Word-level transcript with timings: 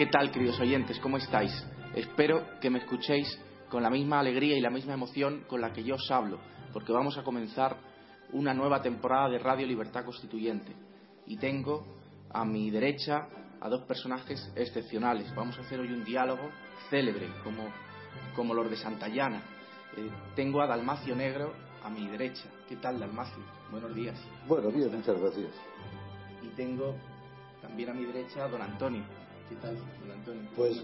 ¿Qué 0.00 0.06
tal, 0.06 0.30
queridos 0.30 0.58
oyentes? 0.58 0.98
¿Cómo 0.98 1.18
estáis? 1.18 1.52
Espero 1.94 2.58
que 2.58 2.70
me 2.70 2.78
escuchéis 2.78 3.38
con 3.68 3.82
la 3.82 3.90
misma 3.90 4.18
alegría 4.18 4.56
y 4.56 4.60
la 4.62 4.70
misma 4.70 4.94
emoción 4.94 5.44
con 5.46 5.60
la 5.60 5.74
que 5.74 5.84
yo 5.84 5.96
os 5.96 6.10
hablo, 6.10 6.40
porque 6.72 6.90
vamos 6.90 7.18
a 7.18 7.22
comenzar 7.22 7.76
una 8.32 8.54
nueva 8.54 8.80
temporada 8.80 9.28
de 9.28 9.38
Radio 9.38 9.66
Libertad 9.66 10.06
Constituyente. 10.06 10.74
Y 11.26 11.36
tengo 11.36 11.84
a 12.30 12.46
mi 12.46 12.70
derecha 12.70 13.28
a 13.60 13.68
dos 13.68 13.82
personajes 13.82 14.50
excepcionales. 14.56 15.34
Vamos 15.34 15.58
a 15.58 15.60
hacer 15.60 15.78
hoy 15.78 15.92
un 15.92 16.02
diálogo 16.02 16.48
célebre, 16.88 17.28
como, 17.44 17.68
como 18.34 18.54
los 18.54 18.70
de 18.70 18.78
Santayana. 18.78 19.42
Eh, 19.98 20.10
tengo 20.34 20.62
a 20.62 20.66
Dalmacio 20.66 21.14
Negro 21.14 21.52
a 21.84 21.90
mi 21.90 22.08
derecha. 22.08 22.48
¿Qué 22.66 22.76
tal, 22.76 22.98
Dalmacio? 22.98 23.44
Buenos 23.70 23.94
días. 23.94 24.18
Buenos 24.48 24.72
días, 24.72 24.90
muchas 24.90 25.20
gracias. 25.20 25.52
Y 26.40 26.48
tengo 26.56 26.96
también 27.60 27.90
a 27.90 27.92
mi 27.92 28.06
derecha 28.06 28.46
a 28.46 28.48
don 28.48 28.62
Antonio. 28.62 29.19
¿Qué 29.50 29.56
tal, 29.56 29.74
don 29.74 30.10
Antonio? 30.12 30.42
Pues 30.54 30.80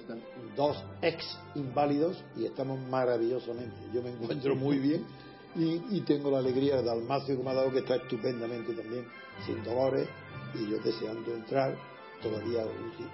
dos 0.57 0.83
ex 1.01 1.25
inválidos 1.55 2.21
y 2.37 2.47
estamos 2.47 2.81
maravillosamente. 2.89 3.77
Yo 3.95 4.03
me 4.03 4.11
encuentro 4.11 4.57
muy 4.57 4.81
bien 4.81 5.07
y, 5.55 5.81
y 5.97 6.01
tengo 6.01 6.33
la 6.33 6.39
alegría 6.39 6.79
de 6.79 6.83
Dalmacio 6.83 7.37
que 7.37 7.45
me 7.45 7.51
ha 7.51 7.55
dado 7.55 7.71
que 7.71 7.79
está 7.79 7.95
estupendamente 7.95 8.75
también, 8.75 9.07
sin 9.47 9.63
dolores 9.63 10.09
y 10.55 10.69
yo 10.69 10.79
deseando 10.81 11.33
entrar. 11.33 11.77
Todavía 12.21 12.67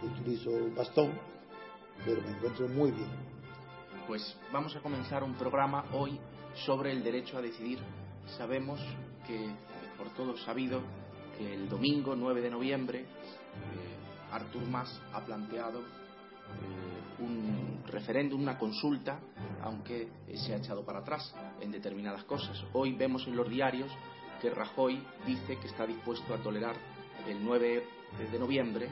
utilizo 0.02 0.48
un 0.48 0.74
bastón, 0.74 1.12
pero 2.02 2.22
me 2.22 2.30
encuentro 2.30 2.66
muy 2.68 2.90
bien. 2.90 3.10
Pues 4.06 4.34
vamos 4.54 4.74
a 4.74 4.80
comenzar 4.80 5.22
un 5.22 5.34
programa 5.34 5.84
hoy 5.92 6.18
sobre 6.64 6.92
el 6.92 7.04
derecho 7.04 7.36
a 7.36 7.42
decidir. 7.42 7.78
Sabemos 8.38 8.80
que, 9.26 9.50
por 9.98 10.08
todos 10.14 10.42
sabido, 10.44 10.80
que 11.36 11.52
el 11.52 11.68
domingo 11.68 12.16
9 12.16 12.40
de 12.40 12.50
noviembre 12.50 13.00
eh, 13.00 13.91
Artur 14.32 14.62
Mas 14.62 15.00
ha 15.12 15.24
planteado 15.24 15.80
eh, 15.80 17.22
un 17.22 17.82
referéndum, 17.86 18.40
una 18.40 18.58
consulta, 18.58 19.20
aunque 19.62 20.08
se 20.34 20.54
ha 20.54 20.56
echado 20.56 20.84
para 20.84 21.00
atrás 21.00 21.34
en 21.60 21.70
determinadas 21.70 22.24
cosas. 22.24 22.64
Hoy 22.72 22.94
vemos 22.94 23.26
en 23.26 23.36
los 23.36 23.48
diarios 23.48 23.90
que 24.40 24.50
Rajoy 24.50 25.00
dice 25.26 25.58
que 25.58 25.68
está 25.68 25.86
dispuesto 25.86 26.34
a 26.34 26.38
tolerar 26.38 26.74
el 27.28 27.44
9 27.44 27.86
de 28.32 28.38
noviembre 28.38 28.88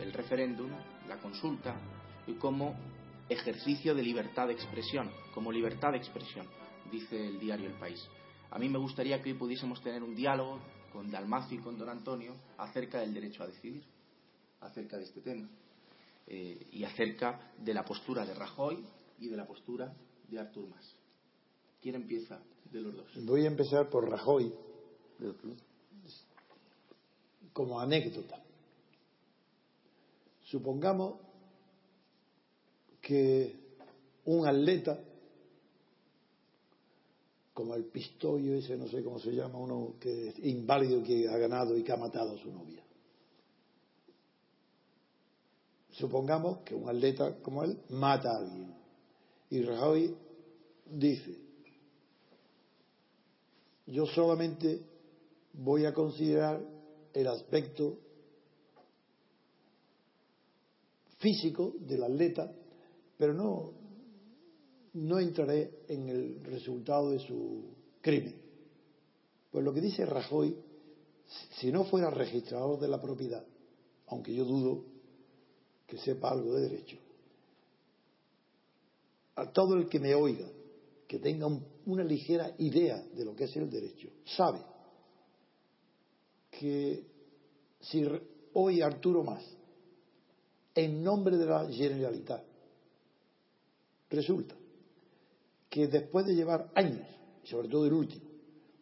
el 0.00 0.12
referéndum, 0.12 0.70
la 1.08 1.18
consulta, 1.18 1.74
y 2.26 2.34
como 2.34 2.74
ejercicio 3.28 3.94
de 3.94 4.02
libertad 4.02 4.48
de 4.48 4.54
expresión, 4.54 5.10
como 5.34 5.52
libertad 5.52 5.92
de 5.92 5.98
expresión, 5.98 6.46
dice 6.90 7.28
el 7.28 7.38
diario 7.38 7.66
El 7.66 7.74
País. 7.74 8.06
A 8.50 8.58
mí 8.58 8.68
me 8.68 8.78
gustaría 8.78 9.20
que 9.22 9.30
hoy 9.30 9.38
pudiésemos 9.38 9.80
tener 9.82 10.02
un 10.02 10.14
diálogo 10.14 10.60
con 10.92 11.10
Dalmacio 11.10 11.58
y 11.58 11.62
con 11.62 11.78
Don 11.78 11.88
Antonio 11.88 12.34
acerca 12.58 13.00
del 13.00 13.14
derecho 13.14 13.42
a 13.42 13.46
decidir, 13.46 13.82
acerca 14.62 14.96
de 14.96 15.04
este 15.04 15.20
tema, 15.20 15.48
eh, 16.26 16.66
y 16.72 16.84
acerca 16.84 17.52
de 17.58 17.74
la 17.74 17.84
postura 17.84 18.24
de 18.24 18.34
Rajoy 18.34 18.84
y 19.20 19.28
de 19.28 19.36
la 19.36 19.46
postura 19.46 19.92
de 20.28 20.38
Artur 20.38 20.68
Mas. 20.68 20.94
¿Quién 21.80 21.96
empieza 21.96 22.40
de 22.70 22.80
los 22.80 22.96
dos? 22.96 23.24
Voy 23.24 23.44
a 23.44 23.48
empezar 23.48 23.90
por 23.90 24.08
Rajoy, 24.08 24.52
como 27.52 27.80
anécdota. 27.80 28.42
Supongamos 30.44 31.16
que 33.00 33.56
un 34.24 34.46
atleta, 34.46 34.98
como 37.52 37.74
el 37.74 37.84
pistollo 37.84 38.54
ese, 38.54 38.76
no 38.76 38.86
sé 38.86 39.02
cómo 39.02 39.18
se 39.18 39.32
llama, 39.32 39.58
uno 39.58 39.94
que 40.00 40.28
es 40.28 40.38
inválido 40.44 41.02
que 41.02 41.28
ha 41.28 41.36
ganado 41.36 41.76
y 41.76 41.82
que 41.82 41.92
ha 41.92 41.96
matado 41.96 42.34
a 42.34 42.38
su 42.38 42.50
novia. 42.52 42.81
Supongamos 45.92 46.58
que 46.58 46.74
un 46.74 46.88
atleta 46.88 47.36
como 47.42 47.62
él 47.64 47.78
mata 47.90 48.32
a 48.32 48.38
alguien. 48.38 48.74
Y 49.50 49.62
Rajoy 49.62 50.16
dice, 50.86 51.38
yo 53.86 54.06
solamente 54.06 54.80
voy 55.52 55.84
a 55.84 55.92
considerar 55.92 56.62
el 57.12 57.26
aspecto 57.26 57.98
físico 61.18 61.74
del 61.78 62.02
atleta, 62.02 62.50
pero 63.18 63.34
no, 63.34 63.72
no 64.94 65.18
entraré 65.18 65.84
en 65.88 66.08
el 66.08 66.44
resultado 66.44 67.10
de 67.10 67.18
su 67.18 67.64
crimen. 68.00 68.40
Pues 69.50 69.62
lo 69.62 69.74
que 69.74 69.82
dice 69.82 70.06
Rajoy, 70.06 70.56
si 71.60 71.70
no 71.70 71.84
fuera 71.84 72.10
registrador 72.10 72.80
de 72.80 72.88
la 72.88 73.00
propiedad, 73.00 73.44
aunque 74.06 74.34
yo 74.34 74.44
dudo 74.46 74.91
que 75.92 75.98
sepa 75.98 76.30
algo 76.30 76.54
de 76.54 76.70
derecho, 76.70 76.96
a 79.34 79.52
todo 79.52 79.74
el 79.74 79.90
que 79.90 80.00
me 80.00 80.14
oiga, 80.14 80.46
que 81.06 81.18
tenga 81.18 81.46
una 81.84 82.02
ligera 82.02 82.54
idea 82.56 82.96
de 83.12 83.26
lo 83.26 83.36
que 83.36 83.44
es 83.44 83.54
el 83.56 83.68
derecho, 83.68 84.08
sabe 84.24 84.60
que 86.50 87.04
si 87.78 88.08
hoy 88.54 88.80
Arturo 88.80 89.22
Más, 89.22 89.44
en 90.74 91.02
nombre 91.02 91.36
de 91.36 91.44
la 91.44 91.68
Generalitat, 91.70 92.42
resulta 94.08 94.54
que 95.68 95.88
después 95.88 96.24
de 96.24 96.34
llevar 96.34 96.70
años, 96.74 97.06
sobre 97.44 97.68
todo 97.68 97.84
el 97.84 97.92
último, 97.92 98.24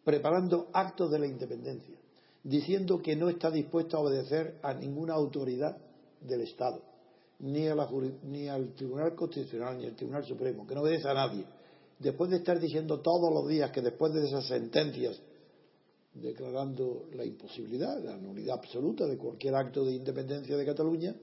preparando 0.05 0.69
actos 0.71 1.11
de 1.11 1.19
la 1.19 1.27
independencia, 1.27 1.97
diciendo 2.41 3.01
que 3.01 3.17
no 3.17 3.27
está 3.27 3.51
dispuesto 3.51 3.97
a 3.97 3.99
obedecer 3.99 4.59
a 4.63 4.73
ninguna 4.73 5.13
autoridad 5.15 5.77
del 6.21 6.39
Estado, 6.39 6.90
ni, 7.41 7.67
a 7.67 7.75
la, 7.75 7.89
ni 8.23 8.47
al 8.47 8.73
Tribunal 8.73 9.15
Constitucional, 9.15 9.77
ni 9.77 9.85
al 9.85 9.95
Tribunal 9.95 10.25
Supremo, 10.25 10.65
que 10.65 10.75
no 10.75 10.81
obedece 10.81 11.07
a 11.07 11.13
nadie, 11.13 11.45
después 11.99 12.29
de 12.29 12.37
estar 12.37 12.59
diciendo 12.59 12.99
todos 12.99 13.33
los 13.33 13.47
días 13.47 13.71
que 13.71 13.81
después 13.81 14.13
de 14.13 14.27
esas 14.27 14.47
sentencias 14.47 15.19
declarando 16.13 17.05
la 17.13 17.25
imposibilidad, 17.25 17.97
la 18.03 18.17
nulidad 18.17 18.57
absoluta 18.57 19.07
de 19.07 19.17
cualquier 19.17 19.55
acto 19.55 19.85
de 19.85 19.93
independencia 19.93 20.57
de 20.57 20.65
Cataluña, 20.65 21.15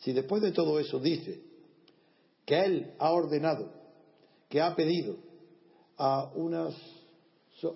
si 0.00 0.12
después 0.12 0.42
de 0.42 0.52
todo 0.52 0.78
eso 0.80 0.98
dice 0.98 1.40
que 2.44 2.64
él 2.64 2.94
ha 2.98 3.12
ordenado, 3.12 3.70
que 4.48 4.60
ha 4.60 4.74
pedido 4.74 5.16
a 5.96 6.32
unas 6.34 6.74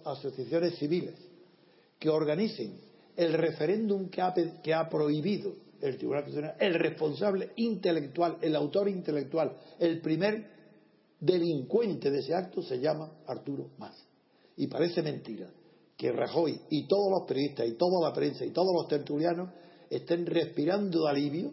asociaciones 0.05 0.76
civiles 0.78 1.14
que 1.99 2.08
organicen 2.08 2.81
el 3.17 3.32
referéndum 3.34 4.08
que 4.08 4.20
ha, 4.20 4.34
que 4.62 4.75
ha 4.75 4.88
prohibido 4.88 5.55
el 5.88 5.98
Tribunal 5.98 6.25
Constitucional, 6.25 6.56
el 6.58 6.75
responsable 6.75 7.50
intelectual, 7.56 8.38
el 8.40 8.56
autor 8.56 8.88
intelectual, 8.88 9.56
el 9.78 10.00
primer 10.00 10.50
delincuente 11.20 12.10
de 12.10 12.20
ese 12.20 12.34
acto 12.34 12.62
se 12.62 12.81
llama 12.81 13.12
Arturo 13.26 13.70
Mas. 13.78 13.94
Y 14.56 14.66
parece 14.66 15.02
mentira 15.02 15.50
que 15.96 16.10
Rajoy 16.10 16.58
y 16.70 16.86
todos 16.86 17.10
los 17.10 17.26
periodistas 17.28 17.69
y 17.69 17.72
toda 17.72 18.08
la 18.08 18.14
prensa 18.14 18.44
y 18.44 18.50
todos 18.50 18.75
los 18.75 18.88
tertulianos 18.88 19.50
estén 19.90 20.26
respirando 20.26 21.04
de 21.04 21.10
alivio 21.10 21.52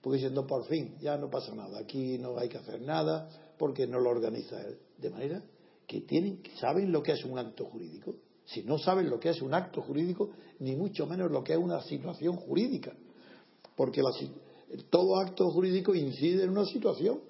porque 0.00 0.18
diciendo 0.18 0.46
por 0.46 0.66
fin 0.66 0.96
ya 1.00 1.16
no 1.16 1.28
pasa 1.28 1.54
nada, 1.54 1.78
aquí 1.78 2.18
no 2.18 2.38
hay 2.38 2.48
que 2.48 2.58
hacer 2.58 2.80
nada 2.80 3.28
porque 3.58 3.86
no 3.86 3.98
lo 3.98 4.10
organiza 4.10 4.60
él. 4.60 4.78
De 4.98 5.10
manera 5.10 5.42
que 5.86 6.02
tienen, 6.02 6.42
saben 6.60 6.92
lo 6.92 7.02
que 7.02 7.12
es 7.12 7.24
un 7.24 7.38
acto 7.38 7.64
jurídico. 7.64 8.14
Si 8.44 8.62
no 8.62 8.78
saben 8.78 9.08
lo 9.10 9.18
que 9.18 9.30
es 9.30 9.42
un 9.42 9.54
acto 9.54 9.80
jurídico, 9.82 10.30
ni 10.60 10.76
mucho 10.76 11.06
menos 11.06 11.30
lo 11.30 11.42
que 11.42 11.54
es 11.54 11.58
una 11.58 11.82
situación 11.82 12.36
jurídica. 12.36 12.92
Porque 13.76 14.02
todo 14.90 15.20
acto 15.20 15.50
jurídico 15.50 15.94
incide 15.94 16.44
en 16.44 16.50
una 16.50 16.64
situación. 16.64 17.20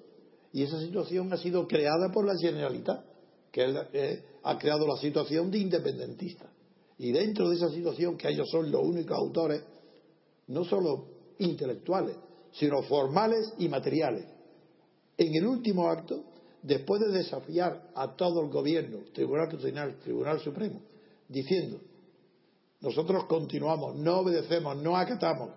Y 0.51 0.63
esa 0.63 0.79
situación 0.79 1.31
ha 1.33 1.37
sido 1.37 1.67
creada 1.67 2.11
por 2.11 2.25
la 2.25 2.37
Generalitat, 2.39 3.03
que 3.51 4.23
ha 4.43 4.57
creado 4.57 4.87
la 4.87 4.97
situación 4.97 5.51
de 5.51 5.59
independentista. 5.59 6.49
Y 6.97 7.11
dentro 7.11 7.49
de 7.49 7.55
esa 7.55 7.69
situación, 7.69 8.17
que 8.17 8.29
ellos 8.29 8.49
son 8.49 8.71
los 8.71 8.81
únicos 8.81 9.17
autores, 9.17 9.63
no 10.47 10.63
solo 10.63 11.07
intelectuales, 11.39 12.15
sino 12.53 12.81
formales 12.83 13.53
y 13.57 13.67
materiales. 13.67 14.25
En 15.17 15.35
el 15.35 15.45
último 15.45 15.89
acto, 15.89 16.23
después 16.61 17.01
de 17.01 17.11
desafiar 17.11 17.91
a 17.95 18.15
todo 18.15 18.41
el 18.41 18.49
gobierno, 18.49 18.99
Tribunal 19.13 19.49
Constitucional, 19.49 19.99
Tribunal 19.99 20.39
Supremo, 20.39 20.81
diciendo, 21.27 21.79
nosotros 22.81 23.25
continuamos, 23.25 23.95
no 23.95 24.19
obedecemos, 24.19 24.77
no 24.77 24.95
acatamos, 24.95 25.49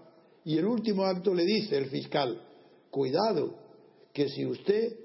y 0.45 0.57
el 0.59 0.65
último 0.65 1.05
acto 1.05 1.35
le 1.35 1.45
dice 1.45 1.77
el 1.77 1.87
fiscal, 1.87 2.41
cuidado, 2.91 3.55
que 4.13 4.29
si 4.29 4.47
usted 4.47 4.97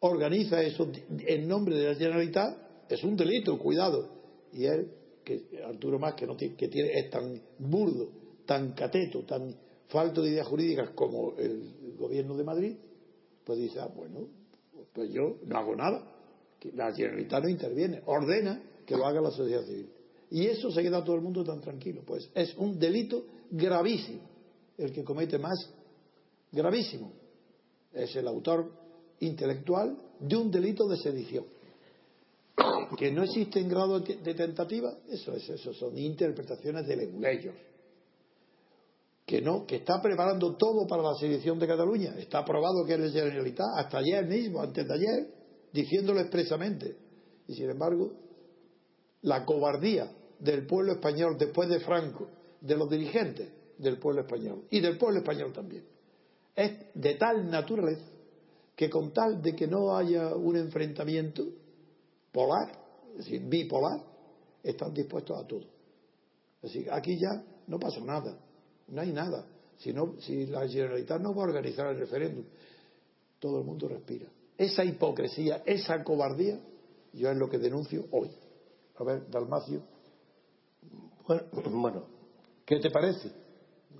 organiza 0.00 0.62
eso 0.62 0.90
en 1.26 1.48
nombre 1.48 1.76
de 1.76 1.88
la 1.88 1.94
Generalitat, 1.94 2.56
es 2.88 3.02
un 3.04 3.16
delito, 3.16 3.58
cuidado. 3.58 4.08
Y 4.52 4.64
él, 4.66 4.90
que 5.24 5.44
Arturo 5.64 5.98
Más, 5.98 6.14
que, 6.14 6.26
no 6.26 6.36
tiene, 6.36 6.56
que 6.56 6.68
tiene, 6.68 6.92
es 6.92 7.10
tan 7.10 7.40
burdo, 7.58 8.10
tan 8.44 8.72
cateto, 8.72 9.24
tan 9.24 9.54
falto 9.88 10.22
de 10.22 10.30
ideas 10.30 10.46
jurídicas 10.46 10.90
como 10.90 11.34
el 11.38 11.96
gobierno 11.96 12.36
de 12.36 12.44
Madrid, 12.44 12.76
pues 13.44 13.58
dice, 13.58 13.80
ah, 13.80 13.90
bueno, 13.94 14.28
pues 14.92 15.10
yo 15.12 15.36
no 15.46 15.58
hago 15.58 15.76
nada. 15.76 16.08
La 16.74 16.92
Generalitat 16.92 17.42
no 17.42 17.48
interviene, 17.48 18.02
ordena 18.06 18.62
que 18.86 18.96
lo 18.96 19.06
haga 19.06 19.20
la 19.20 19.30
sociedad 19.30 19.64
civil. 19.64 19.88
Y 20.30 20.46
eso 20.46 20.70
se 20.70 20.82
queda 20.82 21.04
todo 21.04 21.16
el 21.16 21.22
mundo 21.22 21.44
tan 21.44 21.60
tranquilo. 21.60 22.02
Pues 22.06 22.30
es 22.34 22.56
un 22.56 22.78
delito 22.78 23.24
gravísimo 23.52 24.32
el 24.78 24.92
que 24.92 25.04
comete 25.04 25.38
más 25.38 25.70
gravísimo. 26.50 27.12
Es 27.92 28.14
el 28.16 28.26
autor 28.26 28.70
intelectual 29.20 29.96
de 30.20 30.36
un 30.36 30.50
delito 30.50 30.88
de 30.88 30.96
sedición. 30.96 31.44
Que 32.96 33.10
no 33.10 33.22
existe 33.22 33.60
en 33.60 33.68
grado 33.68 34.00
de 34.00 34.34
tentativa, 34.34 34.92
eso 35.08 35.32
es, 35.32 35.48
eso 35.48 35.72
son 35.72 35.96
interpretaciones 35.96 36.86
de 36.86 36.96
leguleyos. 36.96 37.54
Que 39.24 39.40
no, 39.40 39.64
que 39.66 39.76
está 39.76 40.00
preparando 40.02 40.56
todo 40.56 40.86
para 40.86 41.02
la 41.02 41.14
sedición 41.14 41.58
de 41.58 41.66
Cataluña. 41.66 42.14
Está 42.18 42.38
aprobado 42.38 42.84
que 42.84 42.94
es 42.94 43.12
Generalitat, 43.12 43.66
hasta 43.76 43.98
ayer 43.98 44.26
mismo, 44.26 44.60
antes 44.60 44.86
de 44.86 44.94
ayer, 44.94 45.34
diciéndolo 45.72 46.20
expresamente. 46.20 46.96
Y 47.46 47.54
sin 47.54 47.70
embargo, 47.70 48.12
la 49.22 49.44
cobardía 49.44 50.12
del 50.38 50.66
pueblo 50.66 50.92
español 50.92 51.36
después 51.38 51.68
de 51.68 51.80
Franco, 51.80 52.28
de 52.62 52.76
los 52.76 52.88
dirigentes 52.88 53.48
del 53.78 53.98
pueblo 53.98 54.22
español 54.22 54.64
y 54.70 54.80
del 54.80 54.96
pueblo 54.96 55.18
español 55.18 55.52
también, 55.52 55.84
es 56.54 56.72
de 56.94 57.14
tal 57.14 57.50
naturaleza 57.50 58.04
que 58.76 58.88
con 58.88 59.12
tal 59.12 59.42
de 59.42 59.54
que 59.54 59.66
no 59.66 59.96
haya 59.96 60.34
un 60.34 60.56
enfrentamiento 60.56 61.44
polar, 62.32 62.72
es 63.12 63.18
decir, 63.18 63.42
bipolar, 63.44 64.02
están 64.62 64.94
dispuestos 64.94 65.38
a 65.38 65.46
todo. 65.46 65.66
Es 66.62 66.72
decir, 66.72 66.90
aquí 66.90 67.18
ya 67.18 67.44
no 67.66 67.78
pasa 67.78 68.00
nada, 68.00 68.38
no 68.88 69.00
hay 69.00 69.12
nada. 69.12 69.46
Si, 69.78 69.92
si 70.20 70.46
la 70.46 70.66
Generalitat 70.68 71.20
no 71.20 71.34
va 71.34 71.42
a 71.42 71.46
organizar 71.46 71.88
el 71.88 71.98
referéndum, 71.98 72.44
todo 73.38 73.58
el 73.58 73.64
mundo 73.64 73.88
respira. 73.88 74.26
Esa 74.56 74.84
hipocresía, 74.84 75.62
esa 75.66 76.02
cobardía, 76.04 76.60
yo 77.12 77.30
es 77.30 77.36
lo 77.36 77.48
que 77.48 77.58
denuncio 77.58 78.06
hoy. 78.12 78.30
A 78.96 79.04
ver, 79.04 79.28
Dalmacio. 79.30 79.82
Bueno, 81.26 82.04
¿qué 82.64 82.78
te 82.80 82.90
parece? 82.90 83.30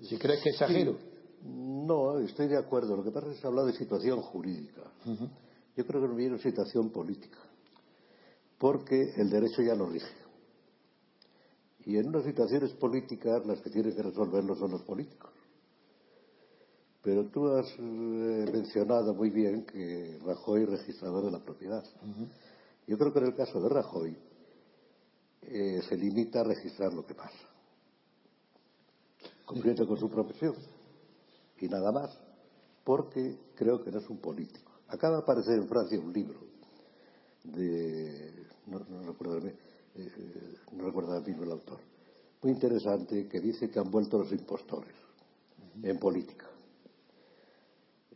Si 0.02 0.16
crees 0.18 0.42
que 0.42 0.50
exagero. 0.50 0.96
No, 1.42 2.18
estoy 2.20 2.48
de 2.48 2.56
acuerdo. 2.56 2.96
Lo 2.96 3.04
que 3.04 3.10
pasa 3.10 3.28
es 3.28 3.34
que 3.34 3.40
se 3.40 3.46
habla 3.46 3.64
de 3.64 3.72
situación 3.72 4.20
jurídica. 4.20 4.82
Yo 5.76 5.86
creo 5.86 6.02
que 6.02 6.08
no 6.08 6.14
viene 6.14 6.38
situación 6.38 6.90
política. 6.90 7.38
Porque 8.58 9.14
el 9.16 9.30
derecho 9.30 9.62
ya 9.62 9.74
lo 9.74 9.86
rige. 9.86 10.22
Y 11.84 11.96
en 11.96 12.08
unas 12.08 12.24
situaciones 12.24 12.72
políticas 12.74 13.44
las 13.44 13.60
que 13.60 13.70
tienen 13.70 13.94
que 13.94 14.02
resolverlo 14.02 14.54
son 14.54 14.70
los 14.70 14.82
políticos. 14.82 15.30
Pero 17.02 17.26
tú 17.26 17.48
has 17.48 17.66
eh, 17.78 18.46
mencionado 18.52 19.12
muy 19.14 19.30
bien 19.30 19.64
que 19.64 20.18
Rajoy 20.24 20.62
es 20.62 20.68
registrador 20.68 21.24
de 21.24 21.32
la 21.32 21.40
propiedad. 21.40 21.84
Yo 22.86 22.96
creo 22.96 23.12
que 23.12 23.18
en 23.18 23.26
el 23.26 23.34
caso 23.34 23.60
de 23.60 23.68
Rajoy 23.68 24.16
eh, 25.42 25.80
se 25.88 25.96
limita 25.96 26.40
a 26.40 26.44
registrar 26.44 26.94
lo 26.94 27.04
que 27.04 27.14
pasa, 27.14 27.48
con 29.86 29.98
su 29.98 30.08
profesión 30.08 30.54
y 31.60 31.68
nada 31.68 31.92
más, 31.92 32.18
porque 32.84 33.36
creo 33.54 33.82
que 33.82 33.90
no 33.90 33.98
es 33.98 34.08
un 34.10 34.18
político. 34.18 34.72
Acaba 34.88 35.16
de 35.16 35.22
aparecer 35.22 35.58
en 35.58 35.68
Francia 35.68 35.98
un 35.98 36.12
libro 36.12 36.40
de. 37.44 38.46
no, 38.66 38.78
recuerdo, 38.78 39.38
eh, 39.46 40.56
no 40.72 40.84
recuerdo 40.84 41.20
mismo 41.20 41.44
el 41.44 41.52
autor, 41.52 41.78
muy 42.42 42.52
interesante 42.52 43.28
que 43.28 43.40
dice 43.40 43.70
que 43.70 43.78
han 43.78 43.90
vuelto 43.90 44.18
los 44.18 44.32
impostores 44.32 44.92
en 45.82 45.98
política. 45.98 46.46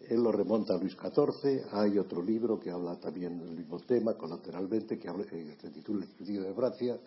Él 0.09 0.23
lo 0.23 0.31
remonta 0.31 0.75
a 0.75 0.79
Luis 0.79 0.97
XIV. 0.97 1.67
Hay 1.73 1.99
otro 1.99 2.23
libro 2.23 2.61
que 2.61 2.71
habla 2.71 2.99
también 3.01 3.39
del 3.39 3.51
mismo 3.51 3.81
tema, 3.81 4.15
colateralmente, 4.15 4.99
que, 4.99 5.09
habla, 5.09 5.25
que 5.25 5.57
se 5.61 5.71
titula 5.71 6.05
El 6.05 6.43
de 6.43 6.55
Francia, 6.55 6.99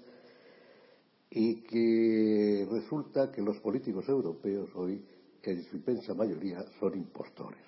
y 1.32 1.62
que 1.62 2.68
resulta 2.70 3.32
que 3.32 3.42
los 3.42 3.58
políticos 3.60 4.08
europeos 4.10 4.70
hoy, 4.76 5.04
en 5.44 5.64
su 5.64 5.78
inmensa 5.78 6.14
mayoría, 6.14 6.66
son 6.80 6.96
impostores. 6.96 7.62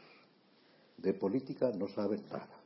De 0.98 1.14
política 1.14 1.72
no 1.72 1.88
saben 1.88 2.24
nada, 2.30 2.60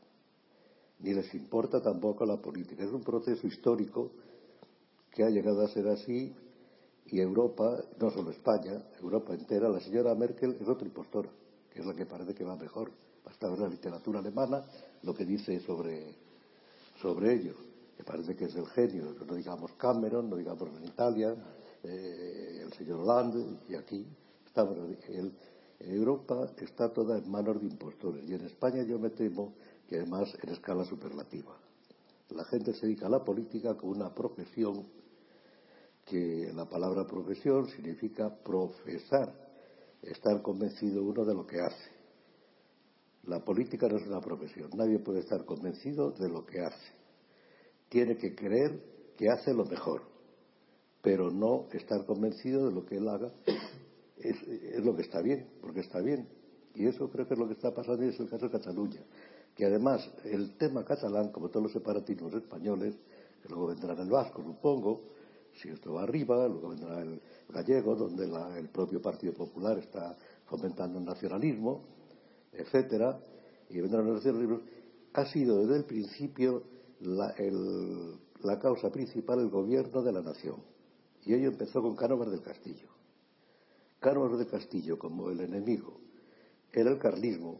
ni 1.00 1.14
les 1.14 1.34
importa 1.34 1.82
tampoco 1.82 2.26
la 2.26 2.38
política. 2.38 2.84
Es 2.84 2.92
un 2.92 3.04
proceso 3.04 3.48
histórico 3.48 4.12
que 5.12 5.24
ha 5.24 5.30
llegado 5.30 5.64
a 5.64 5.70
ser 5.70 5.88
así 5.88 6.34
y 7.08 7.20
Europa, 7.20 7.82
no 8.00 8.10
solo 8.10 8.32
España, 8.32 8.82
Europa 9.02 9.34
entera, 9.34 9.70
la 9.70 9.80
señora 9.80 10.16
Merkel 10.16 10.58
es 10.60 10.68
otra 10.68 10.88
impostora, 10.88 11.30
que 11.72 11.80
es 11.80 11.86
la 11.86 11.94
que 11.94 12.06
parece 12.06 12.34
que 12.34 12.44
va 12.44 12.56
mejor. 12.56 12.92
Basta 13.24 13.50
ver 13.50 13.60
la 13.60 13.68
literatura 13.70 14.20
alemana 14.20 14.66
lo 15.04 15.14
que 15.14 15.25
dice 15.25 15.60
sobre, 15.60 16.16
sobre 17.02 17.34
ellos 17.34 17.56
que 17.96 18.04
parece 18.04 18.36
que 18.36 18.46
es 18.46 18.56
el 18.56 18.68
genio, 18.68 19.16
no 19.25 19.36
digamos 19.36 19.72
Cameron, 19.74 20.30
no 20.30 20.36
digamos 20.36 20.70
en 20.78 20.86
Italia, 20.86 21.36
eh, 21.84 22.62
el 22.64 22.74
señor 22.74 23.00
Hollande, 23.00 23.60
y 23.70 23.75
aquí 23.75 24.06
estamos. 24.46 24.78
en 25.10 25.34
Europa 25.80 26.50
está 26.58 26.92
toda 26.92 27.18
en 27.18 27.30
manos 27.30 27.62
de 27.62 27.68
impostores, 27.68 28.28
y 28.28 28.34
en 28.34 28.46
España 28.46 28.84
yo 28.84 29.00
me 29.00 29.12
temo 29.12 29.54
que 29.88 29.98
además 29.98 30.36
en 30.42 30.50
escala 30.50 30.84
superlativa. 30.84 31.58
La 32.30 32.44
gente 32.46 32.74
se 32.74 32.88
dedica 32.88 33.06
a 33.06 33.10
la 33.10 33.24
política 33.24 33.75
como 33.75 33.92
una 33.92 34.14
profesión 34.14 34.86
que 36.06 36.52
la 36.54 36.66
palabra 36.66 37.08
profesión 37.08 37.68
significa 37.70 38.30
profesar, 38.30 39.34
estar 40.02 40.42
convencido 40.42 41.04
uno 41.04 41.24
de 41.24 41.34
lo 41.34 41.48
que 41.48 41.62
hace. 41.62 41.92
La 43.24 43.44
política 43.44 43.88
no 43.88 43.98
es 43.98 44.08
una 44.08 44.22
profesión, 44.22 44.70
nadie 44.75 45.00
puede 45.00 45.20
estar 45.20 45.46
convencido 45.46 46.12
de 46.12 46.30
lo 46.30 46.46
que 46.46 46.60
hace 46.62 47.05
tiene 47.96 48.18
que 48.18 48.36
creer 48.36 48.78
que 49.16 49.30
hace 49.30 49.54
lo 49.54 49.64
mejor, 49.64 50.02
pero 51.02 51.32
no 51.32 51.68
estar 51.72 52.06
convencido 52.06 52.66
de 52.66 52.74
lo 52.74 52.86
que 52.86 52.98
él 52.98 53.08
haga 53.08 53.32
es, 54.18 54.84
lo 54.84 54.94
que 54.98 55.04
está 55.04 55.22
bien, 55.22 55.48
porque 55.62 55.80
está 55.80 56.02
bien. 56.02 56.28
Y 56.74 56.88
eso 56.88 57.10
creo 57.10 57.25
que 57.25 57.36
es 57.36 57.40
lo 57.40 57.48
que 57.48 57.54
está 57.54 57.74
pasando 57.74 58.04
y 58.04 58.10
es 58.10 58.20
el 58.20 58.28
caso 58.28 58.48
de 58.48 58.52
Cataluña. 58.52 59.00
Que 59.56 59.68
además 59.68 60.12
el 60.25 60.58
tema 60.58 60.84
catalán, 60.84 61.32
como 61.32 61.48
todos 61.48 61.64
los 61.64 61.72
separatismos 61.72 62.34
españoles, 62.34 62.96
que 63.42 63.48
luego 63.48 63.68
vendrá 63.68 63.94
el 63.94 64.10
vasco, 64.10 64.44
supongo, 64.44 65.04
si 65.54 65.70
esto 65.70 65.94
va 65.94 66.04
arriba, 66.04 66.50
luego 66.50 66.68
vendrá 66.68 67.02
el 67.02 67.22
gallego, 67.48 67.96
donde 67.96 68.25
el 68.60 68.68
propio 68.68 69.02
Partido 69.02 69.32
Popular 69.32 69.78
está 69.78 70.18
fomentando 70.48 71.00
el 71.00 71.06
nacionalismo, 71.06 71.86
etcétera, 72.52 73.18
y 73.70 73.80
vendrán 73.80 74.06
los 74.06 74.16
nacionalismos, 74.16 74.64
ha 75.14 75.25
sido 75.28 75.62
desde 75.62 75.78
el 75.78 75.86
principio 75.86 76.75
la, 77.02 78.60
causa 78.60 78.92
principal 78.92 79.40
el 79.40 79.50
gobierno 79.50 80.02
de 80.02 80.12
la 80.12 80.22
nación. 80.22 80.58
Y 81.24 81.34
ello 81.34 81.50
empezó 81.50 81.82
con 81.82 81.96
Cánovas 81.96 82.30
del 82.32 82.42
Castillo. 82.42 82.90
Cánovas 84.00 84.38
del 84.38 84.48
Castillo, 84.48 85.00
como 85.00 85.30
el 85.30 85.42
enemigo, 85.42 86.00
era 86.72 86.92
el 86.92 87.00
carlismo, 87.00 87.60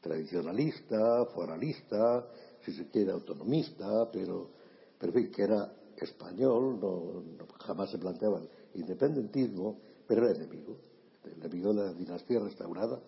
tradicionalista, 0.00 1.26
foralista, 1.26 2.26
si 2.64 2.72
se 2.72 2.88
quiere 2.88 3.12
autonomista, 3.12 4.10
pero, 4.10 4.50
pero 4.98 5.12
que 5.12 5.42
era 5.42 5.72
español, 5.96 6.80
no, 6.80 7.46
jamás 7.60 7.90
se 7.90 7.98
planteaba 7.98 8.38
el 8.38 8.48
independentismo, 8.80 9.78
pero 10.06 10.28
era 10.28 10.36
enemigo, 10.36 10.76
el 11.24 11.32
enemigo 11.34 11.72
de 11.72 11.82
la 11.86 11.92
dinastía 11.92 12.40
restaurada. 12.40 13.00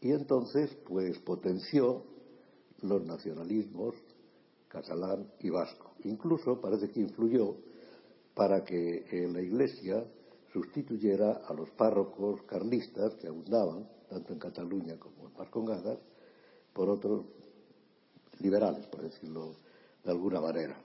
Y 0.00 0.12
entonces, 0.12 0.76
pues 0.86 1.18
potenció 1.18 2.02
los 2.82 3.04
nacionalismos 3.04 3.94
catalán 4.68 5.30
y 5.40 5.50
vasco. 5.50 5.92
Incluso 6.04 6.60
parece 6.60 6.90
que 6.90 7.00
influyó 7.00 7.56
para 8.34 8.64
que 8.64 9.06
eh, 9.10 9.28
la 9.32 9.40
Iglesia 9.40 10.04
sustituyera 10.52 11.42
a 11.46 11.54
los 11.54 11.70
párrocos 11.70 12.42
carlistas 12.42 13.14
que 13.14 13.28
abundaban, 13.28 13.88
tanto 14.08 14.32
en 14.32 14.38
Cataluña 14.38 14.98
como 14.98 15.28
en 15.28 15.34
Vascongadas, 15.34 15.98
por 16.72 16.88
otros 16.90 17.24
liberales, 18.40 18.86
por 18.86 19.02
decirlo 19.02 19.54
de 20.04 20.10
alguna 20.10 20.40
manera. 20.40 20.76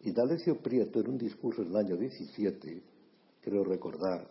Y 0.00 0.12
D'Alessio 0.12 0.58
Prieto, 0.58 1.00
en 1.00 1.10
un 1.10 1.18
discurso 1.18 1.62
en 1.62 1.68
el 1.68 1.76
año 1.76 1.96
17, 1.96 2.82
creo 3.40 3.64
recordar, 3.64 4.26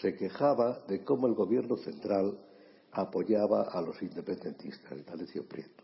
se 0.00 0.16
quejaba 0.16 0.80
de 0.88 1.04
cómo 1.04 1.26
el 1.26 1.34
gobierno 1.34 1.76
central 1.76 2.38
apoyaba 2.92 3.62
a 3.62 3.80
los 3.80 4.00
independentistas, 4.02 5.04
D'Alessio 5.06 5.48
Prieto. 5.48 5.83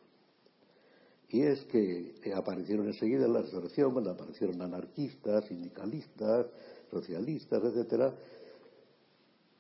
Y 1.33 1.43
es 1.43 1.65
que 1.67 2.15
eh, 2.25 2.35
aparecieron 2.35 2.87
enseguida 2.87 3.27
en 3.27 3.33
la 3.33 3.43
resurrección, 3.43 3.93
cuando 3.93 4.11
aparecieron 4.11 4.61
anarquistas, 4.61 5.45
sindicalistas, 5.47 6.47
socialistas, 6.91 7.63
etcétera, 7.63 8.13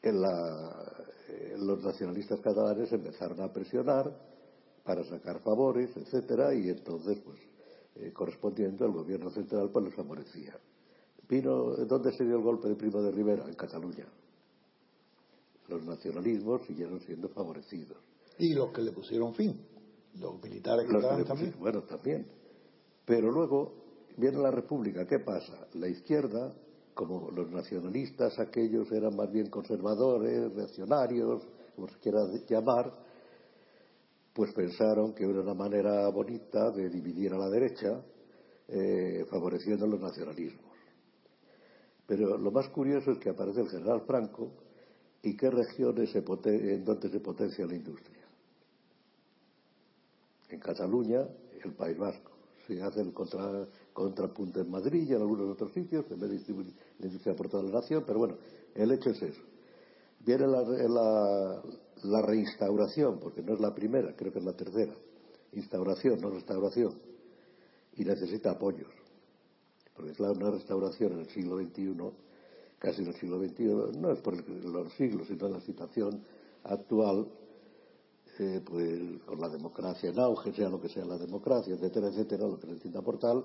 en 0.03 0.21
los 1.67 1.85
nacionalistas 1.85 2.41
catalanes 2.41 2.91
empezaron 2.93 3.41
a 3.41 3.53
presionar 3.53 4.11
para 4.83 5.05
sacar 5.05 5.41
favores, 5.41 5.97
etcétera, 5.97 6.53
y 6.55 6.71
entonces, 6.71 7.19
pues, 7.25 7.39
eh, 7.97 8.13
el 8.13 8.93
gobierno 8.93 9.31
central 9.31 9.71
pues 9.71 9.85
les 9.85 9.95
favorecía. 9.95 10.59
Vino, 11.29 11.77
¿dónde 11.87 12.13
se 12.13 12.25
dio 12.25 12.37
el 12.37 12.43
golpe 12.43 12.69
de 12.69 12.75
Primo 12.75 13.01
de 13.01 13.13
Rivera? 13.13 13.45
En 13.47 13.55
Cataluña. 13.55 14.07
Los 15.69 15.85
nacionalismos 15.85 16.67
siguieron 16.67 16.99
siendo 17.01 17.29
favorecidos. 17.29 17.99
Y 18.39 18.55
los 18.55 18.73
que 18.73 18.83
le 18.83 18.91
pusieron 18.91 19.35
fin 19.35 19.71
los 20.19 20.43
militares 20.43 20.87
también. 21.27 21.55
Bueno, 21.59 21.83
también. 21.83 22.27
Pero 23.05 23.31
luego 23.31 23.73
viene 24.17 24.39
la 24.39 24.51
República, 24.51 25.07
¿qué 25.07 25.19
pasa? 25.19 25.67
La 25.75 25.89
izquierda 25.89 26.53
como 26.95 27.31
los 27.31 27.51
nacionalistas, 27.51 28.39
aquellos 28.39 28.91
eran 28.93 29.17
más 29.17 29.33
bien 29.33 29.49
conservadores, 29.49 30.53
reaccionarios, 30.53 31.43
como 31.75 31.89
se 31.89 31.99
quiera 31.99 32.21
llamar, 32.47 32.93
pues 34.35 34.53
pensaron 34.53 35.15
que 35.15 35.25
era 35.25 35.41
una 35.41 35.55
manera 35.55 36.09
bonita 36.11 36.71
de 36.71 36.91
dividir 36.91 37.33
a 37.33 37.39
la 37.39 37.49
derecha, 37.49 38.03
eh, 38.69 39.25
favoreciendo 39.31 39.87
los 39.87 40.01
nacionalismos. 40.01 40.71
Pero 42.07 42.37
lo 42.37 42.51
más 42.51 42.69
curioso 42.69 43.13
es 43.13 43.19
que 43.19 43.31
aparece 43.31 43.63
el 43.63 43.69
general 43.69 44.03
Franco 44.07 44.51
y 45.23 45.37
qué 45.37 45.51
regiones 45.51 46.11
se 46.11 46.19
en 46.19 46.85
donde 46.85 47.09
se 47.09 47.21
potencia 47.21 47.67
la 47.67 47.75
industria. 47.75 48.20
En 50.51 50.59
Cataluña, 50.59 51.27
el 51.65 51.73
País 51.73 51.97
Vasco. 51.99 52.31
Se 52.67 52.81
hace 52.83 53.01
el 53.01 53.13
contra, 53.13 53.67
contrapunto 53.93 54.61
en 54.61 54.71
Madrid 54.71 55.09
y 55.09 55.15
en 55.15 55.21
algunos 55.21 55.51
otros 55.51 55.73
sitios, 55.73 56.05
en 56.11 56.21
vez 56.21 56.31
de 56.31 56.37
distribuir 56.37 56.73
la 56.99 57.07
industria 57.07 57.35
por 57.35 57.49
toda 57.49 57.63
la 57.63 57.71
nación, 57.71 58.05
pero 58.07 58.19
bueno, 58.19 58.37
el 58.75 58.93
hecho 58.93 59.11
es 59.11 59.23
eso. 59.23 59.43
Viene 60.21 60.47
la, 60.47 61.63
reinstauración, 62.23 63.19
porque 63.19 63.43
no 63.43 63.55
es 63.55 63.61
la 63.61 63.75
primera, 63.75 64.15
creo 64.15 64.33
que 64.33 64.39
es 64.39 64.45
la 64.45 64.57
tercera. 64.57 64.95
Instauración, 65.53 66.21
no 66.21 66.31
restauración. 66.31 66.95
Y 67.97 68.05
necesita 68.05 68.53
apoyos 68.53 68.89
porque 70.01 70.13
es 70.13 70.21
una 70.21 70.51
restauración 70.51 71.13
en 71.13 71.19
el 71.21 71.29
siglo 71.29 71.59
XXI, 71.59 71.95
casi 72.79 73.03
en 73.03 73.09
el 73.09 73.15
siglo 73.17 73.39
XXI, 73.39 73.99
no 73.99 74.13
es 74.13 74.21
por 74.21 74.35
los 74.49 74.93
siglos, 74.95 75.29
sino 75.29 75.49
la 75.49 75.61
situación 75.61 76.23
actual, 76.65 77.27
pues 78.65 79.23
con 79.27 79.41
la 79.41 79.49
democracia 79.49 80.11
en 80.11 80.19
auge, 80.19 80.53
sea 80.53 80.69
lo 80.69 80.81
que 80.81 80.89
sea 80.89 81.05
la 81.05 81.19
democracia, 81.19 81.75
etcétera, 81.75 82.09
etcétera, 82.09 82.47
lo 82.47 82.59
que 82.59 82.69
entienda 82.69 83.03
por 83.03 83.19
tal, 83.19 83.45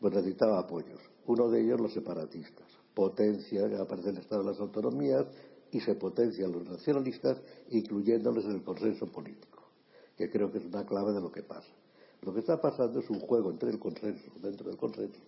pues 0.00 0.14
necesitaba 0.14 0.60
apoyos. 0.60 1.00
Uno 1.26 1.48
de 1.48 1.62
ellos 1.62 1.80
los 1.80 1.92
separatistas. 1.92 2.66
Potencia, 2.94 3.64
aparece 3.80 4.10
el 4.10 4.18
Estado 4.18 4.42
de 4.42 4.50
las 4.50 4.60
Autonomías 4.60 5.26
y 5.70 5.80
se 5.80 5.94
potencian 5.94 6.52
los 6.52 6.64
nacionalistas, 6.68 7.40
incluyéndoles 7.70 8.44
en 8.44 8.52
el 8.52 8.62
consenso 8.62 9.06
político, 9.06 9.62
que 10.16 10.30
creo 10.30 10.52
que 10.52 10.58
es 10.58 10.66
una 10.66 10.84
clave 10.84 11.12
de 11.12 11.20
lo 11.20 11.32
que 11.32 11.42
pasa. 11.42 11.72
Lo 12.20 12.32
que 12.32 12.40
está 12.40 12.60
pasando 12.60 13.00
es 13.00 13.10
un 13.10 13.20
juego 13.20 13.50
entre 13.50 13.70
el 13.70 13.78
consenso, 13.78 14.30
dentro 14.40 14.68
del 14.68 14.76
consenso, 14.76 15.20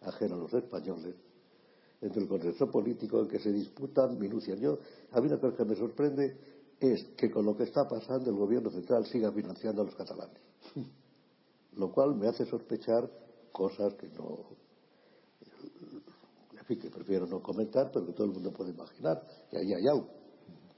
ajeno 0.00 0.34
a 0.34 0.38
los 0.38 0.54
españoles, 0.54 1.14
entre 2.00 2.22
el 2.22 2.28
consenso 2.28 2.70
político 2.70 3.20
en 3.20 3.28
que 3.28 3.38
se 3.38 3.52
disputan 3.52 4.18
minucias. 4.18 4.58
Yo, 4.58 4.78
a 5.12 5.20
mí 5.20 5.28
una 5.28 5.38
cosa 5.38 5.56
que 5.56 5.64
me 5.64 5.76
sorprende 5.76 6.53
es 6.92 7.04
que 7.16 7.30
con 7.30 7.44
lo 7.44 7.56
que 7.56 7.64
está 7.64 7.86
pasando 7.88 8.30
el 8.30 8.36
gobierno 8.36 8.70
central 8.70 9.06
siga 9.06 9.32
financiando 9.32 9.82
a 9.82 9.84
los 9.84 9.94
catalanes. 9.94 10.38
Lo 11.76 11.90
cual 11.90 12.14
me 12.14 12.28
hace 12.28 12.46
sospechar 12.46 13.10
cosas 13.50 13.94
que 13.94 14.06
no. 14.10 14.46
En 16.56 16.64
fin, 16.66 16.78
que 16.78 16.88
prefiero 16.88 17.26
no 17.26 17.42
comentar, 17.42 17.90
pero 17.92 18.06
que 18.06 18.12
todo 18.12 18.28
el 18.28 18.32
mundo 18.32 18.52
puede 18.52 18.70
imaginar 18.70 19.26
que 19.50 19.58
ahí 19.58 19.74
hay 19.74 19.88
algo. 19.88 20.08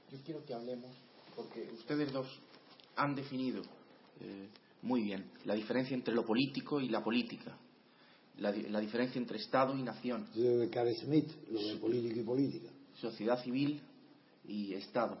Yo 0.09 0.17
quiero 0.25 0.43
que 0.43 0.55
hablemos, 0.55 0.89
porque 1.35 1.69
ustedes 1.71 2.11
dos 2.11 2.27
han 2.95 3.13
definido 3.13 3.61
eh, 4.21 4.49
muy 4.81 5.03
bien 5.03 5.29
la 5.45 5.53
diferencia 5.53 5.95
entre 5.95 6.15
lo 6.15 6.25
político 6.25 6.81
y 6.81 6.89
la 6.89 7.03
política 7.03 7.55
la, 8.39 8.79
diferencia 8.79 9.19
entre 9.19 9.37
Estado 9.37 9.77
y 9.77 9.83
nación. 9.83 10.27
de 10.33 10.69
Carl 10.69 10.93
Smith, 10.95 11.29
lo 11.51 11.59
de 11.59 11.75
política 11.77 12.19
y 12.19 12.23
política. 12.23 12.69
Sociedad 12.99 13.41
civil 13.43 13.81
y 14.47 14.73
Estado. 14.73 15.17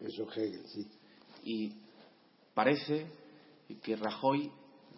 Eso 0.00 0.28
Hegel, 0.30 0.64
sí. 0.66 0.86
Y 1.44 1.72
parece 2.54 3.06
que 3.82 3.96
Rajoy 3.96 4.50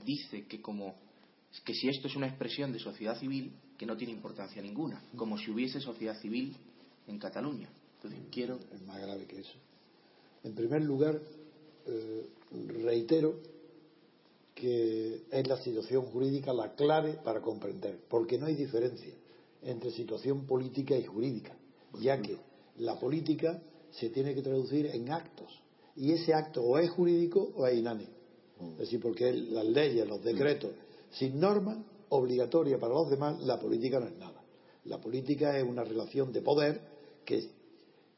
dice 0.05 0.47
que 0.47 0.61
como 0.61 0.95
que 1.65 1.75
si 1.75 1.89
esto 1.89 2.09
es 2.09 2.17
una 2.17 2.29
expresión 2.29 2.73
de 2.73 2.79
sociedad 2.79 3.19
civil, 3.19 3.53
que 3.77 3.87
no 3.87 3.97
tiene 3.97 4.13
importancia 4.13 4.63
ninguna, 4.63 5.03
como 5.17 5.39
si 5.39 5.51
hubiese 5.51 5.81
sociedad 5.81 6.19
civil 6.21 6.57
en 7.07 7.19
Cataluña. 7.19 7.69
Entonces 7.97 8.21
quiero. 8.31 8.59
Es 8.73 8.83
más 8.83 9.01
grave 9.01 9.27
que 9.27 9.41
eso. 9.41 9.59
En 10.45 10.55
primer 10.55 10.83
lugar, 10.83 11.21
eh, 11.87 12.29
reitero 12.83 13.41
que 14.55 15.23
es 15.31 15.49
la 15.49 15.57
situación 15.57 16.05
jurídica 16.07 16.53
la 16.53 16.75
clave 16.75 17.15
para 17.25 17.41
comprender, 17.41 17.99
porque 18.09 18.39
no 18.39 18.47
hay 18.47 18.55
diferencia 18.55 19.15
entre 19.63 19.91
situación 19.91 20.47
política 20.47 20.97
y 20.97 21.05
jurídica, 21.05 21.57
ya 21.99 22.21
que 22.21 22.37
la 22.79 22.99
política 22.99 23.63
se 23.93 24.11
tiene 24.11 24.35
que 24.35 24.43
traducir 24.43 24.87
en 24.87 25.11
actos, 25.11 25.49
y 25.97 26.13
ese 26.13 26.33
acto 26.35 26.63
o 26.63 26.79
es 26.79 26.91
jurídico 26.91 27.53
o 27.57 27.67
es 27.67 27.79
inane. 27.79 28.09
Es 28.73 28.79
decir, 28.79 29.01
porque 29.01 29.33
las 29.33 29.65
leyes, 29.65 30.07
los 30.07 30.23
decretos, 30.23 30.73
sin 31.11 31.41
norma 31.41 31.83
obligatoria 32.11 32.79
para 32.79 32.95
los 32.95 33.09
demás, 33.09 33.41
la 33.41 33.59
política 33.59 33.99
no 34.01 34.07
es 34.07 34.17
nada. 34.17 34.43
La 34.85 35.01
política 35.01 35.59
es 35.59 35.65
una 35.65 35.85
relación 35.85 36.33
de 36.33 36.43
poder 36.43 36.81
que, 37.25 37.49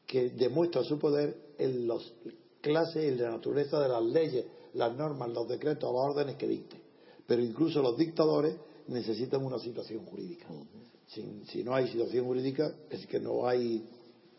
que 0.05 0.29
demuestra 0.31 0.83
su 0.83 0.99
poder 0.99 1.35
en 1.57 1.87
las 1.87 2.13
clases 2.61 3.03
y 3.03 3.07
en 3.07 3.21
la 3.21 3.31
naturaleza 3.31 3.79
de 3.81 3.89
las 3.89 4.03
leyes 4.03 4.45
las 4.73 4.95
normas, 4.95 5.29
los 5.29 5.47
decretos, 5.47 5.93
las 5.93 6.01
órdenes 6.01 6.35
que 6.35 6.47
dicte. 6.47 6.77
Pero 7.27 7.41
incluso 7.41 7.81
los 7.81 7.97
dictadores 7.97 8.55
necesitan 8.87 9.45
una 9.45 9.59
situación 9.59 10.05
jurídica. 10.05 10.47
si, 11.07 11.63
no 11.63 11.75
hay 11.75 11.87
situación 11.87 12.25
jurídica, 12.25 12.73
es 12.89 13.05
que 13.07 13.19
no 13.19 13.47
hay 13.47 13.83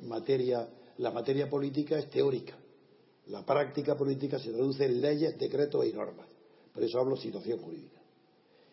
materia. 0.01 0.69
La 0.99 1.11
materia 1.11 1.49
política 1.49 1.99
es 1.99 2.09
teórica. 2.11 2.57
La 3.27 3.45
práctica 3.45 3.97
política 3.97 4.39
se 4.39 4.53
traduce 4.53 4.85
en 4.85 5.01
leyes, 5.01 5.39
decretos 5.39 5.87
y 5.87 5.93
normas. 5.93 6.29
Por 6.73 6.83
eso 6.83 6.99
hablo 6.99 7.17
situación 7.17 7.59
jurídica. 7.61 8.01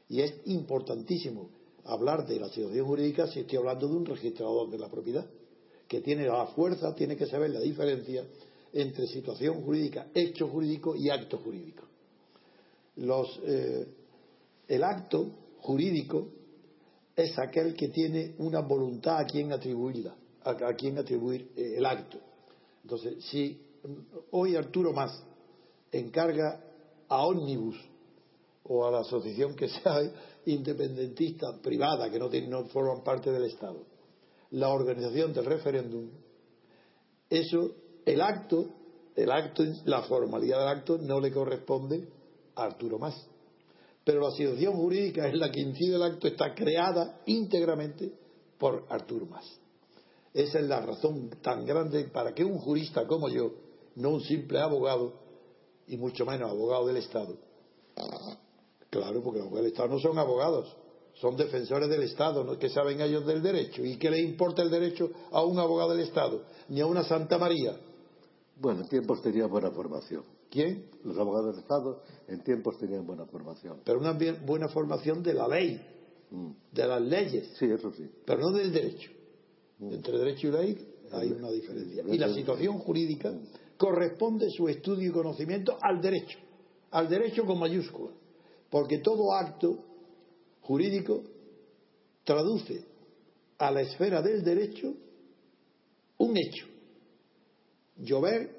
Y 0.10 0.22
es 0.22 0.34
importantísimo 0.46 1.50
hablar 1.86 2.28
de 2.28 2.40
la 2.40 2.50
situación 2.50 2.86
jurídica 2.86 3.28
si 3.28 3.40
estoy 3.40 3.58
hablando 3.60 3.88
de 3.88 3.96
un 3.96 4.06
registrador 4.06 4.70
de 4.70 4.78
la 4.78 4.90
propiedad, 4.90 5.26
que 5.88 6.02
tiene 6.02 6.26
la 6.26 6.48
fuerza, 6.48 6.94
tiene 6.96 7.16
que 7.16 7.26
saber 7.26 7.52
la 7.52 7.60
diferencia 7.60 8.26
entre 8.74 9.08
situación 9.08 9.62
jurídica, 9.64 10.08
hecho 10.14 10.48
jurídico 10.48 10.96
y 10.96 11.10
acto 11.10 11.38
jurídico. 11.38 11.86
Eh, 12.98 13.88
el 14.68 14.84
acto 14.84 15.32
jurídico 15.60 16.30
es 17.16 17.38
aquel 17.40 17.74
que 17.76 17.90
tiene 17.90 18.36
una 18.38 18.62
voluntad 18.62 19.20
a 19.20 19.26
quien 19.26 19.52
atribuirla, 19.52 20.16
a, 20.44 20.74
quien 20.74 20.98
atribuir 20.98 21.52
eh, 21.56 21.76
el 21.78 21.86
acto. 21.86 22.20
Entonces, 22.84 23.24
si 23.26 23.62
hoy 24.32 24.56
Arturo 24.56 24.94
Más 24.94 25.12
encarga 25.92 26.64
a 27.08 27.26
Omnibus 27.26 27.78
o 28.64 28.86
a 28.86 28.92
la 28.92 29.00
asociación 29.00 29.56
que 29.56 29.68
sea 29.84 30.02
independentista 30.46 31.60
privada, 31.62 32.10
que 32.10 32.20
no, 32.20 32.30
no 32.30 32.66
forman 32.66 33.04
parte 33.04 33.32
del 33.32 33.46
Estado, 33.46 33.84
la 34.52 34.70
organización 34.70 35.34
del 35.34 35.46
referéndum, 35.46 36.10
eso 37.30 37.72
el 38.06 38.22
acto, 38.22 38.66
el 39.16 39.32
acto, 39.32 39.64
la 39.86 40.04
formalidad 40.04 40.60
del 40.60 40.68
acto 40.68 40.98
no 40.98 41.20
le 41.20 41.32
corresponde 41.32 42.08
a 42.56 42.64
Arturo 42.64 42.98
Más. 42.98 43.28
Pero 44.04 44.22
la 44.22 44.32
situación 44.32 44.74
jurídica 44.74 45.28
en 45.28 45.40
la 45.40 45.52
que 45.52 45.62
incide 45.62 45.96
el 45.96 46.04
acto 46.04 46.28
está 46.28 46.54
creada 46.56 47.22
íntegramente 47.26 48.12
por 48.58 48.86
Arturo 48.90 49.28
Más. 49.28 49.61
Esa 50.34 50.60
es 50.60 50.66
la 50.66 50.80
razón 50.80 51.30
tan 51.42 51.66
grande 51.66 52.06
para 52.06 52.34
que 52.34 52.44
un 52.44 52.58
jurista 52.58 53.06
como 53.06 53.30
yo, 53.30 53.52
no 53.96 54.12
un 54.12 54.22
simple 54.22 54.60
abogado, 54.60 55.14
y 55.88 55.98
mucho 55.98 56.26
menos 56.26 56.50
abogado 56.50 56.88
del 56.88 56.98
Estado, 56.98 57.36
claro, 58.90 59.22
porque 59.22 59.40
los 59.40 59.48
abogados 59.48 59.64
del 59.64 59.74
Estado 59.74 59.90
no 59.90 60.00
son 60.00 60.18
abogados, 60.18 60.78
son 61.16 61.36
defensores 61.36 61.90
del 61.90 62.04
Estado, 62.04 62.44
¿no? 62.44 62.58
que 62.58 62.70
saben 62.70 63.02
ellos 63.02 63.26
del 63.26 63.42
derecho. 63.42 63.84
¿Y 63.84 63.98
qué 63.98 64.10
le 64.10 64.22
importa 64.22 64.62
el 64.62 64.72
derecho 64.72 65.12
a 65.32 65.44
un 65.44 65.60
abogado 65.60 65.92
del 65.92 66.02
Estado? 66.02 66.44
Ni 66.70 66.80
a 66.80 66.86
una 66.86 67.04
Santa 67.04 67.38
María, 67.38 67.78
bueno, 68.62 68.82
en 68.82 68.88
tiempos 68.88 69.22
tenían 69.22 69.50
buena 69.50 69.72
formación. 69.72 70.24
¿Quién? 70.52 70.86
Los 71.04 71.18
abogados 71.18 71.56
de 71.56 71.62
Estado 71.62 72.04
en 72.28 72.44
tiempos 72.44 72.78
tenían 72.78 73.08
buena 73.08 73.26
formación. 73.26 73.80
Pero 73.84 74.00
una 74.00 74.16
buena 74.46 74.68
formación 74.68 75.24
de 75.24 75.34
la 75.34 75.48
ley, 75.48 75.82
mm. 76.30 76.52
de 76.72 76.88
las 76.88 77.02
leyes. 77.02 77.54
Sí, 77.58 77.66
eso 77.66 77.92
sí. 77.92 78.08
Pero 78.24 78.42
no 78.42 78.52
del 78.52 78.72
derecho. 78.72 79.10
Entre 79.82 80.18
derecho 80.18 80.48
y 80.48 80.52
ley 80.52 80.88
hay 81.12 81.32
una 81.32 81.52
diferencia. 81.52 82.04
Y 82.08 82.18
la 82.18 82.34
situación 82.34 82.78
jurídica 82.80 83.34
corresponde 83.78 84.50
su 84.50 84.68
estudio 84.68 85.10
y 85.10 85.12
conocimiento 85.12 85.78
al 85.82 86.02
derecho. 86.02 86.40
Al 86.92 87.10
derecho 87.10 87.46
con 87.46 87.60
mayúscula. 87.60 88.12
Porque 88.70 89.00
todo 89.00 89.34
acto 89.34 89.84
jurídico 90.62 91.24
traduce 92.24 92.84
a 93.58 93.72
la 93.72 93.82
esfera 93.82 94.22
del 94.22 94.44
derecho 94.44 94.94
un 96.18 96.38
hecho 96.38 96.72
Llover 98.02 98.50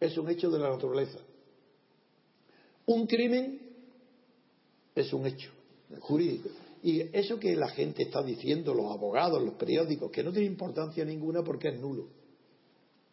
es 0.00 0.16
un 0.18 0.28
hecho 0.28 0.50
de 0.50 0.58
la 0.58 0.70
naturaleza. 0.70 1.18
Un 2.86 3.06
crimen 3.06 3.60
es 4.94 5.12
un 5.12 5.26
hecho 5.26 5.50
jurídico. 6.00 6.48
Y 6.82 7.00
eso 7.16 7.38
que 7.38 7.54
la 7.56 7.68
gente 7.68 8.04
está 8.04 8.22
diciendo, 8.22 8.74
los 8.74 8.90
abogados, 8.90 9.42
los 9.42 9.54
periódicos, 9.54 10.10
que 10.10 10.22
no 10.22 10.32
tiene 10.32 10.46
importancia 10.46 11.04
ninguna 11.04 11.42
porque 11.42 11.68
es 11.68 11.80
nulo. 11.80 12.08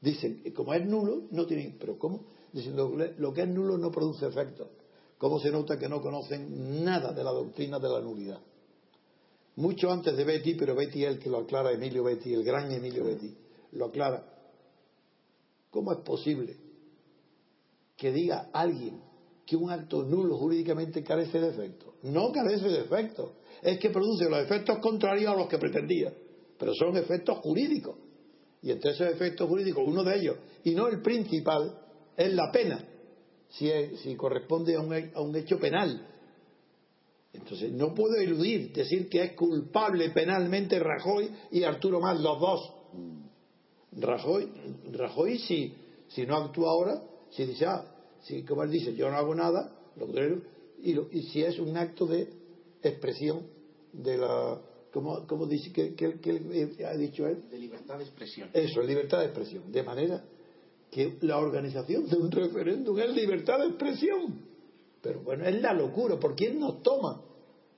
Dicen, 0.02 0.44
como 0.56 0.74
es 0.74 0.86
nulo, 0.86 1.24
no 1.32 1.46
tiene. 1.46 1.76
Pero 1.80 1.98
¿cómo? 1.98 2.26
Diciendo, 2.54 2.96
lo 3.18 3.34
que 3.34 3.42
es 3.42 3.48
nulo 3.48 3.78
no 3.78 3.92
produce 3.92 4.26
efecto. 4.28 4.70
¿Cómo 5.18 5.40
se 5.40 5.52
nota 5.52 5.78
que 5.78 5.90
no 5.90 6.02
conocen 6.02 6.84
nada 6.84 7.12
de 7.12 7.24
la 7.24 7.32
doctrina 7.32 7.80
de 7.80 7.90
la 7.90 8.00
nulidad? 8.00 8.40
mucho 9.58 9.92
antes 9.92 10.16
de 10.16 10.24
Betty, 10.24 10.54
pero 10.54 10.76
Betty 10.76 11.04
es 11.04 11.12
el 11.12 11.20
que 11.20 11.30
lo 11.30 11.40
aclara, 11.40 11.72
Emilio 11.72 12.04
Betty, 12.04 12.34
el 12.34 12.44
gran 12.44 12.72
Emilio 12.72 13.04
Betty, 13.04 13.36
lo 13.74 13.86
aclara. 13.86 14.24
¿Cómo 15.72 15.92
es 15.92 16.00
posible 16.00 16.56
que 17.98 18.12
diga 18.12 18.50
alguien 18.54 19.02
que 19.48 19.56
un 19.56 19.72
acto 19.72 20.04
nulo 20.04 20.38
jurídicamente 20.38 21.04
carece 21.04 21.40
de 21.40 21.50
efecto? 21.50 21.96
No 22.04 22.32
carece 22.32 22.68
de 22.68 22.82
efecto, 22.82 23.38
es 23.62 23.80
que 23.80 23.90
produce 23.90 24.30
los 24.30 24.40
efectos 24.40 24.78
contrarios 24.80 25.34
a 25.34 25.36
los 25.36 25.48
que 25.48 25.58
pretendía, 25.58 26.14
pero 26.60 26.74
son 26.76 26.96
efectos 26.98 27.40
jurídicos. 27.40 27.96
Y 28.62 28.72
entre 28.72 28.92
esos 28.92 29.08
efectos 29.08 29.48
jurídicos, 29.48 29.84
uno 29.88 30.04
de 30.04 30.20
ellos, 30.20 30.38
y 30.64 30.76
no 30.76 30.88
el 30.88 31.02
principal, 31.02 31.80
es 32.16 32.34
la 32.34 32.52
pena, 32.52 32.84
si, 33.50 33.72
si 34.04 34.16
corresponde 34.16 34.76
a 34.76 34.82
un, 34.82 34.94
a 34.94 35.22
un 35.22 35.36
hecho 35.36 35.58
penal 35.58 36.06
entonces, 37.38 37.72
no 37.72 37.94
puedo 37.94 38.16
eludir 38.16 38.74
decir 38.74 39.10
que 39.10 39.24
es 39.24 39.34
culpable 39.34 40.10
penalmente 40.10 40.80
Rajoy 40.80 41.30
y 41.52 41.64
Arturo 41.64 42.00
Más, 42.00 42.20
los 42.20 42.40
dos. 42.40 42.74
Rajoy, 43.92 44.50
Rajoy 44.92 45.40
si, 45.40 45.74
si 46.08 46.26
no 46.26 46.38
actúa 46.38 46.72
ahora, 46.72 47.02
si 47.32 47.46
dice, 47.46 47.66
ah, 47.66 47.86
si, 48.28 48.44
como 48.44 48.64
él 48.64 48.72
dice, 48.72 48.94
yo 48.94 49.10
no 49.10 49.18
hago 49.18 49.34
nada, 49.34 49.72
lo 49.96 50.08
y, 50.82 51.00
y 51.18 51.24
si 51.24 51.44
es 51.44 51.60
un 51.60 51.76
acto 51.78 52.06
de 52.06 52.28
expresión 52.84 53.48
de 53.94 54.18
la. 54.18 54.62
¿Cómo, 54.92 55.46
dice 55.46 55.72
que, 55.72 55.94
que, 55.94 56.86
ha 56.86 56.98
dicho 56.98 57.28
él? 57.28 57.44
De 57.52 57.60
libertad 57.60 57.98
de 58.00 58.04
expresión. 58.04 58.50
Eso, 58.54 58.82
libertad 58.82 59.20
de 59.20 59.26
expresión. 59.26 59.72
De 59.72 59.84
manera 59.84 60.24
que 60.90 61.18
la 61.22 61.38
organización 61.38 62.08
de 62.10 62.18
un 62.18 62.32
referéndum 62.32 62.98
es 62.98 63.14
libertad 63.14 63.60
de 63.60 63.68
expresión. 63.68 64.42
Pero 65.02 65.22
bueno, 65.22 65.46
es 65.46 65.62
la 65.62 65.74
locura. 65.74 66.20
¿Por 66.20 66.36
quién 66.36 66.60
nos 66.60 66.82
toma 66.82 67.22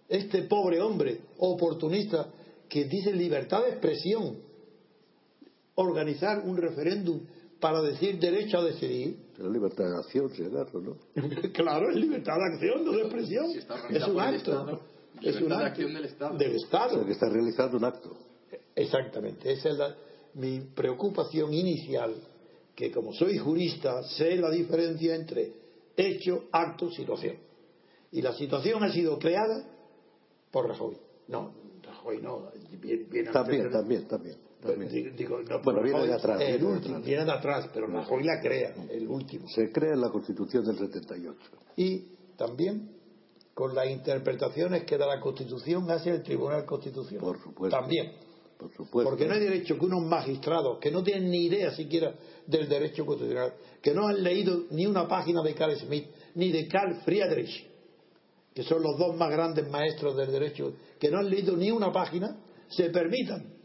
este 0.07 0.43
pobre 0.43 0.81
hombre 0.81 1.19
oportunista 1.39 2.31
que 2.69 2.85
dice 2.85 3.11
libertad 3.11 3.63
de 3.63 3.71
expresión? 3.71 4.37
Organizar 5.75 6.39
un 6.45 6.55
referéndum 6.55 7.21
para 7.59 7.81
decir 7.81 8.17
derecho 8.17 8.59
a 8.59 8.63
decidir. 8.63 9.28
Pero 9.39 9.53
libertad 9.53 9.85
de 9.85 9.95
acción, 9.95 10.29
acaso, 10.53 10.81
¿no? 10.81 10.97
claro, 11.53 11.89
es 11.89 11.95
libertad 11.95 12.35
de 12.35 12.55
acción, 12.55 12.83
no 12.83 12.91
de 12.91 13.03
expresión. 13.03 13.45
es 13.89 14.05
un 14.05 14.19
acto. 14.19 14.81
es 15.21 15.41
un 15.41 15.53
acto 15.53 15.65
acción 15.65 15.93
del 15.93 16.05
Estado. 16.05 16.37
Del 16.37 16.55
Estado. 16.57 17.05
que 17.05 17.13
está 17.13 17.29
realizando 17.29 17.77
un 17.77 17.85
acto. 17.85 18.17
Exactamente. 18.75 19.49
Esa 19.49 19.69
es 19.69 19.77
mi 20.33 20.59
preocupación 20.75 21.53
inicial, 21.53 22.15
que 22.75 22.91
como 22.91 23.13
soy 23.13 23.37
jurista, 23.37 24.03
sé 24.03 24.35
la 24.35 24.51
diferencia 24.51 25.15
entre 25.15 25.53
hecho, 25.95 26.49
acto, 26.51 26.91
situación. 26.91 27.37
Y 28.11 28.21
la 28.21 28.33
situación 28.33 28.83
ha 28.83 28.91
sido 28.91 29.17
creada 29.19 29.63
por 30.51 30.67
Rajoy. 30.67 30.97
No, 31.29 31.53
Rajoy 31.81 32.21
no. 32.21 32.51
Viene, 32.81 33.31
también, 33.31 33.71
también, 33.71 34.05
también, 34.05 34.35
Digo, 34.61 35.41
no, 35.41 35.61
bueno, 35.61 35.81
viene 35.81 36.05
de 36.05 36.13
atrás. 36.13 36.41
El 36.41 36.63
último, 36.63 36.99
viene 36.99 37.23
de 37.23 37.31
atrás, 37.31 37.69
pero 37.73 37.87
Rajoy 37.87 38.23
la 38.23 38.41
crea, 38.41 38.75
el 38.89 39.07
último. 39.07 39.47
Se 39.47 39.71
crea 39.71 39.93
en 39.93 40.01
la 40.01 40.09
Constitución 40.09 40.65
del 40.65 40.77
78. 40.77 41.37
Y 41.77 42.17
también 42.35 42.99
con 43.53 43.73
las 43.73 43.89
interpretaciones 43.89 44.83
que 44.83 44.97
da 44.97 45.07
la 45.07 45.21
Constitución 45.21 45.89
hacia 45.89 46.13
el 46.13 46.23
Tribunal 46.23 46.65
Constitucional. 46.65 47.25
Por 47.25 47.41
supuesto. 47.41 47.77
También. 47.77 48.13
Por 48.57 48.73
supuesto. 48.73 49.09
Porque 49.09 49.25
no 49.25 49.33
hay 49.33 49.39
derecho 49.39 49.79
que 49.79 49.85
unos 49.85 50.03
magistrados 50.03 50.79
que 50.79 50.91
no 50.91 51.01
tienen 51.03 51.31
ni 51.31 51.45
idea 51.45 51.71
siquiera 51.71 52.13
del 52.45 52.67
derecho 52.67 53.05
constitucional, 53.05 53.53
que 53.81 53.93
no 53.93 54.07
han 54.07 54.21
leído 54.21 54.65
ni 54.71 54.85
una 54.85 55.07
página 55.07 55.41
de 55.41 55.53
Carl 55.53 55.77
Smith 55.77 56.07
ni 56.35 56.51
de 56.51 56.67
Carl 56.67 57.01
Friedrich, 57.05 57.65
que 58.53 58.63
son 58.63 58.83
los 58.83 58.97
dos 58.97 59.15
más 59.15 59.29
grandes 59.29 59.69
maestros 59.69 60.17
del 60.17 60.31
derecho, 60.31 60.73
que 60.99 61.09
no 61.09 61.19
han 61.19 61.29
leído 61.29 61.55
ni 61.55 61.71
una 61.71 61.93
página, 61.93 62.37
se 62.67 62.89
permitan 62.89 63.58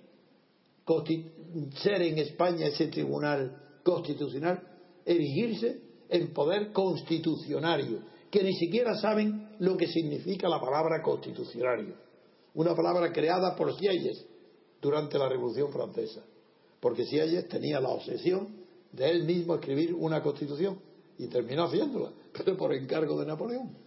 ser 1.82 2.02
en 2.02 2.18
España 2.18 2.66
ese 2.66 2.88
tribunal 2.88 3.80
constitucional, 3.82 4.60
erigirse 5.04 5.80
en 6.08 6.32
poder 6.32 6.72
constitucionario, 6.72 8.00
que 8.30 8.42
ni 8.42 8.54
siquiera 8.54 8.96
saben 8.96 9.48
lo 9.60 9.76
que 9.76 9.86
significa 9.86 10.48
la 10.48 10.60
palabra 10.60 11.02
constitucionario, 11.02 11.94
una 12.54 12.74
palabra 12.74 13.12
creada 13.12 13.54
por 13.56 13.76
Sieyes 13.76 14.24
durante 14.80 15.18
la 15.18 15.28
Revolución 15.28 15.72
Francesa, 15.72 16.22
porque 16.80 17.04
Sieyes 17.04 17.48
tenía 17.48 17.80
la 17.80 17.90
obsesión 17.90 18.48
de 18.92 19.10
él 19.10 19.24
mismo 19.24 19.54
escribir 19.54 19.94
una 19.94 20.22
constitución 20.22 20.78
y 21.18 21.26
terminó 21.28 21.64
haciéndola, 21.64 22.10
pero 22.32 22.56
por 22.56 22.74
encargo 22.74 23.18
de 23.18 23.26
Napoleón. 23.26 23.84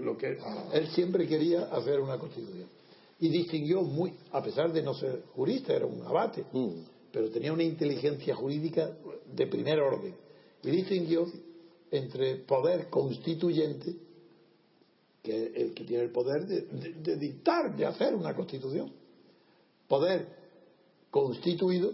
Lo 0.00 0.16
que 0.16 0.38
él 0.72 0.86
siempre 0.88 1.26
quería 1.26 1.64
hacer 1.64 2.00
una 2.00 2.18
constitución. 2.18 2.68
Y 3.18 3.28
distinguió 3.28 3.82
muy, 3.82 4.12
a 4.32 4.42
pesar 4.42 4.72
de 4.72 4.82
no 4.82 4.94
ser 4.94 5.22
jurista, 5.34 5.72
era 5.72 5.86
un 5.86 6.02
abate, 6.02 6.44
mm. 6.52 6.70
pero 7.12 7.30
tenía 7.30 7.52
una 7.52 7.62
inteligencia 7.62 8.34
jurídica 8.34 8.96
de 9.32 9.46
primer 9.46 9.80
orden. 9.80 10.14
Y 10.62 10.70
distinguió 10.70 11.26
entre 11.90 12.36
poder 12.36 12.90
constituyente, 12.90 13.94
que 15.22 15.44
es 15.44 15.56
el 15.56 15.74
que 15.74 15.84
tiene 15.84 16.04
el 16.04 16.10
poder 16.12 16.46
de 16.46 17.16
dictar, 17.16 17.74
de 17.74 17.86
hacer 17.86 18.14
una 18.14 18.34
constitución, 18.34 18.92
poder 19.88 20.28
constituido, 21.10 21.92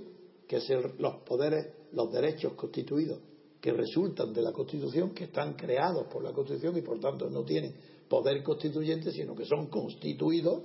que 0.49 0.57
es 0.57 0.69
los 0.99 1.17
poderes, 1.23 1.69
los 1.93 2.13
derechos 2.13 2.55
constituidos 2.55 3.21
que 3.63 3.73
resultan 3.73 4.33
de 4.33 4.43
la 4.43 4.53
Constitución, 4.53 5.11
que 5.11 5.25
están 5.25 5.55
creados 5.55 6.09
por 6.09 6.25
la 6.25 6.33
Constitución 6.33 6.77
y 6.77 6.83
por 6.83 6.99
tanto 6.99 7.31
no 7.31 7.45
tienen 7.45 7.73
poder 8.09 8.43
constituyente, 8.43 9.13
sino 9.13 9.37
que 9.37 9.47
son 9.47 9.69
constituidos 9.69 10.65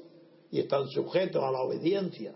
y 0.51 0.59
están 0.59 0.87
sujetos 0.89 1.43
a 1.43 1.51
la 1.51 1.61
obediencia 1.61 2.33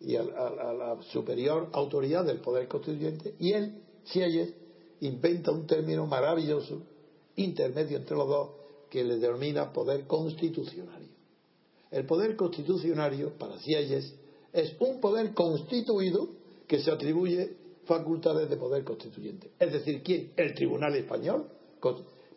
y 0.00 0.16
a, 0.16 0.22
la 0.22 0.98
superior 1.10 1.68
autoridad 1.72 2.24
del 2.24 2.38
poder 2.38 2.68
constituyente. 2.68 3.34
Y 3.38 3.52
él, 3.52 3.82
Sieyes, 4.04 4.54
inventa 5.00 5.50
un 5.50 5.66
término 5.66 6.06
maravilloso, 6.06 6.82
intermedio 7.36 7.98
entre 7.98 8.16
los 8.16 8.28
dos, 8.28 8.50
que 8.90 9.04
le 9.04 9.18
denomina 9.18 9.72
poder 9.72 10.06
constitucionario. 10.06 11.08
El 11.90 12.06
poder 12.06 12.36
constitucionario, 12.36 13.32
para 13.38 13.58
Sieyes, 13.58 14.14
es 14.52 14.74
un 14.80 15.00
poder 15.00 15.34
constituido 15.34 16.28
que 16.66 16.80
se 16.80 16.90
atribuye 16.90 17.56
facultades 17.86 18.48
de 18.48 18.56
poder 18.56 18.84
constituyente. 18.84 19.50
Es 19.58 19.72
decir, 19.72 20.02
¿quién? 20.02 20.32
El 20.36 20.54
Tribunal 20.54 20.94
Español. 20.94 21.46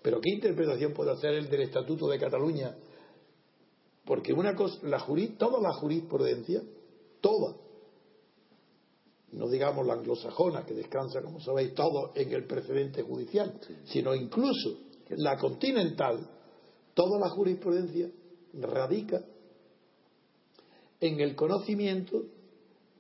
Pero 0.02 0.20
¿qué 0.22 0.32
interpretación 0.32 0.94
puede 0.94 1.12
hacer 1.12 1.34
el 1.34 1.50
del 1.50 1.62
Estatuto 1.62 2.08
de 2.08 2.18
Cataluña? 2.18 2.76
Porque 4.06 4.34
una 4.34 4.56
cosa, 4.56 4.80
la 4.84 5.06
toda 5.38 5.62
la 5.62 5.74
jurisprudencia, 5.74 6.62
toda, 7.22 7.56
no 9.32 9.48
digamos 9.48 9.86
la 9.86 9.94
anglosajona, 9.94 10.66
que 10.66 10.74
descansa, 10.74 11.22
como 11.22 11.40
sabéis, 11.40 11.74
todo 11.74 12.12
en 12.16 12.32
el 12.34 12.46
precedente 12.46 13.04
judicial, 13.04 13.60
sino 13.86 14.14
incluso 14.14 14.78
la 15.10 15.38
continental, 15.38 16.30
toda 16.94 17.20
la 17.20 17.30
jurisprudencia 17.30 18.10
radica 18.54 19.24
en 21.00 21.20
el 21.20 21.36
conocimiento 21.36 22.24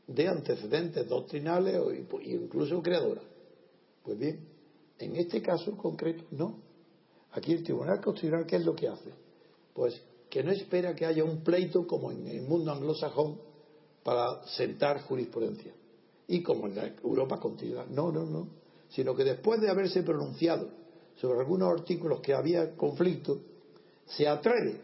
de 0.08 0.28
antecedentes 0.28 1.08
doctrinales 1.08 1.78
o 1.78 1.94
incluso 1.94 2.82
creadoras. 2.82 3.24
Pues 4.04 4.18
bien, 4.18 4.48
en 4.98 5.16
este 5.16 5.42
caso 5.42 5.76
concreto, 5.78 6.24
no. 6.32 6.60
Aquí 7.32 7.54
el 7.54 7.64
Tribunal 7.64 8.02
Constitucional, 8.02 8.46
¿qué 8.46 8.58
es 8.58 8.66
lo 8.66 8.76
que 8.76 8.88
hace? 8.88 9.14
Pues 9.74 10.02
que 10.32 10.44
no 10.44 10.52
espera 10.52 10.96
que 10.96 11.06
haya 11.06 11.26
un 11.26 11.44
pleito 11.44 11.86
como 11.86 12.10
en 12.10 12.26
el 12.26 12.41
mundo 12.44 12.72
anglosajón 12.72 13.38
para 14.02 14.48
sentar 14.48 15.02
jurisprudencia. 15.02 15.74
Y 16.26 16.41
como 16.41 16.67
en 16.67 16.76
la 16.76 16.88
Europa 17.04 17.38
continental. 17.38 17.88
No, 17.91 18.13
no, 18.13 18.26
no. 18.26 18.48
Sino 18.89 19.13
que 19.13 19.26
después 19.26 19.60
de 19.60 19.70
haberse 19.70 20.04
pronunciado 20.04 20.70
sobre 21.20 21.39
algunos 21.39 21.78
artículos 21.78 22.22
que 22.22 22.34
había 22.34 22.78
conflicto, 22.78 23.41
se 24.06 24.26
atreve 24.26 24.80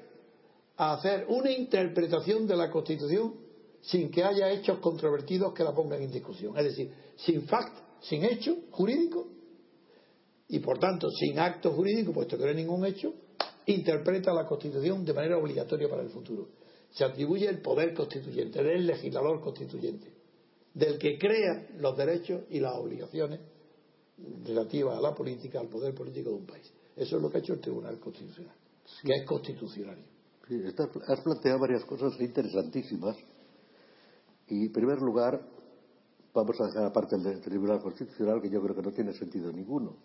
a 0.76 0.96
hacer 0.96 1.26
una 1.30 1.50
interpretación 1.50 2.46
de 2.46 2.58
la 2.58 2.70
Constitución 2.70 3.34
sin 3.82 4.12
que 4.12 4.26
haya 4.26 4.52
hechos 4.52 4.80
controvertidos 4.80 5.54
que 5.54 5.64
la 5.64 5.74
pongan 5.74 6.02
en 6.02 6.12
discusión. 6.12 6.58
Es 6.58 6.66
decir, 6.66 6.92
sin 7.16 7.44
fact, 7.44 7.78
sin 8.02 8.26
hecho 8.26 8.58
jurídico 8.72 9.28
y 10.50 10.60
por 10.60 10.78
tanto 10.78 11.10
sin 11.10 11.40
acto 11.40 11.72
jurídico, 11.72 12.12
puesto 12.12 12.38
que 12.38 12.44
no 12.44 12.50
hay 12.50 12.56
ningún 12.56 12.86
hecho, 12.86 13.14
interpreta 13.68 14.34
la 14.34 14.46
Constitución 14.46 15.06
de 15.06 15.14
manera 15.14 15.38
obligatoria 15.38 15.90
para 15.90 16.02
el 16.02 16.10
futuro. 16.10 16.50
Se 16.90 17.04
atribuye 17.04 17.48
el 17.48 17.62
poder 17.62 17.94
constituyente, 17.94 18.64
del 18.64 18.88
legislador 18.88 19.42
constituyente, 19.42 20.12
del 20.74 20.98
que 20.98 21.18
crea 21.18 21.68
los 21.78 21.98
derechos 21.98 22.44
y 22.50 22.60
las 22.60 22.74
obligaciones 22.76 23.42
relativas 24.46 24.98
a 24.98 25.02
la 25.02 25.14
política, 25.14 25.60
al 25.60 25.68
poder 25.68 25.94
político 25.94 26.30
de 26.30 26.36
un 26.36 26.46
país. 26.46 26.72
Eso 26.96 27.18
es 27.18 27.22
lo 27.22 27.30
que 27.30 27.38
ha 27.38 27.40
hecho 27.42 27.54
el 27.54 27.60
Tribunal 27.60 28.00
Constitucional, 28.00 28.56
que 29.04 29.14
es 29.14 29.26
constitucionario. 29.26 30.06
Sí, 30.48 30.64
has 31.08 31.22
planteado 31.22 31.60
varias 31.60 31.84
cosas 31.84 32.20
interesantísimas. 32.22 33.18
Y 34.48 34.68
en 34.68 34.72
primer 34.72 35.00
lugar, 35.00 35.46
vamos 36.34 36.56
a 36.62 36.68
dejar 36.68 36.86
aparte 36.86 37.18
del 37.18 37.42
Tribunal 37.42 37.82
Constitucional, 37.82 38.42
que 38.42 38.50
yo 38.50 38.62
creo 38.62 38.76
que 38.76 38.82
no 38.82 38.94
tiene 38.94 39.14
sentido 39.14 39.52
ninguno. 39.52 39.98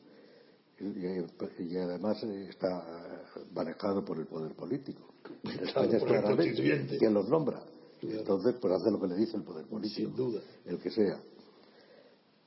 Y, 0.83 1.77
además 1.77 2.23
está 2.23 3.25
manejado 3.55 4.05
por 4.05 4.19
el 4.19 4.27
poder 4.27 4.55
político. 4.55 5.15
España 5.45 5.97
es 5.97 6.05
claramente 6.05 6.99
quien 6.99 7.15
los 7.15 7.29
nombra. 7.29 7.63
Entonces, 8.03 8.57
pues 8.61 8.75
hace 8.75 8.91
lo 8.91 9.01
que 9.01 9.07
le 9.07 9.17
dice 9.17 9.37
el 9.37 9.45
poder 9.45 9.67
político. 9.67 10.09
Sin 10.09 10.17
duda. 10.17 10.41
El 10.65 10.79
que 10.81 10.91
sea. 10.91 11.21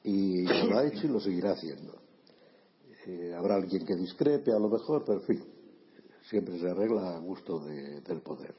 Y 0.03 0.43
lo 0.43 0.77
ha 0.77 0.85
hecho 0.85 1.07
y 1.07 1.09
lo 1.09 1.19
seguirá 1.19 1.51
haciendo. 1.51 1.93
Eh, 3.07 3.33
habrá 3.35 3.55
alguien 3.55 3.85
que 3.85 3.95
discrepe 3.95 4.51
a 4.51 4.59
lo 4.59 4.67
mejor, 4.67 5.03
pero 5.05 5.19
en 5.19 5.25
fin, 5.25 5.43
siempre 6.29 6.59
se 6.59 6.69
arregla 6.69 7.15
a 7.15 7.19
gusto 7.19 7.59
del 7.59 8.21
poder. 8.21 8.53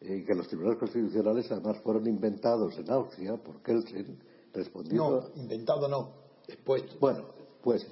Y 0.00 0.24
que 0.24 0.34
los 0.34 0.46
tribunales 0.46 0.78
constitucionales 0.78 1.50
además 1.50 1.78
fueron 1.82 2.06
inventados 2.06 2.76
en 2.78 2.90
Austria 2.90 3.36
por 3.36 3.62
Kelsen, 3.62 4.18
respondiendo. 4.52 5.30
No, 5.34 5.42
inventado 5.42 5.88
no, 5.88 6.12
expuestos. 6.46 6.98
Bueno, 7.00 7.37
pues. 7.68 7.86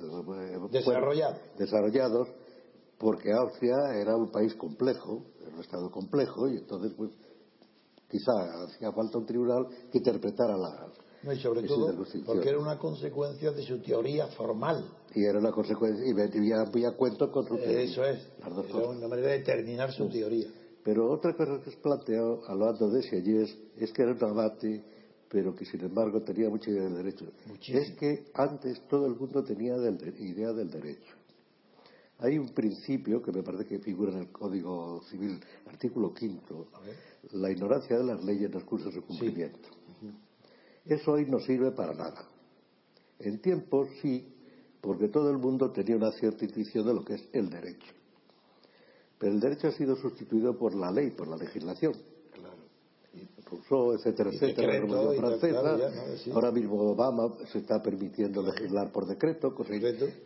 Desarrollados. 0.71 1.39
Desarrollados, 1.59 2.29
porque 2.99 3.31
Austria 3.31 3.77
era 3.95 4.17
un 4.17 4.31
país 4.31 4.55
complejo, 4.55 5.23
era 5.43 5.55
un 5.55 5.61
estado 5.61 5.91
complejo, 5.91 6.49
y 6.49 6.57
entonces, 6.57 6.95
pues, 6.97 7.11
quizá 8.09 8.33
hacía 8.65 8.91
falta 8.93 9.19
un 9.19 9.27
tribunal 9.27 9.67
que 9.93 9.99
interpretara 9.99 10.57
la. 10.57 10.93
No, 11.23 11.33
y 11.33 11.39
sobre 11.41 11.63
todo 11.65 11.93
porque 12.25 12.49
era 12.49 12.59
una 12.59 12.79
consecuencia 12.79 13.51
de 13.51 13.63
su 13.63 13.83
teoría 13.83 14.29
formal. 14.29 14.85
Y 15.15 15.25
era 15.25 15.39
una 15.39 15.51
consecuencia, 15.51 16.07
y 16.07 16.53
había 16.53 16.97
cuento 16.97 17.31
con 17.31 17.47
su 17.47 17.57
teoría. 17.57 17.81
Eso 17.81 18.03
es. 18.05 18.27
Era 18.39 18.89
una 18.89 19.09
manera 19.09 19.29
de 19.29 19.41
terminar 19.41 19.93
su 19.93 20.09
teoría. 20.09 20.47
Pero 20.85 21.13
otra 21.13 21.37
cosa 21.37 21.61
que 21.63 21.71
es 21.71 21.77
planteado 21.77 22.43
hablando 22.47 22.89
de 22.89 23.03
Sieyès 23.03 23.59
es 23.77 23.93
que 23.93 24.03
era 24.03 24.13
un 24.13 24.19
debate, 24.19 24.85
pero 25.29 25.55
que 25.55 25.65
sin 25.65 25.81
embargo 25.81 26.23
tenía 26.23 26.49
mucha 26.49 26.71
idea 26.71 26.85
del 26.85 26.97
derecho. 26.97 27.27
Es 27.69 27.93
que 27.93 28.27
antes 28.35 28.81
todo 28.89 29.07
el 29.07 29.15
mundo 29.17 29.43
tenía 29.43 29.77
idea 29.77 30.53
del 30.53 30.71
derecho. 30.71 31.15
Hay 32.19 32.39
un 32.39 32.49
principio 32.55 33.21
que 33.21 33.31
me 33.31 33.43
parece 33.43 33.67
que 33.67 33.79
figura 33.79 34.13
en 34.13 34.19
el 34.21 34.33
Código 34.33 35.03
Civil, 35.11 35.39
artículo 35.67 36.15
quinto, 36.15 36.69
la 37.33 37.51
ignorancia 37.51 37.99
de 37.99 38.05
las 38.05 38.25
leyes 38.25 38.51
no 38.51 38.59
excusa 38.59 38.91
su 38.91 39.03
cumplimiento. 39.03 39.69
Eso 40.85 41.13
hoy 41.13 41.27
no 41.27 41.41
sirve 41.41 41.73
para 41.73 41.93
nada. 41.93 42.27
En 43.19 43.41
tiempos 43.41 43.89
sí, 44.01 44.33
porque 44.81 45.09
todo 45.09 45.31
el 45.31 45.39
mundo 45.39 45.73
tenía 45.73 45.97
una 45.97 46.13
cierta 46.13 46.45
intuición 46.45 46.87
de 46.87 46.95
lo 46.95 47.05
que 47.05 47.15
es 47.15 47.29
el 47.33 47.51
derecho. 47.51 47.93
Pero 49.19 49.33
el 49.33 49.41
derecho 49.41 49.69
ha 49.69 49.73
sido 49.73 49.97
sustituido 49.97 50.57
por 50.57 50.75
la 50.75 50.91
ley, 50.91 51.11
por 51.11 51.27
la 51.27 51.37
legislación. 51.37 51.95
Rousseau, 53.49 53.95
etcétera, 53.95 54.31
etcétera, 54.31 54.67
la 54.67 54.81
Revolución 54.81 55.17
Francesa. 55.17 56.33
Ahora 56.35 56.51
mismo 56.51 56.91
Obama 56.91 57.33
se 57.53 57.59
está 57.59 57.81
permitiendo 57.81 58.43
legislar 58.43 58.91
por 58.91 59.07
decreto, 59.07 59.55
cosa, 59.55 59.73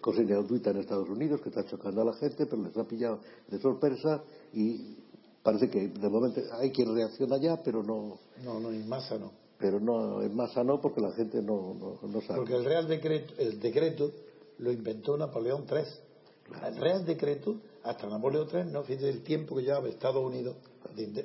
cosa 0.01 0.23
inaudita 0.23 0.71
en 0.71 0.79
Estados 0.79 1.09
Unidos, 1.09 1.41
que 1.43 1.51
está 1.51 1.65
chocando 1.67 2.01
a 2.01 2.05
la 2.07 2.15
gente, 2.15 2.47
pero 2.47 2.63
les 2.63 2.77
ha 2.77 2.85
pillado 2.85 3.21
de 3.49 3.59
sorpresa 3.59 4.23
y 4.55 4.97
parece 5.43 5.69
que 5.69 5.89
de 5.89 6.09
momento 6.09 6.41
hay 6.53 6.71
quien 6.71 6.95
reacciona 6.95 7.37
ya, 7.37 7.63
pero 7.63 7.83
no. 7.83 8.19
No, 8.43 8.59
no, 8.59 8.71
en 8.71 8.89
masa 8.89 9.19
no. 9.19 9.33
Pero 9.59 9.79
no, 9.79 10.23
en 10.23 10.35
masa 10.35 10.65
no, 10.65 10.81
porque 10.81 11.03
la 11.03 11.13
gente 11.13 11.43
no, 11.43 11.99
no, 12.03 12.21
sabe. 12.23 12.39
Porque 12.39 12.55
el 12.55 12.65
Real 12.65 12.89
Decreto, 12.89 13.35
el 13.37 13.61
decreto 13.61 14.11
lo 14.59 14.73
inventó 14.73 15.19
Napoleón 15.19 15.67
III. 15.71 16.67
El 16.67 16.77
Real 16.77 17.05
Decreto 17.05 17.57
hasta 17.83 18.09
Napoleón 18.09 18.49
III, 18.51 18.73
no 18.73 18.83
fíjate 18.83 19.11
el 19.11 19.23
tiempo 19.23 19.57
que 19.57 19.63
llevaba 19.63 19.89
Estados 19.89 20.25
Unidos 20.25 20.57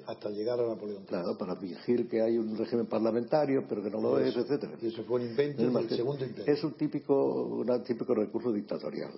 hasta 0.08 0.30
llegar 0.30 0.60
a 0.60 0.68
Napoleón. 0.68 1.04
Claro, 1.06 1.38
para 1.38 1.56
fingir 1.56 2.08
que 2.08 2.22
hay 2.22 2.38
un 2.38 2.56
régimen 2.58 2.86
parlamentario, 2.86 3.66
pero 3.68 3.84
que 3.84 3.90
no 3.90 4.02
lo 4.02 4.20
es, 4.20 4.36
etcétera. 4.36 4.74
Y 4.82 4.88
eso 4.88 5.04
fue 5.04 5.22
un 5.22 5.28
invento 5.30 5.70
del 5.70 5.90
segundo 5.90 6.26
imperio. 6.26 6.54
Es 6.54 6.64
un 6.64 6.74
típico, 6.74 7.46
un 7.46 7.84
típico 7.84 8.14
recurso 8.14 8.52
dictatorial. 8.52 9.12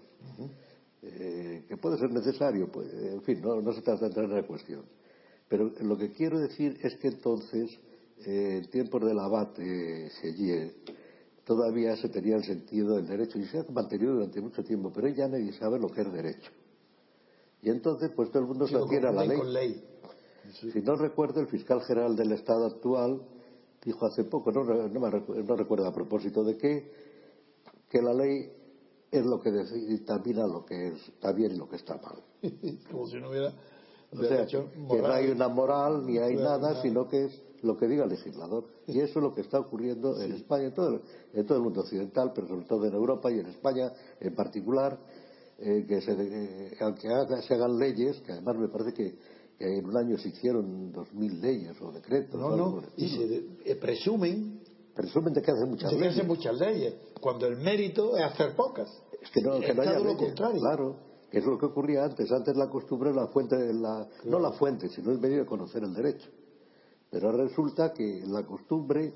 Eh, 1.01 1.63
que 1.67 1.77
puede 1.77 1.97
ser 1.97 2.11
necesario, 2.11 2.71
pues, 2.71 2.91
en 2.93 3.21
fin, 3.21 3.41
no, 3.41 3.71
se 3.71 3.81
trata 3.81 4.01
de 4.01 4.07
entrar 4.07 4.25
en 4.25 4.35
la 4.35 4.43
cuestión. 4.43 4.83
Pero 5.47 5.71
lo 5.81 5.97
que 5.97 6.11
quiero 6.11 6.39
decir 6.39 6.77
es 6.81 6.95
que 6.97 7.07
entonces, 7.07 7.71
eh, 8.25 8.57
en 8.57 8.69
tiempos 8.69 9.05
del 9.05 9.19
abate 9.19 10.09
Sellier, 10.21 10.73
todavía 11.45 11.95
se 11.95 12.09
tenía 12.09 12.35
el 12.35 12.43
sentido 12.43 12.95
del 12.95 13.07
derecho 13.07 13.39
y 13.39 13.45
se 13.45 13.59
ha 13.59 13.65
mantenido 13.71 14.13
durante 14.15 14.41
mucho 14.41 14.63
tiempo, 14.63 14.91
pero 14.93 15.07
ya 15.07 15.27
nadie 15.27 15.53
sabe 15.53 15.79
lo 15.79 15.89
que 15.89 16.01
es 16.01 16.11
derecho. 16.11 16.51
Y 17.61 17.69
entonces, 17.69 18.11
pues 18.15 18.29
todo 18.29 18.41
el 18.41 18.47
mundo 18.47 18.67
se 18.67 18.75
adquiere 18.75 19.07
a 19.07 19.11
la 19.11 19.25
ley. 19.25 19.83
Si 20.53 20.81
no 20.81 20.95
recuerdo, 20.95 21.39
el 21.39 21.47
fiscal 21.47 21.81
general 21.81 22.15
del 22.15 22.31
Estado 22.31 22.65
actual 22.65 23.21
dijo 23.83 24.05
hace 24.05 24.23
poco, 24.23 24.51
no, 24.51 24.63
no, 24.63 25.55
recuerdo 25.55 25.87
a 25.87 25.93
propósito 25.93 26.43
de 26.43 26.57
qué, 26.57 26.91
que 27.89 28.01
la 28.01 28.13
ley 28.13 28.51
es 29.11 29.25
lo 29.25 29.39
que 29.39 29.51
determina 29.51 30.45
lo 30.45 30.65
que 30.65 30.89
está 30.89 31.31
bien 31.31 31.53
y 31.53 31.57
lo 31.57 31.69
que 31.69 31.77
está 31.77 31.97
mal. 31.97 32.21
Como 32.91 33.07
si 33.07 33.19
no 33.19 33.29
hubiera. 33.29 33.53
O 34.11 34.23
sea, 34.23 34.45
que 34.45 35.01
no 35.01 35.07
hay 35.07 35.29
una 35.29 35.49
moral 35.49 36.05
ni 36.05 36.17
hay 36.17 36.35
nada, 36.35 36.81
sino 36.81 37.07
que 37.07 37.25
es 37.25 37.41
lo 37.61 37.77
que 37.77 37.87
diga 37.87 38.03
el 38.03 38.09
legislador. 38.09 38.65
Y 38.87 39.01
eso 39.01 39.19
es 39.19 39.23
lo 39.23 39.33
que 39.33 39.41
está 39.41 39.59
ocurriendo 39.59 40.21
en 40.21 40.31
España, 40.31 40.67
en 40.67 40.73
todo, 40.73 41.01
en 41.33 41.45
todo 41.45 41.57
el 41.57 41.63
mundo 41.65 41.81
occidental, 41.81 42.31
pero 42.33 42.47
sobre 42.47 42.65
todo 42.65 42.85
en 42.85 42.93
Europa 42.93 43.29
y 43.29 43.39
en 43.39 43.47
España 43.47 43.91
en 44.21 44.33
particular 44.33 44.97
eh, 45.59 45.85
que 45.85 45.99
se, 45.99 46.13
eh, 46.13 46.77
aunque 46.79 47.09
se 47.41 47.53
hagan 47.53 47.77
leyes, 47.77 48.21
que 48.21 48.31
además 48.31 48.55
me 48.55 48.69
parece 48.69 48.93
que, 48.93 49.15
en 49.59 49.85
un 49.85 49.97
año 49.97 50.17
se 50.17 50.29
hicieron 50.29 50.91
dos 50.91 51.11
mil 51.13 51.41
leyes 51.41 51.79
o 51.81 51.91
decretos. 51.91 52.39
No, 52.39 52.55
no, 52.55 52.83
y 52.95 53.09
se 53.09 53.45
eh, 53.65 53.75
presumen. 53.75 54.61
Presumen 54.93 55.33
de 55.33 55.41
que 55.43 55.51
hacen 55.51 55.69
muchas 55.69 55.91
de 55.91 55.97
leyes. 55.97 56.13
Que 56.13 56.19
hacen 56.19 56.27
muchas 56.27 56.59
leyes, 56.59 56.95
cuando 57.21 57.45
el 57.45 57.57
mérito 57.57 58.17
es 58.17 58.23
hacer 58.23 58.55
pocas. 58.55 58.89
Es 59.21 59.29
que 59.29 59.41
no, 59.41 59.59
que 59.59 59.73
no 59.73 59.81
haya 59.81 59.99
lo 59.99 60.17
contrario. 60.17 60.59
Claro, 60.59 60.95
que 61.29 61.37
es 61.39 61.45
lo 61.45 61.57
que 61.57 61.65
ocurría 61.67 62.03
antes. 62.03 62.31
Antes 62.31 62.55
la 62.55 62.69
costumbre 62.69 63.13
la 63.13 63.27
fuente, 63.27 63.55
de 63.55 63.73
la, 63.73 64.07
no 64.25 64.39
la 64.39 64.51
fuente, 64.53 64.89
sino 64.89 65.11
el 65.11 65.19
medio 65.19 65.39
de 65.39 65.45
conocer 65.45 65.83
el 65.83 65.93
derecho. 65.93 66.29
Pero 67.09 67.31
resulta 67.31 67.93
que 67.93 68.23
la 68.25 68.43
costumbre 68.45 69.13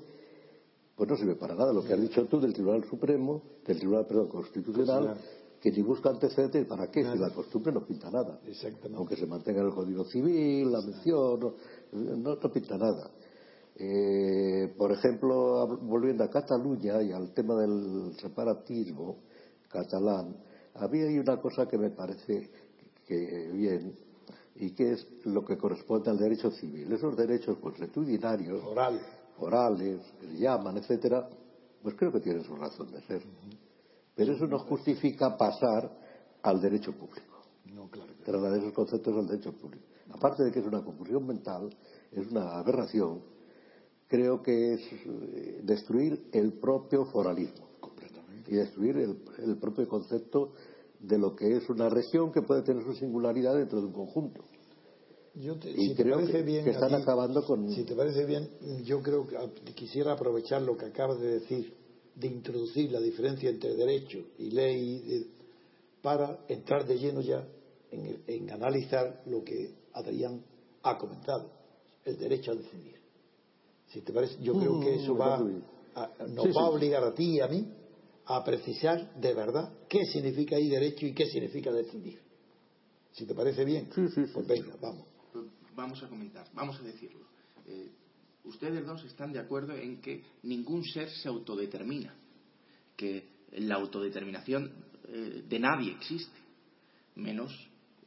pues 0.94 1.08
no 1.08 1.16
sirve 1.16 1.36
para 1.36 1.54
nada. 1.54 1.72
Lo 1.72 1.82
que 1.82 1.92
has 1.94 2.00
dicho 2.00 2.24
tú 2.26 2.40
del 2.40 2.52
Tribunal 2.52 2.84
Supremo, 2.84 3.42
del 3.66 3.78
Tribunal 3.78 4.06
perdón, 4.06 4.28
Constitucional, 4.28 5.16
que 5.62 5.70
ni 5.70 5.80
busca 5.80 6.10
antecedentes, 6.10 6.66
¿para 6.66 6.90
qué? 6.90 7.04
Si 7.04 7.16
la 7.16 7.30
costumbre 7.30 7.72
no 7.72 7.86
pinta 7.86 8.10
nada. 8.10 8.40
Aunque 8.96 9.14
se 9.14 9.26
mantenga 9.26 9.62
el 9.62 9.70
Código 9.70 10.04
Civil, 10.04 10.72
la 10.72 10.80
mención, 10.80 11.38
no, 11.92 12.16
no, 12.16 12.52
pinta 12.52 12.76
nada. 12.76 13.08
Eh, 13.76 14.74
por 14.76 14.90
ejemplo, 14.90 15.78
volviendo 15.82 16.24
a 16.24 16.28
Cataluña 16.30 17.00
y 17.00 17.12
al 17.12 17.32
tema 17.32 17.54
del 17.54 18.12
separatismo 18.20 19.18
catalán, 19.68 20.36
había 20.74 21.06
ahí 21.06 21.20
una 21.20 21.40
cosa 21.40 21.68
que 21.68 21.78
me 21.78 21.90
parece 21.90 22.50
que 23.06 23.50
bien 23.52 23.96
y 24.56 24.72
que 24.72 24.94
es 24.94 25.06
lo 25.26 25.44
que 25.44 25.56
corresponde 25.56 26.10
al 26.10 26.18
derecho 26.18 26.50
civil. 26.50 26.92
Esos 26.92 27.16
derechos 27.16 27.58
consuetudinarios, 27.58 28.64
orales, 29.38 30.00
llaman, 30.36 30.78
etcétera, 30.78 31.28
pues 31.80 31.94
creo 31.94 32.10
que 32.10 32.18
tienen 32.18 32.42
su 32.42 32.56
razón 32.56 32.90
de 32.90 33.00
ser. 33.02 33.22
Pero 34.14 34.34
eso 34.34 34.46
no 34.46 34.58
justifica 34.60 35.36
pasar 35.36 35.90
al 36.42 36.60
derecho 36.60 36.92
público. 36.92 37.42
No, 37.66 37.88
claro. 37.88 38.12
Trasladar 38.24 38.58
esos 38.58 38.72
conceptos 38.72 39.16
al 39.16 39.26
derecho 39.26 39.52
público. 39.52 39.84
Aparte 40.10 40.44
de 40.44 40.52
que 40.52 40.58
es 40.60 40.66
una 40.66 40.84
confusión 40.84 41.26
mental, 41.26 41.70
es 42.10 42.30
una 42.30 42.58
aberración, 42.58 43.22
creo 44.06 44.42
que 44.42 44.74
es 44.74 44.80
eh, 44.92 45.60
destruir 45.62 46.28
el 46.32 46.52
propio 46.52 47.06
foralismo. 47.06 47.66
Completamente. 47.80 48.50
Y 48.52 48.56
destruir 48.56 48.96
el, 48.98 49.56
propio 49.56 49.88
concepto 49.88 50.52
de 51.00 51.18
lo 51.18 51.34
que 51.34 51.56
es 51.56 51.68
una 51.70 51.88
región 51.88 52.30
que 52.30 52.42
puede 52.42 52.62
tener 52.62 52.84
su 52.84 52.92
singularidad 52.92 53.56
dentro 53.56 53.80
de 53.80 53.86
un 53.86 53.92
conjunto. 53.92 54.44
y 55.34 55.94
creo 55.94 56.18
que, 56.18 56.70
están 56.70 56.94
acabando 56.94 57.42
con. 57.44 57.70
Si 57.70 57.84
te 57.84 57.96
parece 57.96 58.26
bien, 58.26 58.50
yo 58.84 59.00
creo 59.00 59.26
que 59.26 59.72
quisiera 59.72 60.12
aprovechar 60.12 60.60
lo 60.60 60.76
que 60.76 60.86
acabas 60.86 61.18
de 61.18 61.40
decir 61.40 61.81
de 62.14 62.26
introducir 62.26 62.90
la 62.90 63.00
diferencia 63.00 63.50
entre 63.50 63.74
derecho 63.74 64.18
y 64.38 64.50
ley 64.50 65.30
para 66.02 66.44
entrar 66.48 66.86
de 66.86 66.98
lleno 66.98 67.20
ya 67.20 67.46
en, 67.90 68.50
analizar 68.50 69.22
lo 69.26 69.44
que 69.44 69.74
Adrián 69.92 70.42
ha 70.82 70.98
comentado, 70.98 71.50
el 72.04 72.16
derecho 72.18 72.52
a 72.52 72.54
decidir. 72.54 73.00
Si 73.88 74.00
te 74.00 74.12
parece, 74.12 74.42
yo 74.42 74.54
creo 74.54 74.80
que 74.80 74.94
eso 74.96 75.16
va 75.16 75.38
nos 76.28 76.46
va 76.56 76.62
a 76.62 76.70
obligar 76.70 77.04
a 77.04 77.14
ti 77.14 77.36
y 77.36 77.40
a 77.40 77.48
mí 77.48 77.66
a 78.26 78.42
precisar 78.42 79.14
de 79.14 79.34
verdad 79.34 79.72
qué 79.88 80.04
significa 80.06 80.56
ahí 80.56 80.68
derecho 80.68 81.06
y 81.06 81.12
qué 81.12 81.26
significa 81.26 81.70
decidir. 81.70 82.18
Si 83.12 83.26
te 83.26 83.34
parece 83.34 83.64
bien, 83.64 83.88
pues 83.92 84.46
venga, 84.46 84.74
vamos. 84.80 85.06
Vamos 85.74 86.02
a 86.02 86.08
comentar, 86.08 86.46
vamos 86.54 86.78
a 86.80 86.82
decirlo. 86.82 87.26
Eh, 87.66 87.90
ustedes 88.44 88.84
dos 88.84 89.04
están 89.04 89.32
de 89.32 89.38
acuerdo 89.38 89.74
en 89.74 90.00
que 90.00 90.22
ningún 90.42 90.84
ser 90.84 91.10
se 91.10 91.28
autodetermina, 91.28 92.14
que 92.96 93.24
la 93.58 93.76
autodeterminación 93.76 94.72
eh, 95.08 95.42
de 95.48 95.58
nadie 95.58 95.92
existe, 95.92 96.38
menos 97.16 97.52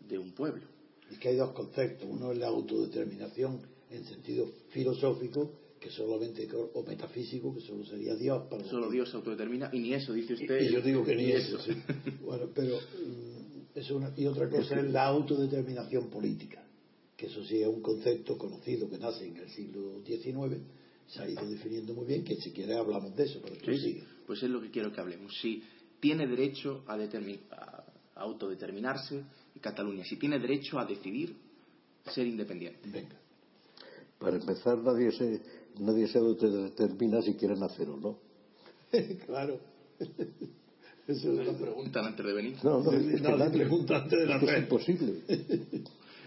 de 0.08 0.18
un 0.18 0.32
pueblo. 0.32 0.64
Y 1.12 1.18
que 1.18 1.30
hay 1.30 1.36
dos 1.36 1.52
conceptos. 1.52 2.08
Uno 2.10 2.32
es 2.32 2.38
la 2.38 2.48
autodeterminación 2.48 3.62
en 3.92 4.06
sentido 4.06 4.48
filosófico, 4.70 5.52
que 5.80 5.92
solamente 5.92 6.50
o 6.74 6.84
metafísico 6.84 7.54
que 7.54 7.62
solo 7.62 7.86
sería 7.86 8.16
Dios 8.16 8.48
para 8.50 8.64
solo 8.64 8.90
Dios 8.90 9.08
se 9.12 9.18
autodetermina 9.18 9.70
y 9.72 9.80
ni 9.80 9.94
eso 9.94 10.14
dice 10.14 10.34
usted 10.34 10.64
y, 10.64 10.74
yo 10.74 10.82
digo 10.82 11.06
que 11.06 11.16
ni, 11.16 11.32
eso, 11.32 11.60
sí. 11.60 11.74
bueno 12.26 12.50
pero 12.56 12.78
mm, 12.78 13.78
es 13.78 13.92
una, 13.92 14.12
y 14.18 14.26
otra 14.26 14.50
cosa 14.50 14.80
es 14.80 14.92
la 14.92 15.06
autodeterminación 15.06 16.10
política 16.10 16.65
que 17.16 17.28
eso 17.28 17.44
sí 17.46 17.62
es 17.62 17.68
un 17.68 17.82
concepto 17.82 18.38
conocido 18.38 18.90
que 18.90 18.98
nace 18.98 19.28
en 19.28 19.38
el 19.38 19.50
siglo 19.50 20.02
XIX 20.06 20.62
se 21.08 21.22
ha 21.22 21.30
ido 21.30 21.48
definiendo 21.48 21.94
muy 21.94 22.06
bien 22.06 22.24
que 22.24 22.36
si 22.38 22.52
quiere 22.52 22.76
hablamos 22.76 23.16
de 23.16 23.24
eso 23.24 23.40
pero 23.42 23.56
sí, 23.78 24.04
pues 24.26 24.42
es 24.44 24.50
lo 24.50 24.62
que 24.62 24.72
quiero 24.72 24.92
que 24.92 25.02
hablemos 25.02 25.34
si 25.40 25.64
tiene 26.00 26.28
derecho 26.28 26.84
a, 26.88 26.96
a 26.96 27.86
autodeterminarse 28.16 29.24
Cataluña 29.62 30.04
si 30.04 30.18
tiene 30.18 30.40
derecho 30.40 30.80
a 30.80 30.86
decidir 30.86 31.36
ser 32.14 32.28
independiente 32.28 32.90
venga 32.90 33.26
para 34.20 34.38
empezar, 34.38 34.78
nadie 34.80 35.12
se, 35.12 35.42
nadie 35.80 36.08
se 36.08 36.20
determina 36.20 37.22
si 37.22 37.34
quieren 37.36 37.62
hacer 37.64 37.90
o 37.90 37.98
no. 37.98 38.18
claro. 39.26 39.60
Eso 41.08 41.28
no 41.30 41.44
lo 41.44 41.54
preguntan 41.54 42.06
antes 42.06 42.26
de 42.26 42.34
venir. 42.34 42.58
No, 42.64 42.82
no, 42.82 42.92
no 42.92 43.38
la 43.38 43.52
preguntan 43.52 44.04
antes 44.04 44.20
de 44.20 44.26
nacer. 44.26 44.50
Es 44.50 44.64
imposible. 44.64 45.14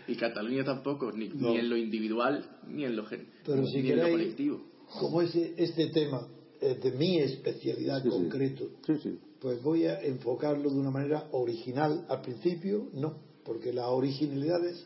y 0.08 0.16
Cataluña 0.16 0.64
tampoco, 0.64 1.12
ni, 1.12 1.26
en 1.26 1.68
lo 1.68 1.76
individual 1.76 2.58
ni 2.66 2.84
en 2.84 2.96
lo, 2.96 3.04
Pero 3.44 3.66
si 3.66 3.82
ni 3.82 3.90
en 3.90 3.98
lo 3.98 4.10
colectivo. 4.10 4.60
Como 4.98 5.20
ese, 5.20 5.54
este 5.56 5.88
tema 5.88 6.26
es 6.60 6.82
de 6.82 6.92
mi 6.92 7.18
especialidad 7.18 8.02
sí, 8.02 8.08
concreto, 8.08 8.70
sí. 8.86 9.18
pues 9.38 9.62
voy 9.62 9.84
a 9.84 10.00
enfocarlo 10.00 10.70
de 10.70 10.78
una 10.78 10.90
manera 10.90 11.28
original. 11.32 12.06
Al 12.08 12.22
principio, 12.22 12.88
no, 12.94 13.18
porque 13.44 13.72
las 13.72 13.86
originalidades 13.86 14.84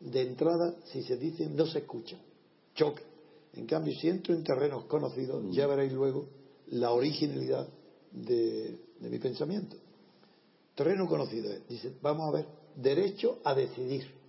de 0.00 0.22
entrada, 0.22 0.74
si 0.86 1.02
se 1.02 1.16
dicen, 1.16 1.54
no 1.54 1.66
se 1.66 1.78
escuchan, 1.78 2.18
choque. 2.74 3.02
En 3.54 3.66
cambio, 3.66 3.94
si 3.94 4.08
entro 4.08 4.34
en 4.34 4.42
terrenos 4.42 4.84
conocidos, 4.86 5.44
mm. 5.44 5.52
ya 5.52 5.66
veréis 5.66 5.92
luego 5.92 6.28
la 6.68 6.90
originalidad 6.90 7.68
de, 8.12 8.78
mi 9.00 9.18
pensamiento. 9.18 9.76
Terreno 10.74 11.06
conocido 11.06 11.52
es, 11.52 11.66
dice, 11.68 11.92
vamos 12.02 12.28
a 12.28 12.38
ver, 12.38 12.46
derecho 12.76 13.38
a 13.44 13.54
decidir. 13.54 14.19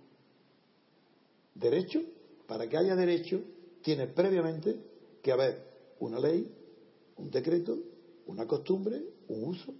Derecho, 1.54 2.00
para 2.46 2.68
que 2.68 2.76
haya 2.76 2.96
derecho, 2.96 3.40
tiene 3.82 4.06
previamente 4.06 4.76
que 5.22 5.32
haber 5.32 5.62
una 6.00 6.18
ley, 6.18 6.50
un 7.16 7.30
decreto, 7.30 7.78
una 8.26 8.46
costumbre, 8.46 9.02
un 9.28 9.44
uso. 9.44 9.74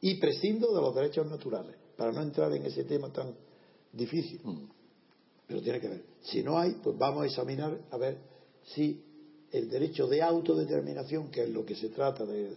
Y 0.00 0.16
prescindo 0.18 0.72
de 0.74 0.80
los 0.80 0.94
derechos 0.94 1.28
naturales, 1.28 1.74
para 1.96 2.12
no 2.12 2.22
entrar 2.22 2.52
en 2.52 2.64
ese 2.64 2.84
tema 2.84 3.12
tan 3.12 3.34
difícil. 3.92 4.40
Mm. 4.44 4.68
Pero 5.46 5.62
tiene 5.62 5.80
que 5.80 5.88
ver. 5.88 6.04
Si 6.22 6.42
no 6.42 6.58
hay, 6.58 6.72
pues 6.82 6.96
vamos 6.96 7.22
a 7.22 7.26
examinar 7.26 7.80
a 7.90 7.96
ver 7.96 8.18
si 8.74 9.02
el 9.50 9.68
derecho 9.68 10.06
de 10.06 10.22
autodeterminación, 10.22 11.30
que 11.30 11.44
es 11.44 11.50
lo 11.50 11.64
que 11.64 11.74
se 11.74 11.88
trata 11.88 12.24
de, 12.26 12.54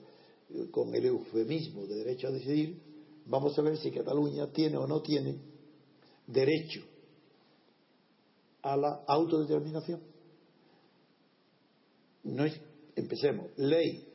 con 0.70 0.94
el 0.94 1.06
eufemismo 1.06 1.86
de 1.86 1.96
derecho 1.96 2.28
a 2.28 2.32
decidir, 2.32 2.80
vamos 3.26 3.58
a 3.58 3.62
ver 3.62 3.78
si 3.78 3.91
Cataluña 3.91 4.48
tiene 4.52 4.78
o 4.78 4.86
no 4.86 5.02
tiene 5.02 5.38
derecho 6.28 6.82
a 8.62 8.78
la 8.78 9.04
autodeterminación. 9.08 10.00
No 12.24 12.45
es, 12.45 12.60
empecemos, 12.95 13.47
ley, 13.58 14.08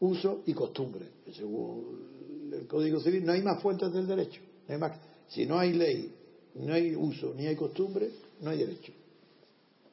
uso 0.00 0.42
y 0.46 0.54
costumbre. 0.54 1.06
Según 1.32 2.50
el 2.52 2.66
Código 2.66 3.00
Civil 3.00 3.24
no 3.24 3.32
hay 3.32 3.42
más 3.42 3.60
fuentes 3.60 3.92
del 3.92 4.06
derecho. 4.06 4.40
No 4.68 4.74
hay 4.74 4.80
más. 4.80 4.98
Si 5.28 5.46
no 5.46 5.58
hay 5.58 5.72
ley, 5.72 6.14
no 6.54 6.72
hay 6.72 6.94
uso 6.94 7.34
ni 7.34 7.46
hay 7.46 7.56
costumbre, 7.56 8.10
no 8.40 8.50
hay 8.50 8.58
derecho. 8.58 8.92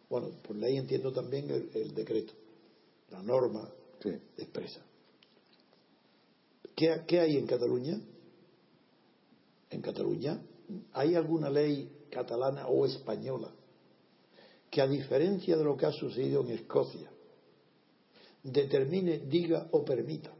Bueno, 0.10 0.30
por 0.46 0.56
ley 0.56 0.78
entiendo 0.78 1.12
también 1.12 1.50
el, 1.50 1.96
decreto, 1.96 2.34
la 3.10 3.24
norma 3.24 3.68
expresa. 4.38 4.82
¿Qué, 6.76 7.02
¿Qué, 7.08 7.20
hay 7.20 7.38
en 7.38 7.48
Cataluña? 7.48 8.00
En 9.72 9.82
Cataluña 9.82 10.40
hay 10.94 11.16
alguna 11.16 11.50
ley 11.50 11.90
catalana 12.12 12.68
o 12.68 12.86
española 12.86 13.52
que 14.74 14.82
a 14.82 14.88
diferencia 14.88 15.56
de 15.56 15.64
lo 15.64 15.78
que 15.78 15.86
ha 15.86 15.92
sucedido 15.92 16.42
en 16.42 16.50
Escocia, 16.50 17.08
determine, 18.42 19.20
diga 19.20 19.68
o 19.70 19.86
permita 19.86 20.34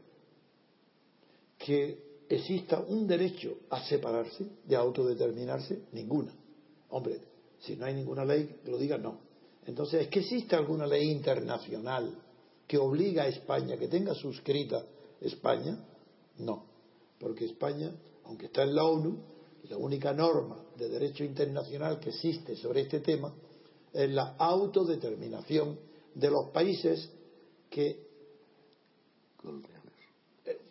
que 1.56 2.24
exista 2.28 2.80
un 2.80 3.06
derecho 3.06 3.58
a 3.70 3.84
separarse, 3.84 4.44
de 4.64 4.74
autodeterminarse, 4.74 5.84
ninguna. 5.92 6.34
Hombre, 6.88 7.20
si 7.60 7.76
no 7.76 7.86
hay 7.86 7.94
ninguna 7.94 8.24
ley 8.24 8.58
que 8.64 8.72
lo 8.72 8.76
diga, 8.76 8.98
no. 8.98 9.20
Entonces, 9.66 10.02
¿es 10.02 10.08
que 10.08 10.18
existe 10.18 10.56
alguna 10.56 10.88
ley 10.88 11.12
internacional 11.12 12.18
que 12.66 12.76
obliga 12.76 13.22
a 13.22 13.28
España, 13.28 13.76
que 13.76 13.86
tenga 13.86 14.16
suscrita 14.16 14.84
España? 15.20 15.78
No, 16.38 16.66
porque 17.20 17.44
España, 17.44 17.94
aunque 18.24 18.46
está 18.46 18.64
en 18.64 18.74
la 18.74 18.82
ONU, 18.82 19.16
la 19.68 19.76
única 19.76 20.12
norma 20.12 20.60
de 20.76 20.88
derecho 20.88 21.22
internacional 21.22 22.00
que 22.00 22.10
existe 22.10 22.56
sobre 22.56 22.80
este 22.80 22.98
tema 22.98 23.32
es 23.94 24.10
la 24.10 24.34
autodeterminación 24.36 25.78
de 26.14 26.30
los 26.30 26.50
países 26.50 27.10
que 27.70 28.04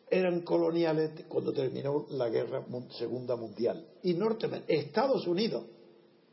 eran 0.10 0.42
coloniales 0.42 1.26
cuando 1.28 1.54
terminó 1.54 2.06
la 2.12 2.30
guerra 2.30 2.64
segunda 2.98 3.36
mundial. 3.36 3.88
Y 4.04 4.14
Norteamérica, 4.14 4.72
Estados 4.74 5.26
Unidos, 5.26 5.64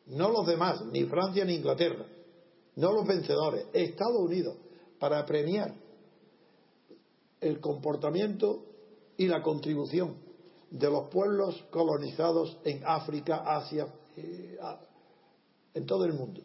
no 0.08 0.28
los 0.28 0.46
demás, 0.46 0.84
ni 0.86 1.04
Francia 1.04 1.44
ni 1.44 1.54
Inglaterra, 1.54 2.04
no 2.76 2.92
los 2.92 3.06
vencedores, 3.06 3.66
Estados 3.72 4.20
Unidos, 4.20 4.56
para 4.98 5.24
premiar 5.24 5.74
el 7.40 7.60
comportamiento 7.60 8.64
y 9.16 9.26
la 9.26 9.42
contribución 9.42 10.16
de 10.70 10.90
los 10.90 11.08
pueblos 11.08 11.64
colonizados 11.70 12.58
en 12.64 12.82
África, 12.84 13.42
Asia, 13.46 13.86
eh, 14.16 14.58
en 15.74 15.86
todo 15.86 16.04
el 16.04 16.12
mundo, 16.12 16.42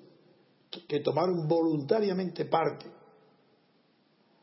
que 0.88 1.00
tomaron 1.00 1.48
voluntariamente 1.48 2.46
parte 2.46 2.86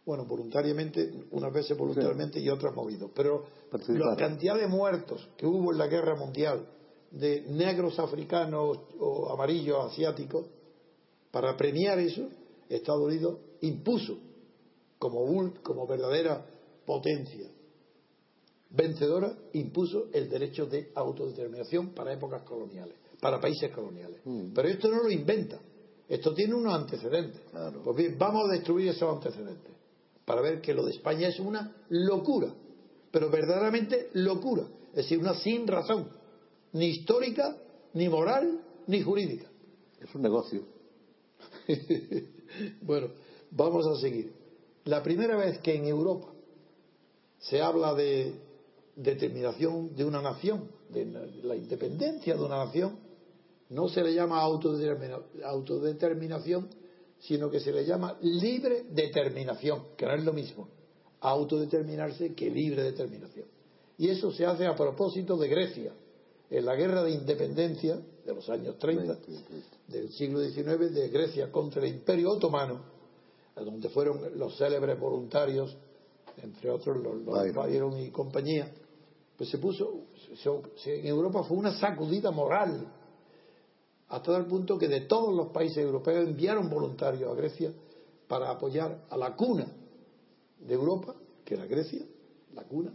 bueno, 0.05 0.25
voluntariamente, 0.25 1.13
unas 1.31 1.53
veces 1.53 1.79
voluntariamente 1.79 2.41
y 2.41 2.49
otras 2.49 2.75
movidos. 2.75 3.11
Pero 3.15 3.45
la 3.89 4.17
cantidad 4.17 4.57
de 4.57 4.67
muertos 4.67 5.29
que 5.37 5.47
hubo 5.47 5.73
en 5.73 5.79
la 5.79 5.87
guerra 5.87 6.17
mundial 6.17 6.67
de 7.11 7.43
negros 7.43 7.99
africanos 7.99 8.79
o 8.99 9.33
amarillos 9.33 9.93
asiáticos, 9.93 10.47
para 11.31 11.57
premiar 11.57 11.99
eso, 11.99 12.29
Estados 12.69 13.03
Unidos 13.03 13.39
impuso 13.61 14.19
como, 14.99 15.53
como 15.63 15.87
verdadera 15.87 16.45
potencia 16.85 17.49
vencedora, 18.71 19.37
impuso 19.53 20.07
el 20.13 20.31
derecho 20.31 20.67
de 20.67 20.91
autodeterminación 20.95 21.91
para 21.91 22.13
épocas 22.13 22.43
coloniales, 22.43 22.97
para 23.21 23.39
países 23.39 23.71
coloniales. 23.71 24.21
Mm. 24.25 24.53
Pero 24.55 24.69
esto 24.69 24.89
no 24.89 25.03
lo 25.03 25.11
inventa, 25.11 25.61
esto 26.09 26.35
tiene 26.35 26.55
unos 26.55 26.75
antecedentes. 26.75 27.41
Pues 27.85 27.97
bien, 27.97 28.17
vamos 28.19 28.49
a 28.49 28.53
destruir 28.53 28.89
esos 28.89 29.15
antecedentes 29.15 29.73
para 30.25 30.41
ver 30.41 30.61
que 30.61 30.75
lo 30.75 30.85
de 30.85 30.93
España 30.93 31.29
es 31.29 31.39
una 31.41 31.75
locura, 31.89 32.53
pero 33.11 33.31
verdaderamente 33.31 34.11
locura, 34.15 34.65
es 34.91 34.97
decir, 34.97 35.19
una 35.19 35.35
sin 35.35 35.67
razón, 35.67 36.09
ni 36.73 36.87
histórica, 36.87 37.57
ni 37.95 38.09
moral, 38.09 38.61
ni 38.87 39.03
jurídica. 39.03 39.47
Es 40.01 40.15
un 40.15 40.23
negocio. 40.23 40.63
bueno, 42.83 43.09
vamos 43.51 43.87
a 43.87 44.01
seguir. 44.01 44.33
La 44.85 45.03
primera 45.03 45.37
vez 45.37 45.59
que 45.59 45.75
en 45.75 45.87
Europa 45.87 46.29
se 47.39 47.61
habla 47.61 47.95
de 47.95 48.35
determinación 48.97 49.95
de 49.95 50.05
una 50.05 50.21
nación, 50.23 50.71
de 50.89 51.07
la 51.43 51.57
independencia 51.57 52.35
de 52.35 52.43
una 52.43 52.65
nación, 52.65 52.99
no 53.73 53.89
se 53.89 54.03
le 54.03 54.15
llama 54.15 54.43
autodeterminación, 54.43 56.69
sino 57.19 57.51
que 57.51 57.59
se 57.61 57.73
le 57.73 57.87
llama 57.87 58.19
libre 58.21 58.85
determinación, 58.91 59.85
que 59.97 60.05
no 60.05 60.13
es 60.15 60.25
lo 60.25 60.35
mismo. 60.35 60.69
Autodeterminarse 61.21 62.35
que 62.35 62.51
libre 62.51 62.83
determinación. 62.83 63.47
Y 63.97 64.09
eso 64.09 64.31
se 64.33 64.45
hace 64.45 64.67
a 64.67 64.75
propósito 64.75 65.39
de 65.39 65.49
Grecia, 65.49 65.95
en 66.51 66.67
la 66.67 66.75
guerra 66.75 67.03
de 67.03 67.13
independencia 67.13 67.99
de 68.27 68.35
los 68.35 68.47
años 68.51 68.77
30 68.79 69.19
del 69.89 70.13
siglo 70.13 70.41
XIX 70.41 70.93
de 70.93 71.09
Grecia 71.09 71.51
contra 71.51 71.83
el 71.83 71.95
Imperio 71.95 72.33
Otomano, 72.33 72.85
donde 73.57 73.89
fueron 73.89 74.39
los 74.39 74.59
célebres 74.59 75.01
voluntarios, 75.01 75.75
entre 76.43 76.71
otros 76.71 76.99
los, 76.99 77.23
los 77.23 77.39
y 77.99 78.11
compañía, 78.11 78.71
pues 79.37 79.49
se 79.49 79.57
puso, 79.59 80.03
en 80.85 81.07
Europa 81.07 81.43
fue 81.45 81.57
una 81.57 81.73
sacudida 81.79 82.31
moral 82.31 82.87
hasta 84.13 84.37
el 84.37 84.45
punto 84.45 84.79
que 84.79 84.89
de 84.89 85.01
todos 85.01 85.35
los 85.35 85.49
países 85.49 85.79
europeos 85.79 86.29
enviaron 86.29 86.69
voluntarios 86.69 87.33
a 87.33 87.35
Grecia 87.35 87.73
para 88.29 88.51
apoyar 88.51 89.07
a 89.09 89.17
la 89.17 89.35
cuna 89.35 89.67
de 90.61 90.75
Europa, 90.75 91.15
que 91.43 91.55
era 91.55 91.65
Grecia, 91.65 92.05
la 92.55 92.63
cuna, 92.65 92.93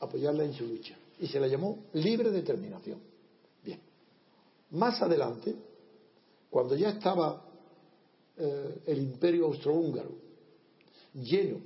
apoyarla 0.00 0.44
en 0.44 0.52
su 0.52 0.66
lucha. 0.66 0.98
Y 1.18 1.28
se 1.28 1.40
la 1.40 1.46
llamó 1.46 1.84
libre 1.94 2.30
determinación. 2.30 3.00
Bien. 3.64 3.80
Más 4.72 5.00
adelante, 5.00 5.56
cuando 6.50 6.76
ya 6.76 6.90
estaba 6.90 7.46
eh, 8.36 8.82
el 8.84 8.98
imperio 8.98 9.46
austrohúngaro, 9.46 10.10
lleno 11.14 11.56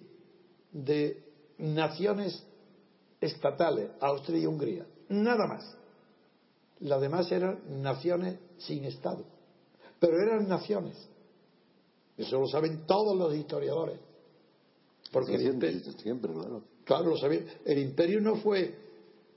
de 0.71 1.21
naciones 1.59 2.45
estatales, 3.21 3.91
Austria 3.99 4.39
y 4.39 4.47
Hungría, 4.47 4.87
nada 5.09 5.49
más. 5.49 5.76
Las 6.81 7.01
demás 7.01 7.31
eran 7.33 7.83
naciones 7.83 8.39
sin 8.59 8.85
Estado, 8.85 9.25
pero 9.99 10.21
eran 10.21 10.49
naciones. 10.49 10.97
Eso 12.17 12.39
lo 12.39 12.47
saben 12.47 12.87
todos 12.87 13.17
los 13.17 13.35
historiadores. 13.35 13.99
Porque 15.13 15.35
el 15.35 15.41
siempre, 15.99 16.33
claro. 16.33 16.63
Claro, 16.85 17.11
lo 17.11 17.17
sabían. 17.17 17.47
El 17.65 17.79
imperio 17.79 18.21
no 18.21 18.37
fue 18.37 18.75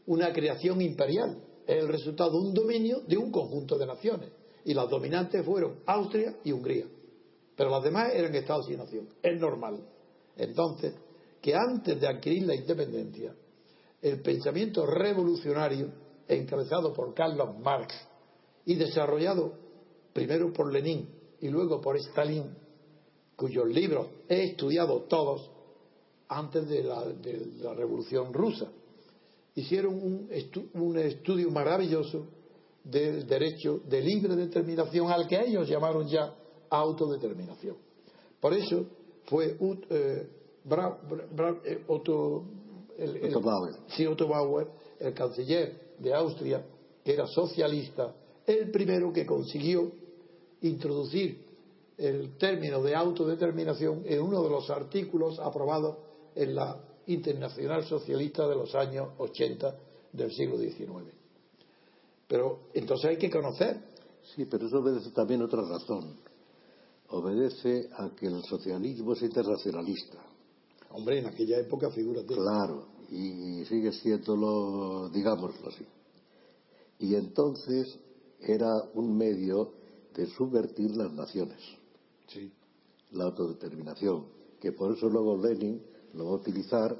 una 0.07 0.33
creación 0.33 0.81
imperial, 0.81 1.37
es 1.65 1.77
el 1.77 1.87
resultado 1.87 2.31
de 2.31 2.47
un 2.47 2.53
dominio 2.53 3.01
de 3.07 3.17
un 3.17 3.31
conjunto 3.31 3.77
de 3.77 3.85
naciones. 3.85 4.29
Y 4.65 4.73
las 4.73 4.89
dominantes 4.89 5.45
fueron 5.45 5.79
Austria 5.85 6.35
y 6.43 6.51
Hungría. 6.51 6.85
Pero 7.55 7.69
las 7.69 7.83
demás 7.83 8.11
eran 8.13 8.33
estados 8.35 8.69
y 8.69 8.75
nación. 8.75 9.07
Es 9.21 9.39
normal. 9.39 9.79
Entonces, 10.35 10.93
que 11.41 11.55
antes 11.55 11.99
de 11.99 12.07
adquirir 12.07 12.45
la 12.45 12.55
independencia, 12.55 13.33
el 14.01 14.21
pensamiento 14.21 14.85
revolucionario, 14.85 15.89
encabezado 16.29 16.93
por 16.93 17.13
Carlos 17.13 17.57
Marx 17.59 17.93
y 18.65 18.75
desarrollado 18.75 19.53
primero 20.13 20.53
por 20.53 20.71
Lenin 20.71 21.09
y 21.41 21.49
luego 21.49 21.81
por 21.81 21.97
Stalin, 21.97 22.55
cuyos 23.35 23.67
libros 23.67 24.07
he 24.27 24.43
estudiado 24.43 25.01
todos 25.03 25.49
antes 26.27 26.69
de 26.69 26.83
la, 26.83 27.73
Revolución 27.73 28.31
Rusa, 28.33 28.69
hicieron 29.55 29.95
un, 29.95 30.29
un 30.73 30.97
estudio 30.99 31.49
maravilloso 31.49 32.27
del 32.83 33.25
derecho 33.25 33.79
de 33.87 34.01
libre 34.01 34.35
determinación 34.35 35.11
al 35.11 35.27
que 35.27 35.39
ellos 35.41 35.67
llamaron 35.67 36.07
ya 36.07 36.35
autodeterminación. 36.69 37.77
Por 38.39 38.53
eso 38.53 38.85
fue 39.25 39.57
eh, 39.89 40.29
eh, 40.69 41.83
Otto, 41.87 42.43
el, 42.97 43.33
Bauer, 44.27 44.67
el 44.99 45.13
canciller 45.13 45.88
de 45.99 46.13
Austria, 46.13 46.65
que 47.03 47.13
era 47.13 47.27
socialista, 47.27 48.13
el 48.45 48.71
primero 48.71 49.13
que 49.13 49.25
consiguió 49.25 49.91
introducir 50.61 51.45
el 51.97 52.37
término 52.37 52.81
de 52.81 52.95
autodeterminación 52.95 54.03
en 54.05 54.21
uno 54.21 54.41
de 54.41 54.49
los 54.49 54.69
artículos 54.69 55.39
aprobados 55.39 55.97
en 56.35 56.55
la 56.55 56.81
Internacional 57.07 57.83
Socialista 57.85 58.47
de 58.47 58.55
los 58.55 58.73
años 58.75 59.09
80 59.17 59.75
del 60.13 60.31
siglo 60.31 60.57
XIX. 60.57 61.11
Pero 62.27 62.59
entonces 62.73 63.09
hay 63.09 63.17
que 63.17 63.29
conocer. 63.29 63.77
Sí, 64.35 64.45
pero 64.45 64.67
eso 64.67 64.79
obedece 64.79 65.11
también 65.11 65.41
otra 65.41 65.61
razón. 65.61 66.17
Obedece 67.09 67.89
a 67.97 68.11
que 68.15 68.27
el 68.27 68.43
socialismo 68.43 69.13
es 69.13 69.23
internacionalista. 69.23 70.28
Hombre, 70.91 71.19
en 71.19 71.27
aquella 71.27 71.59
época 71.59 71.91
figura 71.91 72.23
Claro, 72.25 72.87
y 73.11 73.63
sigue 73.65 73.91
siendo 73.91 75.09
digámoslo 75.09 75.69
así. 75.69 75.85
Y 76.99 77.15
entonces 77.15 77.97
era 78.41 78.83
un 78.93 79.17
medio 79.17 79.73
de 80.15 80.25
subvertir 80.27 80.95
las 80.95 81.11
naciones. 81.13 81.59
Sí. 82.27 82.51
La 83.11 83.25
autodeterminación, 83.25 84.25
que 84.59 84.71
por 84.71 84.95
eso 84.95 85.09
luego 85.09 85.37
Lenin 85.37 85.81
lo 86.13 86.25
va 86.25 86.31
a 86.31 86.35
utilizar 86.35 86.97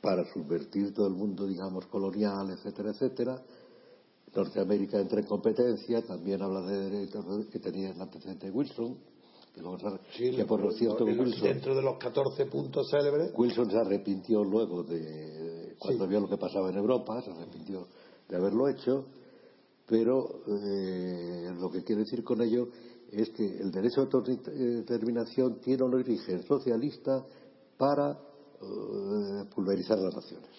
para 0.00 0.24
subvertir 0.32 0.94
todo 0.94 1.08
el 1.08 1.14
mundo, 1.14 1.46
digamos, 1.46 1.86
colonial, 1.86 2.50
etcétera, 2.50 2.90
etcétera. 2.90 3.42
Norteamérica 4.34 5.00
entra 5.00 5.20
en 5.20 5.26
competencia, 5.26 6.02
también 6.02 6.42
habla 6.42 6.62
de 6.62 6.90
derechos 6.90 7.46
que 7.46 7.58
tenía 7.58 7.90
el 7.90 8.00
antecedente 8.00 8.50
Wilson, 8.50 8.96
que, 10.16 10.44
por 10.44 10.60
lo 10.60 10.70
cierto 10.72 11.04
Wilson, 11.04 11.42
dentro 11.42 11.74
de 11.74 11.82
los 11.82 11.98
14 11.98 12.46
puntos 12.46 12.88
célebres 12.90 13.32
Wilson 13.36 13.70
se 13.70 13.76
arrepintió 13.76 14.42
luego 14.44 14.82
de 14.82 15.74
cuando 15.78 16.06
vio 16.06 16.20
lo 16.20 16.28
que 16.28 16.36
pasaba 16.36 16.70
en 16.70 16.76
Europa 16.76 17.20
se 17.22 17.30
arrepintió 17.30 17.86
de 18.28 18.36
haberlo 18.36 18.68
hecho 18.68 19.06
pero 19.86 20.42
eh, 20.46 21.50
lo 21.58 21.70
que 21.70 21.82
quiero 21.82 22.02
decir 22.02 22.22
con 22.22 22.42
ello 22.42 22.68
es 23.10 23.30
que 23.30 23.44
el 23.44 23.70
derecho 23.70 24.00
a 24.00 24.04
autodeterminación 24.04 25.60
tiene 25.60 25.82
un 25.82 25.94
origen 25.94 26.42
socialista 26.42 27.24
para 27.78 28.10
eh, 28.12 29.44
pulverizar 29.54 29.98
las 29.98 30.14
naciones 30.14 30.50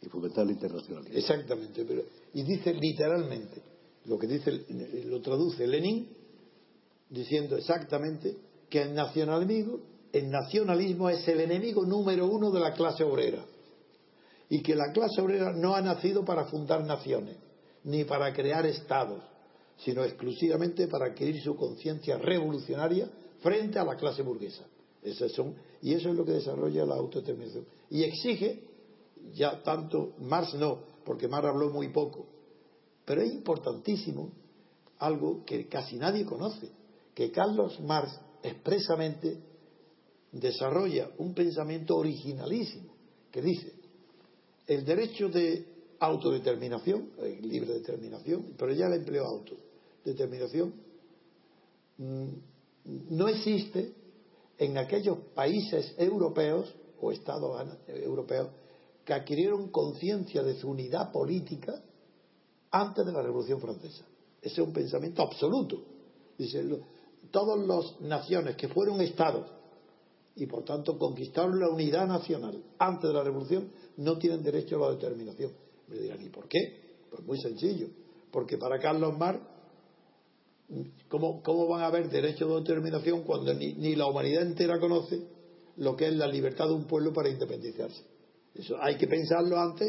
y 0.00 0.08
fomentar 0.08 0.46
la 0.46 0.52
internacionalidad. 0.52 1.16
Exactamente, 1.16 1.84
pero, 1.84 2.02
y 2.32 2.42
dice 2.42 2.72
literalmente, 2.74 3.62
lo 4.06 4.18
que 4.18 4.26
dice, 4.26 4.50
lo 5.06 5.20
traduce 5.20 5.66
Lenin, 5.66 6.08
diciendo 7.12 7.56
exactamente 7.56 8.36
que 8.70 8.82
el 8.82 8.94
nacionalismo, 8.94 9.80
el 10.12 10.30
nacionalismo 10.30 11.10
es 11.10 11.26
el 11.28 11.40
enemigo 11.40 11.84
número 11.84 12.26
uno 12.26 12.50
de 12.50 12.60
la 12.60 12.72
clase 12.72 13.04
obrera 13.04 13.44
y 14.48 14.62
que 14.62 14.74
la 14.74 14.92
clase 14.92 15.20
obrera 15.20 15.52
no 15.52 15.74
ha 15.74 15.82
nacido 15.82 16.24
para 16.24 16.46
fundar 16.46 16.84
naciones 16.84 17.36
ni 17.84 18.04
para 18.04 18.32
crear 18.32 18.64
estados, 18.64 19.22
sino 19.76 20.04
exclusivamente 20.04 20.88
para 20.88 21.06
adquirir 21.06 21.40
su 21.42 21.54
conciencia 21.54 22.16
revolucionaria 22.16 23.10
frente 23.40 23.78
a 23.78 23.84
la 23.84 23.96
clase 23.96 24.22
burguesa. 24.22 24.64
son, 25.34 25.54
y 25.82 25.92
eso 25.94 26.08
es 26.08 26.14
lo 26.14 26.24
que 26.24 26.32
desarrolla 26.32 26.86
la 26.86 26.94
autodeterminación. 26.94 27.66
Y 27.90 28.04
exige, 28.04 28.62
ya 29.34 29.62
tanto, 29.62 30.14
Marx 30.20 30.54
no, 30.54 30.78
porque 31.04 31.28
Marx 31.28 31.48
habló 31.48 31.70
muy 31.70 31.88
poco, 31.88 32.26
pero 33.04 33.20
es 33.20 33.32
importantísimo 33.32 34.30
algo 34.98 35.44
que 35.44 35.66
casi 35.66 35.96
nadie 35.96 36.24
conoce, 36.24 36.70
que 37.14 37.30
Carlos 37.30 37.80
Marx 37.80 38.18
expresamente 38.42 39.38
desarrolla 40.32 41.10
un 41.18 41.34
pensamiento 41.34 41.96
originalísimo 41.96 42.92
que 43.30 43.42
dice 43.42 43.72
el 44.66 44.84
derecho 44.84 45.28
de 45.28 45.66
autodeterminación, 45.98 47.10
libre 47.42 47.74
determinación, 47.74 48.54
pero 48.56 48.72
ya 48.72 48.86
el 48.86 48.94
empleo 48.94 49.24
autodeterminación 49.24 50.74
mm, 51.98 52.28
no 53.10 53.28
existe 53.28 53.92
en 54.58 54.78
aquellos 54.78 55.18
países 55.34 55.94
europeos 55.98 56.74
o 57.00 57.12
estados 57.12 57.68
europeos 57.88 58.48
que 59.04 59.12
adquirieron 59.12 59.68
conciencia 59.70 60.42
de 60.42 60.54
su 60.54 60.70
unidad 60.70 61.12
política 61.12 61.82
antes 62.70 63.04
de 63.04 63.12
la 63.12 63.22
Revolución 63.22 63.60
Francesa. 63.60 64.04
Ese 64.40 64.60
es 64.60 64.66
un 64.66 64.72
pensamiento 64.72 65.22
absoluto. 65.22 65.82
Dice, 66.38 66.64
todas 67.32 67.58
las 67.66 68.00
naciones 68.00 68.54
que 68.54 68.68
fueron 68.68 69.00
estados 69.00 69.50
y 70.36 70.46
por 70.46 70.64
tanto 70.64 70.96
conquistaron 70.98 71.58
la 71.58 71.68
unidad 71.68 72.06
nacional 72.06 72.62
antes 72.78 73.08
de 73.08 73.14
la 73.14 73.24
revolución 73.24 73.70
no 73.96 74.16
tienen 74.18 74.42
derecho 74.42 74.76
a 74.76 74.88
la 74.88 74.94
determinación. 74.94 75.52
Me 75.88 75.96
dirán, 75.98 76.24
¿y 76.24 76.28
por 76.28 76.48
qué? 76.48 76.58
Pues 77.10 77.22
muy 77.24 77.38
sencillo. 77.40 77.88
Porque 78.30 78.56
para 78.56 78.78
Carlos 78.78 79.16
Marx, 79.18 79.42
¿cómo, 81.08 81.68
van 81.68 81.82
a 81.82 81.86
haber 81.86 82.08
derecho 82.08 82.46
de 82.48 82.60
determinación 82.60 83.22
cuando 83.24 83.52
ni, 83.52 83.74
ni, 83.74 83.94
la 83.94 84.06
humanidad 84.06 84.42
entera 84.42 84.78
conoce 84.80 85.20
lo 85.76 85.96
que 85.96 86.06
es 86.06 86.14
la 86.14 86.26
libertad 86.26 86.66
de 86.68 86.74
un 86.74 86.84
pueblo 86.84 87.12
para 87.12 87.28
independizarse? 87.28 88.02
Eso 88.54 88.76
hay 88.80 88.96
que 88.96 89.06
pensarlo 89.06 89.58
antes, 89.58 89.88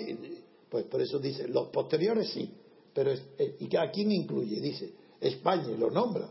pues 0.69 0.85
por 0.85 1.01
eso 1.01 1.19
dice, 1.19 1.47
los 1.47 1.69
posteriores 1.69 2.29
sí, 2.31 2.49
pero 2.93 3.11
eh, 3.11 3.57
¿y 3.59 3.75
a 3.75 3.91
quién 3.91 4.11
incluye? 4.11 4.59
Dice, 4.59 4.93
España, 5.19 5.69
lo 5.77 5.89
nombra, 5.89 6.29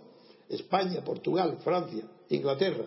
España, 0.52 1.02
Portugal, 1.02 1.58
Francia, 1.64 2.04
Inglaterra, 2.28 2.84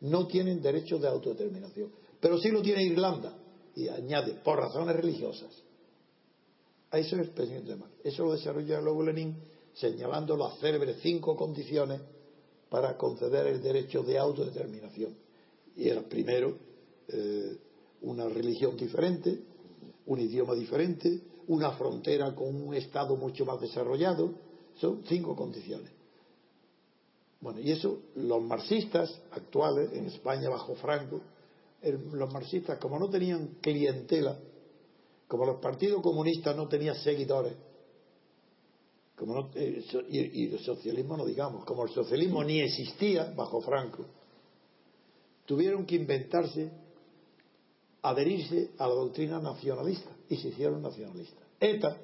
no 0.00 0.26
tienen 0.26 0.60
derecho 0.60 0.98
de 0.98 1.08
autodeterminación. 1.08 1.90
Pero 2.20 2.38
sí 2.38 2.50
lo 2.50 2.62
tiene 2.62 2.82
Irlanda. 2.82 3.36
Y 3.76 3.88
añade, 3.88 4.34
por 4.44 4.58
razones 4.58 4.96
religiosas. 4.96 5.50
Eso 6.92 7.16
es 7.16 7.22
el 7.22 7.28
pensamiento 7.28 7.76
de. 7.76 7.84
Eso 8.02 8.24
lo 8.24 8.32
desarrolla 8.32 8.80
luego 8.80 9.04
Lenin 9.04 9.36
señalando 9.74 10.36
las 10.36 10.58
célebres 10.58 10.96
cinco 11.00 11.36
condiciones 11.36 12.00
para 12.68 12.96
conceder 12.96 13.46
el 13.46 13.62
derecho 13.62 14.02
de 14.02 14.18
autodeterminación. 14.18 15.14
Y 15.76 15.88
era 15.88 16.02
primero 16.02 16.58
eh, 17.06 17.56
una 18.02 18.28
religión 18.28 18.76
diferente, 18.76 19.38
un 20.06 20.18
idioma 20.18 20.54
diferente, 20.54 21.20
una 21.46 21.70
frontera 21.72 22.34
con 22.34 22.54
un 22.54 22.74
Estado 22.74 23.14
mucho 23.14 23.44
más 23.44 23.60
desarrollado. 23.60 24.34
Son 24.80 25.04
cinco 25.06 25.36
condiciones. 25.36 25.99
Bueno, 27.40 27.60
y 27.60 27.72
eso 27.72 28.00
los 28.16 28.42
marxistas 28.42 29.18
actuales, 29.30 29.92
en 29.92 30.06
España 30.06 30.50
bajo 30.50 30.74
Franco, 30.74 31.20
los 31.82 32.32
marxistas, 32.32 32.78
como 32.78 32.98
no 32.98 33.08
tenían 33.08 33.56
clientela, 33.62 34.38
como 35.26 35.46
los 35.46 35.60
partidos 35.60 36.02
comunistas 36.02 36.54
no 36.54 36.68
tenían 36.68 36.96
seguidores, 36.96 37.54
como 39.16 39.50
eh, 39.54 39.84
y, 40.10 40.52
el 40.52 40.58
socialismo 40.60 41.16
no 41.16 41.24
digamos, 41.24 41.64
como 41.64 41.84
el 41.84 41.90
socialismo 41.90 42.44
ni 42.44 42.60
existía 42.60 43.32
bajo 43.34 43.60
Franco, 43.62 44.04
tuvieron 45.46 45.86
que 45.86 45.96
inventarse, 45.96 46.70
adherirse 48.02 48.70
a 48.78 48.86
la 48.86 48.94
doctrina 48.94 49.38
nacionalista 49.40 50.10
y 50.28 50.36
se 50.36 50.48
hicieron 50.48 50.82
nacionalistas. 50.82 51.42
ETA, 51.58 51.96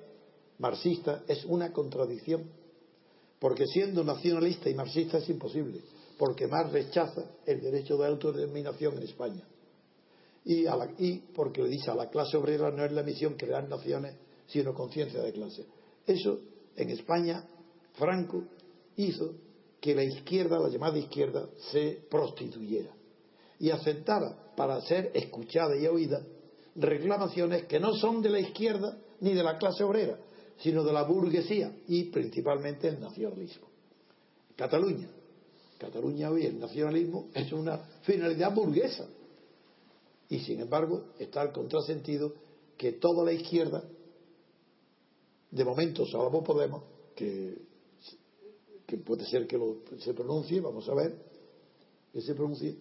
marxista, 0.59 1.25
es 1.29 1.45
una 1.45 1.73
contradicción 1.73 2.51
porque 3.39 3.67
siendo 3.67 4.03
nacionalista 4.05 4.71
y 4.71 4.75
marxista 4.75 5.19
es 5.19 5.29
imposible. 5.29 5.81
porque 6.19 6.47
más 6.47 6.73
rechaza 6.73 7.23
el 7.45 7.61
derecho 7.61 7.97
de 7.99 8.07
autodeterminación 8.07 8.97
en 8.97 9.03
España. 9.03 9.43
Y, 10.45 10.65
y 10.99 11.19
porque 11.35 11.63
le 11.63 11.69
dice 11.69 11.91
a 11.91 11.95
la 11.95 12.09
clase 12.09 12.37
obrera 12.37 12.71
no 12.71 12.85
es 12.85 12.93
la 12.93 13.03
misión 13.03 13.35
crear 13.35 13.69
naciones, 13.69 14.15
sino 14.47 14.73
conciencia 14.73 15.21
de 15.21 15.33
clase. 15.33 15.67
Eso 16.07 16.41
en 16.77 16.91
España, 16.91 17.45
Franco 17.95 18.45
hizo 18.97 19.35
que 19.81 19.95
la 19.95 20.05
izquierda, 20.05 20.59
la 20.59 20.69
llamada 20.69 20.99
izquierda, 20.99 21.49
se 21.71 22.01
prostituyera 22.09 22.91
y 23.59 23.71
aceptara 23.71 24.55
para 24.57 24.81
ser 24.83 25.11
escuchada 25.15 25.77
y 25.77 25.87
oída 25.87 26.23
reclamaciones 26.77 27.65
que 27.65 27.81
no 27.81 27.95
son 27.95 28.23
de 28.23 28.29
la 28.29 28.41
izquierda 28.41 28.99
ni 29.21 29.33
de 29.33 29.43
la 29.43 29.57
clase 29.59 29.83
obrera, 29.83 30.19
sino 30.59 30.83
de 30.85 30.93
la 30.93 31.03
burguesía 31.03 31.77
y 31.89 32.05
principalmente 32.05 32.89
el 32.89 33.01
nacionalismo. 33.01 33.67
Cataluña. 34.57 35.09
Cataluña 35.79 36.31
hoy 36.31 36.47
el 36.47 36.59
nacionalismo 36.59 37.29
es 37.35 37.53
una 37.53 37.79
finalidad 38.03 38.55
burguesa. 38.55 39.07
Y 40.29 40.41
sin 40.41 40.61
embargo 40.61 41.13
está 41.19 41.43
el 41.43 41.53
contrasentido 41.53 42.33
que 42.77 42.93
toda 42.93 43.25
la 43.25 43.33
izquierda, 43.33 43.85
de 45.51 45.65
momento 45.65 46.07
salvo 46.07 46.43
Podemos, 46.43 46.83
que, 47.15 47.57
que 48.87 48.97
puede 48.99 49.25
ser 49.27 49.47
que 49.47 49.57
lo, 49.57 49.79
se 49.99 50.15
pronuncie, 50.15 50.61
vamos 50.61 50.89
a 50.89 50.95
ver, 50.95 51.15
que 52.13 52.21
se 52.21 52.35
pronuncie, 52.35 52.77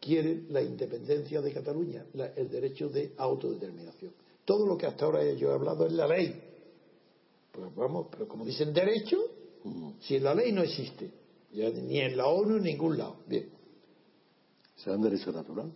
quiere 0.00 0.42
la 0.48 0.62
independencia 0.62 1.40
de 1.40 1.52
Cataluña, 1.52 2.04
el 2.36 2.48
derecho 2.48 2.88
de 2.88 3.14
autodeterminación. 3.16 4.12
Todo 4.44 4.66
lo 4.66 4.76
que 4.76 4.86
hasta 4.86 5.04
ahora 5.04 5.24
yo 5.32 5.50
he 5.50 5.54
hablado 5.54 5.86
es 5.86 5.92
la 5.92 6.06
ley. 6.06 6.47
Pues 7.58 7.74
vamos, 7.74 8.06
pero 8.10 8.28
como 8.28 8.44
dicen 8.44 8.72
derecho, 8.72 9.16
si 10.00 10.16
en 10.16 10.24
la 10.24 10.34
ley 10.34 10.52
no 10.52 10.62
existe, 10.62 11.10
ya 11.52 11.70
ni 11.70 11.98
en 11.98 12.16
la 12.16 12.28
ONU 12.28 12.50
ni 12.50 12.56
en 12.56 12.62
ningún 12.76 12.96
lado. 12.96 13.16
Bien. 13.26 13.48
¿Será 14.76 14.96
un 14.96 15.02
derecho 15.02 15.32
natural? 15.32 15.72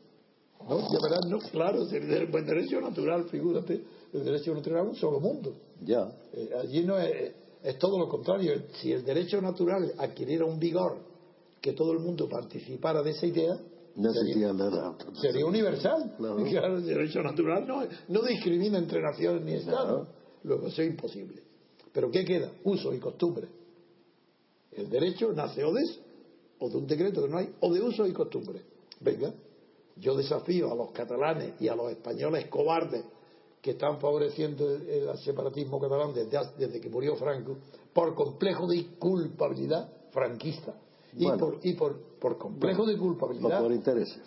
No, 0.68 0.78
ya 0.78 0.98
verás, 1.02 1.26
no, 1.28 1.38
claro, 1.50 1.82
el 1.90 2.26
buen 2.26 2.46
derecho 2.46 2.80
natural, 2.80 3.24
figúrate, 3.28 3.82
el 4.12 4.24
derecho 4.24 4.54
natural 4.54 4.84
es 4.84 4.90
un 4.90 4.96
solo 4.96 5.18
mundo. 5.18 5.56
Ya. 5.80 6.08
Eh, 6.32 6.50
allí 6.62 6.84
no 6.84 6.98
es, 6.98 7.32
es 7.64 7.78
todo 7.78 7.98
lo 7.98 8.08
contrario. 8.08 8.62
Si 8.80 8.92
el 8.92 9.04
derecho 9.04 9.40
natural 9.40 9.92
adquiriera 9.98 10.44
un 10.44 10.60
vigor, 10.60 10.98
que 11.60 11.72
todo 11.72 11.92
el 11.92 11.98
mundo 11.98 12.28
participara 12.28 13.02
de 13.02 13.10
esa 13.10 13.26
idea, 13.26 13.56
No 13.96 14.12
sería, 14.12 15.44
universal. 15.44 16.14
Claro. 16.16 16.36
Claro, 16.48 16.76
el 16.76 16.86
derecho 16.86 17.22
natural 17.22 17.66
no, 17.66 17.82
no 18.08 18.22
discrimina 18.22 18.78
entre 18.78 19.02
naciones 19.02 19.42
ni 19.42 19.54
estados. 19.54 20.06
Luego, 20.44 20.68
eso 20.68 20.82
es 20.82 20.88
imposible. 20.88 21.42
¿Pero 21.92 22.10
qué 22.10 22.24
queda? 22.24 22.50
Uso 22.64 22.94
y 22.94 22.98
costumbre. 22.98 23.48
El 24.72 24.88
derecho 24.88 25.32
nace 25.32 25.62
o 25.64 25.72
de 25.72 25.82
eso, 25.82 26.00
o 26.58 26.70
de 26.70 26.76
un 26.78 26.86
decreto 26.86 27.22
que 27.22 27.28
no 27.28 27.38
hay, 27.38 27.54
o 27.60 27.72
de 27.72 27.80
uso 27.80 28.06
y 28.06 28.12
costumbre. 28.12 28.62
Venga, 29.00 29.32
yo 29.96 30.16
desafío 30.16 30.72
a 30.72 30.74
los 30.74 30.90
catalanes 30.92 31.60
y 31.60 31.68
a 31.68 31.74
los 31.74 31.90
españoles 31.90 32.46
cobardes 32.46 33.04
que 33.60 33.72
están 33.72 34.00
favoreciendo 34.00 34.68
el, 34.74 35.16
separatismo 35.18 35.78
catalán 35.78 36.12
desde, 36.14 36.80
que 36.80 36.88
murió 36.88 37.14
Franco 37.16 37.58
por 37.92 38.14
complejo 38.14 38.66
de 38.66 38.86
culpabilidad 38.98 39.88
franquista. 40.10 40.74
Y, 41.14 41.26
por, 41.26 41.58
y 41.62 41.74
por, 41.74 42.00
por 42.18 42.38
complejo 42.38 42.86
de 42.86 42.96
culpabilidad 42.96 43.60
por 43.60 43.70
intereses. 43.70 44.18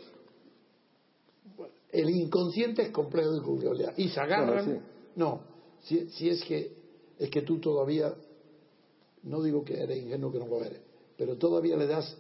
el 1.91 2.09
inconsciente 2.11 2.83
es 2.83 2.89
complejo 2.91 3.31
de 3.31 3.41
culpabilidad 3.41 3.97
y 3.97 4.09
se 4.09 4.19
agarran 4.19 4.65
Bueno, 4.65 4.81
sí. 4.81 4.85
no 5.15 5.55
si, 5.81 6.09
si 6.09 6.29
es 6.29 6.43
que 6.43 6.84
es 7.19 7.29
que 7.29 7.41
tú 7.41 7.59
todavía 7.59 8.13
no 9.23 9.41
digo 9.41 9.63
que 9.63 9.81
eres 9.81 9.97
ingenuo 9.97 10.31
que 10.31 10.39
no 10.39 10.47
lo 10.47 10.63
eres 10.63 10.79
pero 11.17 11.37
todavía 11.37 11.77
le 11.77 11.87
das 11.87 12.15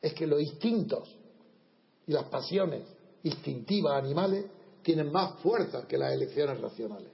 es 0.00 0.12
que 0.14 0.26
los 0.26 0.40
instintos 0.40 1.16
y 2.06 2.12
las 2.12 2.24
pasiones 2.24 2.84
instintivas 3.22 3.94
animales 3.94 4.46
tienen 4.82 5.10
más 5.10 5.40
fuerza 5.40 5.86
que 5.86 5.96
las 5.96 6.12
elecciones 6.12 6.60
racionales 6.60 7.10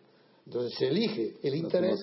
entonces 0.47 0.79
se 0.79 0.89
elige 0.89 1.37
el 1.43 1.55
interés 1.55 2.01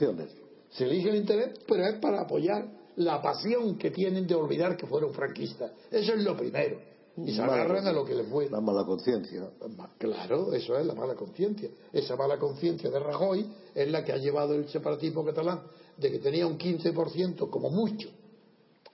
se 0.76 0.84
elige 0.84 1.10
el 1.10 1.16
interés, 1.16 1.60
pero 1.68 1.88
es 1.88 2.00
para 2.00 2.22
apoyar 2.22 2.68
la 2.98 3.22
pasión 3.22 3.78
que 3.78 3.92
tienen 3.92 4.28
de 4.28 4.36
olvidar 4.36 4.76
que 4.76 4.86
fueron 4.86 5.14
franquistas. 5.14 5.72
Eso 5.90 6.14
es 6.14 6.24
lo 6.24 6.36
primero. 6.36 6.80
Y 7.18 7.34
se 7.34 7.42
agarran 7.42 7.88
a 7.88 7.94
lo 7.94 8.04
que 8.04 8.14
les 8.14 8.28
fue. 8.28 8.50
La 8.50 8.60
mala 8.60 8.84
conciencia. 8.84 9.50
Claro, 9.98 10.54
eso 10.54 10.78
es 10.78 10.86
la 10.86 10.94
mala 10.94 11.16
conciencia. 11.16 11.70
Esa 11.94 12.16
mala 12.16 12.38
conciencia 12.38 12.90
de 12.90 13.00
Rajoy 13.00 13.46
es 13.74 13.90
la 13.90 14.04
que 14.04 14.12
ha 14.12 14.18
llevado 14.18 14.54
el 14.54 14.68
separatismo 14.68 15.24
catalán 15.24 15.62
de 15.98 16.12
que 16.12 16.20
tenía 16.20 16.46
un 16.46 16.58
15% 16.58 17.50
como 17.50 17.70
mucho 17.70 18.10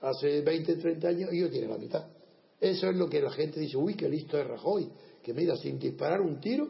hace 0.00 0.40
20, 0.40 0.76
30 0.76 1.08
años 1.08 1.32
y 1.32 1.42
hoy 1.42 1.50
tiene 1.50 1.68
la 1.68 1.78
mitad. 1.78 2.06
Eso 2.60 2.88
es 2.88 2.96
lo 2.96 3.08
que 3.08 3.20
la 3.20 3.30
gente 3.30 3.58
dice, 3.58 3.76
uy, 3.76 3.94
qué 3.94 4.08
listo 4.08 4.38
es 4.38 4.46
Rajoy, 4.46 4.88
que 5.22 5.34
mira, 5.34 5.56
sin 5.56 5.78
disparar 5.78 6.20
un 6.20 6.40
tiro, 6.40 6.68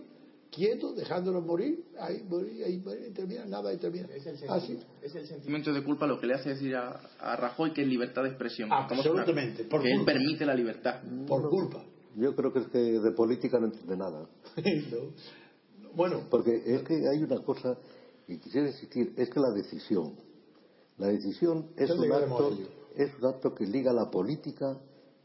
quieto, 0.54 0.92
dejándolos 0.92 1.44
morir, 1.44 1.82
ahí, 1.98 2.22
morir, 2.28 2.62
ahí, 2.64 2.78
morir, 2.78 3.06
y 3.08 3.12
termina, 3.12 3.44
nada 3.46 3.72
y 3.72 3.78
termina. 3.78 4.06
Es 4.14 4.26
el, 4.26 4.34
Así. 4.50 4.66
sentimiento, 4.68 4.86
es 5.02 5.14
el 5.14 5.26
sentimiento 5.26 5.72
de 5.72 5.82
culpa 5.82 6.06
lo 6.06 6.20
que 6.20 6.26
le 6.26 6.34
hace 6.34 6.50
decir 6.50 6.76
a, 6.76 7.00
a 7.18 7.36
Rajoy 7.36 7.72
que 7.72 7.82
es 7.82 7.88
libertad 7.88 8.22
de 8.22 8.28
expresión. 8.28 8.68
claros, 8.68 8.92
Absolutamente, 8.92 9.64
por 9.64 9.80
que 9.82 9.88
él 9.90 9.96
culpa. 9.98 10.12
permite 10.12 10.44
la 10.46 10.54
libertad. 10.54 11.00
Por 11.26 11.48
culpa. 11.48 11.82
Yo 12.14 12.36
creo 12.36 12.52
que 12.52 12.58
es 12.58 12.66
que 12.68 12.78
de 12.78 13.10
política 13.12 13.58
no 13.58 13.66
entiende 13.66 13.96
nada. 13.96 14.28
No. 15.82 15.90
Bueno, 15.94 16.26
Porque 16.30 16.62
es 16.64 16.82
que 16.84 16.94
hay 17.08 17.22
una 17.22 17.42
cosa 17.42 17.76
que 18.26 18.38
quisiera 18.38 18.68
insistir, 18.68 19.12
es 19.16 19.28
que 19.28 19.40
la 19.40 19.50
decisión, 19.50 20.14
la 20.96 21.08
decisión 21.08 21.68
es 21.76 21.90
un, 21.90 22.10
acto, 22.12 22.56
es 22.96 23.10
un 23.20 23.26
acto 23.26 23.54
que 23.54 23.66
liga 23.66 23.92
la 23.92 24.10
política 24.10 24.78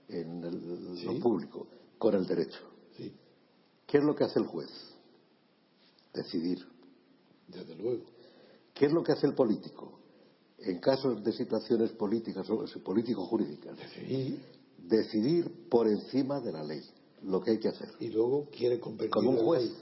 en 0.10 0.44
el- 0.44 0.98
Sí. 0.98 1.06
lo 1.06 1.20
público 1.20 1.68
con 1.98 2.16
el 2.16 2.26
derecho. 2.26 2.60
sí, 2.98 3.14
¿Qué 3.86 3.98
es 4.00 4.04
lo 4.04 4.14
que 4.16 4.26
hace 4.26 4.40
el 4.40 4.46
juez? 4.46 4.70
Decidir. 6.18 6.66
desde 7.48 7.76
luego. 7.76 8.04
¿Qué 8.74 8.86
es 8.88 8.92
lo 8.92 9.04
que 9.04 9.12
hace 9.14 9.26
el 9.28 9.34
político? 9.34 10.00
En 10.60 10.80
casos 10.80 11.24
de 11.24 11.32
situaciones 11.32 11.92
políticas 11.92 12.50
o 12.50 12.66
político-jurídicas, 12.84 13.78
Sí, 13.96 14.38
decidir 14.78 15.50
por 15.70 15.88
encima 15.88 16.40
de 16.42 16.52
la 16.52 16.64
ley 16.64 16.82
lo 17.24 17.42
que 17.42 17.52
hay 17.52 17.60
que 17.60 17.70
hacer. 17.70 17.90
y 18.00 18.08
luego 18.10 18.48
quiere 18.52 18.80
convertir 18.80 19.12
como 19.12 19.30
un 19.32 19.38
en 19.38 19.46
juez. 19.46 19.64
ley. 19.64 19.74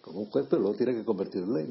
Como 0.00 0.20
un 0.20 0.26
juez, 0.26 0.46
pero 0.48 0.62
luego 0.62 0.76
tiene 0.76 0.94
que 0.94 1.04
convertir 1.04 1.42
en 1.42 1.54
ley. 1.54 1.66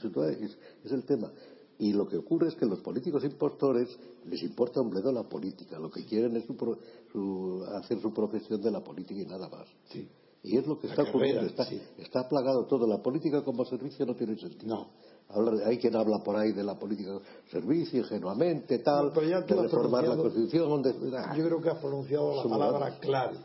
Tú, 0.00 0.22
Es, 0.24 0.56
es 0.84 0.92
el 0.92 1.04
tema. 1.04 1.30
Y 1.78 1.92
lo 1.92 2.08
que 2.08 2.16
ocurre 2.16 2.48
es 2.48 2.54
que 2.56 2.66
los 2.66 2.80
políticos 2.80 3.22
impostores 3.24 3.88
les 4.26 4.42
importa 4.42 4.80
un 4.80 4.90
bledo 4.90 5.12
la 5.12 5.22
política. 5.28 5.78
Lo 5.78 5.90
que 5.90 6.04
quieren 6.04 6.36
es 6.36 6.44
su 6.44 6.56
pro- 6.56 6.78
su- 7.12 7.64
hacer 7.76 8.00
su 8.00 8.12
profesión 8.12 8.60
de 8.60 8.70
la 8.70 8.82
política 8.82 9.20
y 9.20 9.26
nada 9.26 9.48
más. 9.48 9.68
Sí. 9.92 10.08
Y 10.42 10.56
es 10.56 10.66
lo 10.66 10.78
que 10.78 10.86
La 10.86 10.92
está 10.94 11.04
carrera, 11.04 11.10
ocurriendo. 11.10 11.46
Está, 11.46 11.64
sí. 11.64 11.80
está 11.98 12.28
plagado 12.28 12.66
todo. 12.66 12.86
La 12.86 13.02
política 13.02 13.42
como 13.44 13.64
servicio 13.64 14.06
no 14.06 14.14
tiene 14.14 14.36
sentido. 14.38 14.66
No. 14.76 14.90
Habla 15.30 15.66
hay 15.66 15.78
quien 15.78 15.94
habla 15.94 16.22
por 16.24 16.36
ahí 16.36 16.52
de 16.52 16.64
la 16.64 16.78
política 16.78 17.10
como 17.12 17.24
servicio, 17.50 18.00
ingenuamente, 18.00 18.78
tal, 18.78 19.12
No, 19.12 19.22
ya 19.22 19.40
de 19.42 19.54
reformar 19.62 20.08
la 20.08 20.16
Constitución. 20.16 20.82
De, 20.82 20.94
ah, 21.18 21.34
Yo 21.36 21.44
creo 21.44 21.60
que 21.60 21.68
has 21.68 21.78
pronunciado 21.78 22.36
la 22.36 22.48
palabra 22.48 22.98
clave, 22.98 23.36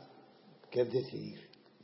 que 0.72 0.82
es 0.82 0.94
decidir. 0.94 1.40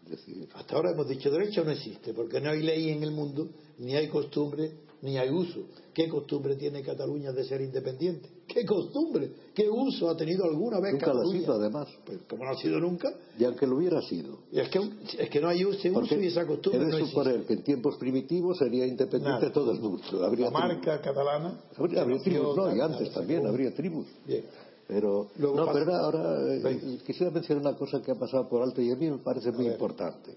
decidir. 0.08 0.48
Hasta 0.54 0.76
ahora 0.76 0.92
hemos 0.92 1.08
dicho 1.08 1.30
derecho 1.30 1.66
no 1.66 1.72
existe, 1.72 2.14
porque 2.14 2.40
no 2.40 2.52
hay 2.52 2.62
ley 2.62 2.90
en 2.92 3.04
el 3.04 3.12
mundo, 3.12 3.50
ni 3.80 3.96
hay 3.96 4.08
costumbre, 4.08 4.72
ni 5.02 5.18
hay 5.18 5.30
uso. 5.32 5.66
¿Qué 5.94 6.08
costumbre 6.08 6.56
tiene 6.56 6.82
Cataluña 6.82 7.32
de 7.34 7.44
ser 7.44 7.60
independiente? 7.62 8.30
¿Qué 8.52 8.66
costumbre? 8.66 9.32
¿Qué 9.54 9.70
uso 9.70 10.10
ha 10.10 10.18
tenido 10.18 10.44
alguna 10.46 10.80
vez 10.80 10.94
Nunca 10.94 11.06
lo 11.08 11.12
ha 11.12 11.16
Cataluña? 11.24 11.40
sido, 11.40 11.54
además. 11.54 11.88
Pues 12.06 12.20
como 12.28 12.44
no 12.46 12.52
ha 12.52 12.56
sido 12.56 12.80
nunca, 12.80 13.14
Y 13.38 13.44
aunque 13.46 13.68
lo 13.68 13.78
hubiera 13.78 14.02
sido. 14.02 14.40
y 14.52 14.60
es 14.60 14.70
que, 14.70 14.80
es 15.20 15.30
que 15.30 15.40
no 15.40 15.50
hay 15.50 15.62
ese 15.62 15.92
uso 15.92 16.16
y 16.16 16.26
esa 16.26 16.46
costumbre. 16.48 16.82
he 16.82 16.86
de 16.86 17.00
no 17.00 17.06
suponer 17.08 17.46
que 17.46 17.54
en 17.54 17.64
tiempos 17.64 17.98
primitivos 17.98 18.58
sería 18.58 18.86
independiente 18.88 19.42
Nada. 19.42 19.54
todo 19.54 19.72
el 19.72 19.80
mundo. 19.80 20.02
Habría 20.26 20.46
La 20.46 20.52
marca 20.52 21.00
catalana. 21.00 21.62
Habría, 21.78 22.02
habría 22.02 22.20
tribus, 22.22 22.56
no, 22.58 22.76
y 22.76 22.80
antes 22.82 23.14
también 23.14 23.46
habría 23.46 23.74
tribus. 23.74 24.08
Bien. 24.26 24.44
Pero, 24.88 25.28
Luego 25.38 25.56
no, 25.56 25.66
pasa- 25.68 25.80
pero 25.80 25.96
ahora 25.96 26.54
eh, 26.56 26.98
quisiera 27.06 27.32
mencionar 27.32 27.62
una 27.62 27.78
cosa 27.78 28.02
que 28.02 28.10
ha 28.12 28.16
pasado 28.16 28.50
por 28.50 28.64
alto 28.64 28.82
y 28.82 28.92
a 28.92 28.96
mí 28.96 29.12
me 29.12 29.20
parece 29.20 29.52
muy 29.52 29.66
ver. 29.66 29.74
importante. 29.74 30.34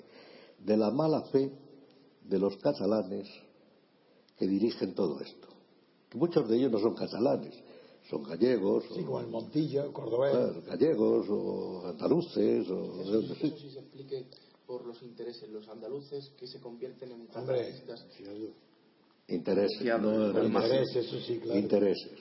De 0.62 0.76
la 0.76 0.90
mala 0.90 1.22
fe 1.22 1.50
de 2.28 2.38
los 2.38 2.58
catalanes 2.58 3.26
que 4.38 4.46
dirigen 4.46 4.94
todo 4.94 5.18
esto. 5.20 5.48
Que 6.10 6.18
muchos 6.18 6.46
de 6.46 6.56
ellos 6.58 6.70
no 6.70 6.78
son 6.78 6.94
catalanes, 6.94 7.54
son 8.10 8.22
gallegos, 8.24 8.84
Sí, 8.94 9.00
o, 9.02 9.06
como 9.06 9.20
el 9.20 9.26
Montilla, 9.28 9.84
el 9.84 9.92
Cordobés. 9.92 10.32
claro, 10.32 10.62
gallegos, 10.66 11.26
o 11.30 11.82
andaluces, 11.86 12.68
o 12.70 12.96
de 12.96 13.02
Eso, 13.02 13.18
eso 13.20 13.34
sí 13.60 13.70
se 13.70 13.78
explique 13.80 14.26
por 14.66 14.84
los 14.86 15.02
intereses, 15.02 15.48
los 15.50 15.68
andaluces 15.68 16.30
que 16.38 16.46
se 16.46 16.60
convierten 16.60 17.10
en 17.12 17.20
Hombre, 17.20 17.28
catalanistas. 17.32 18.06
sí. 18.16 18.24
Intereses, 19.28 19.80
Ya, 19.82 19.98
no 19.98 20.30
interés, 20.44 20.96
eso 20.96 21.20
sí, 21.20 21.38
claro. 21.38 21.58
intereses. 21.58 22.12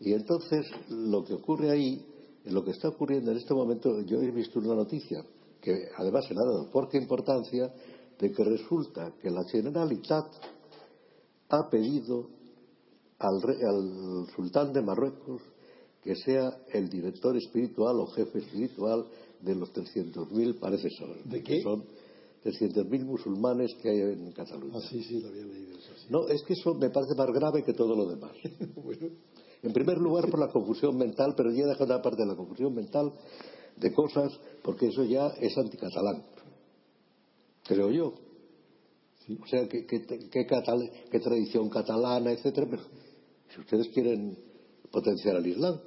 Y 0.00 0.12
entonces 0.14 0.66
lo 0.88 1.22
que 1.24 1.34
ocurre 1.34 1.70
ahí, 1.70 2.04
lo 2.46 2.64
que 2.64 2.70
está 2.70 2.88
ocurriendo 2.88 3.30
en 3.30 3.36
este 3.36 3.52
momento, 3.54 4.00
yo 4.02 4.20
he 4.22 4.30
visto 4.30 4.58
una 4.58 4.74
noticia 4.74 5.22
que 5.60 5.88
además 5.96 6.24
se 6.26 6.34
le 6.34 6.40
ha 6.40 6.44
dado 6.44 6.64
fuerte 6.66 6.96
importancia 6.96 7.72
de 8.18 8.32
que 8.32 8.42
resulta 8.44 9.12
que 9.20 9.30
la 9.30 9.44
Generalitat 9.44 10.26
ha 11.50 11.68
pedido 11.68 12.30
al, 13.20 13.40
re- 13.42 13.64
al 13.64 14.26
sultán 14.34 14.72
de 14.72 14.82
Marruecos 14.82 15.42
que 16.02 16.14
sea 16.16 16.50
el 16.72 16.88
director 16.88 17.36
espiritual 17.36 18.00
o 18.00 18.06
jefe 18.08 18.38
espiritual 18.38 19.04
de 19.42 19.54
los 19.54 19.72
300.000, 19.72 20.58
parece 20.58 20.88
ser. 20.90 21.24
¿De 21.24 21.42
qué? 21.42 21.62
Son 21.62 21.84
300.000 22.42 23.04
musulmanes 23.04 23.74
que 23.82 23.90
hay 23.90 24.00
en 24.00 24.32
Cataluña. 24.32 24.72
Ah, 24.76 24.80
sí, 24.90 25.02
sí, 25.04 25.20
lo 25.20 25.28
había 25.28 25.44
leído 25.44 25.72
eso. 25.78 25.92
sí. 25.96 26.06
No, 26.10 26.26
es 26.28 26.42
que 26.42 26.54
eso 26.54 26.74
me 26.74 26.88
parece 26.90 27.14
más 27.14 27.28
grave 27.32 27.62
que 27.62 27.74
todo 27.74 27.94
lo 27.94 28.06
demás. 28.08 28.32
bueno, 28.82 29.08
En 29.62 29.72
primer 29.74 29.98
lugar, 29.98 30.30
por 30.30 30.40
la 30.40 30.48
confusión 30.50 30.96
mental, 30.96 31.34
pero 31.36 31.50
ya 31.50 31.66
deja 31.66 31.84
una 31.84 32.00
parte 32.00 32.22
de 32.22 32.28
la 32.28 32.34
confusión 32.36 32.74
mental 32.74 33.12
de 33.76 33.92
cosas, 33.92 34.32
porque 34.62 34.86
eso 34.86 35.04
ya 35.04 35.26
es 35.38 35.56
anticatalán. 35.58 36.22
Creo 37.64 37.90
yo. 37.90 38.14
O 39.42 39.46
sea, 39.46 39.68
¿qué, 39.68 39.84
qué, 39.86 40.00
qué 40.30 40.46
catal- 40.46 40.90
qué 41.10 41.20
tradición 41.20 41.68
catalana, 41.68 42.32
etcétera? 42.32 42.66
Pero 42.70 42.82
si 43.54 43.60
ustedes 43.60 43.88
quieren 43.88 44.36
potenciar 44.90 45.36
al 45.36 45.46
Islam, 45.46 45.80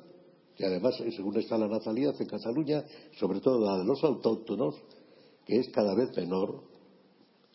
que 0.55 0.66
además, 0.66 0.99
eh, 1.01 1.11
según 1.16 1.38
está 1.38 1.57
la 1.57 1.68
natalidad 1.68 2.14
en 2.20 2.28
Cataluña, 2.28 2.84
sobre 3.20 3.39
todo 3.39 3.59
la 3.66 3.78
de 3.80 3.86
los 3.86 4.03
autóctonos, 4.03 4.76
que 5.45 5.57
es 5.57 5.70
cada 5.70 5.95
vez 5.95 6.09
menor, 6.16 6.64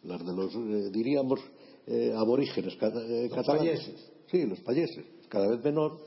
las 0.03 0.25
de 0.25 0.33
los, 0.35 0.55
eh, 0.55 0.91
diríamos, 0.93 1.41
eh, 1.87 2.13
aborígenes 2.17 2.77
cata- 2.77 3.05
eh, 3.07 3.29
Los 3.29 3.35
catalanes. 3.37 3.81
payeses. 3.81 4.13
Sí, 4.31 4.45
los 4.47 4.61
payeses, 4.61 5.05
cada 5.29 5.49
vez 5.49 5.63
menor, 5.65 5.99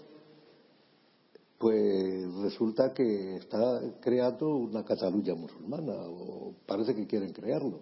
pues 1.58 2.34
resulta 2.42 2.92
que 2.94 3.36
está 3.38 3.80
creando 4.02 4.48
una 4.56 4.84
Cataluña 4.84 5.36
musulmana, 5.36 5.94
o 6.08 6.54
parece 6.66 6.96
que 6.96 7.06
quieren 7.06 7.32
crearlo. 7.34 7.82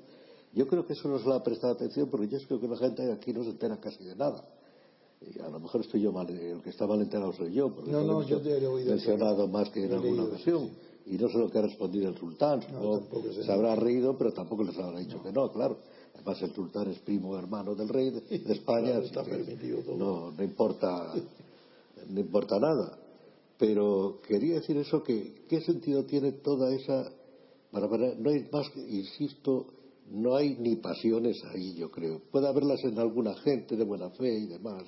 Yo 0.54 0.68
creo 0.68 0.86
que 0.86 0.94
eso 0.94 1.08
no 1.08 1.20
se 1.20 1.28
le 1.28 1.36
ha 1.36 1.44
prestado 1.44 1.74
atención 1.74 2.10
porque 2.10 2.28
yo 2.28 2.38
creo 2.48 2.60
que 2.60 2.68
la 2.68 2.78
gente 2.78 3.12
aquí 3.12 3.32
no 3.34 3.44
se 3.44 3.52
entera 3.52 3.80
casi 3.80 4.04
de 4.04 4.16
nada. 4.16 4.44
A 5.44 5.50
lo 5.50 5.60
mejor 5.60 5.82
estoy 5.82 6.02
yo 6.02 6.12
mal, 6.12 6.30
el 6.30 6.62
que 6.62 6.70
está 6.70 6.88
mal 6.88 7.02
enterado 7.02 7.34
soy 7.34 7.52
yo, 7.52 7.74
porque 7.74 7.92
No, 7.92 8.04
no, 8.04 8.22
he 8.22 8.26
yo 8.26 8.40
te 8.40 8.58
he 8.58 8.66
oído 8.66 8.92
mencionado 8.92 9.48
más 9.48 9.70
que 9.70 9.84
en 9.84 9.92
alguna 9.92 10.12
leído 10.12 10.26
ocasión. 10.26 10.70
Y 11.06 11.18
no 11.18 11.28
sé 11.28 11.38
lo 11.38 11.50
que 11.50 11.58
ha 11.58 11.62
respondido 11.64 12.08
el 12.10 12.18
sultán. 12.18 12.62
tampoco 12.62 13.34
sé. 13.34 13.44
se 13.44 13.52
habrá 13.52 13.76
reído, 13.76 14.18
pero 14.18 14.32
tampoco 14.32 14.64
les 14.64 14.78
habrá 14.78 15.00
dicho 15.00 15.22
que 15.22 15.32
no, 15.32 15.52
claro. 15.52 15.78
Además, 16.16 16.42
el 16.42 16.54
sultán 16.54 16.90
es 16.90 17.00
primo 17.00 17.38
hermano 17.38 17.76
del 17.76 17.90
rey 17.90 18.12
de, 18.12 18.22
de 18.22 18.54
España. 18.54 18.92
Claro, 18.92 19.00
así 19.00 19.08
está 19.08 19.24
que 19.24 19.32
permitido 19.32 19.80
todo. 19.80 19.98
No, 19.98 20.32
no 20.32 20.44
importa, 20.44 21.14
no 22.10 22.20
importa 22.20 22.60
nada. 22.60 22.98
Pero 23.58 24.20
quería 24.26 24.56
decir 24.56 24.78
eso 24.78 25.04
que, 25.04 25.44
¿qué 25.50 25.62
sentido 25.62 26.06
tiene 26.06 26.32
toda 26.32 26.74
esa? 26.74 27.12
No 27.72 28.30
hay 28.30 28.48
más, 28.52 28.72
insisto, 28.76 29.68
no 30.12 30.36
hay 30.36 30.56
ni 30.58 30.78
pasiones 30.78 31.44
ahí, 31.54 31.76
yo 31.76 31.92
creo. 31.92 32.22
Puede 32.32 32.48
haberlas 32.48 32.84
en 32.84 32.98
alguna 32.98 33.36
gente 33.36 33.76
de 33.76 33.84
buena 33.84 34.10
fe 34.12 34.34
y 34.34 34.46
demás. 34.48 34.84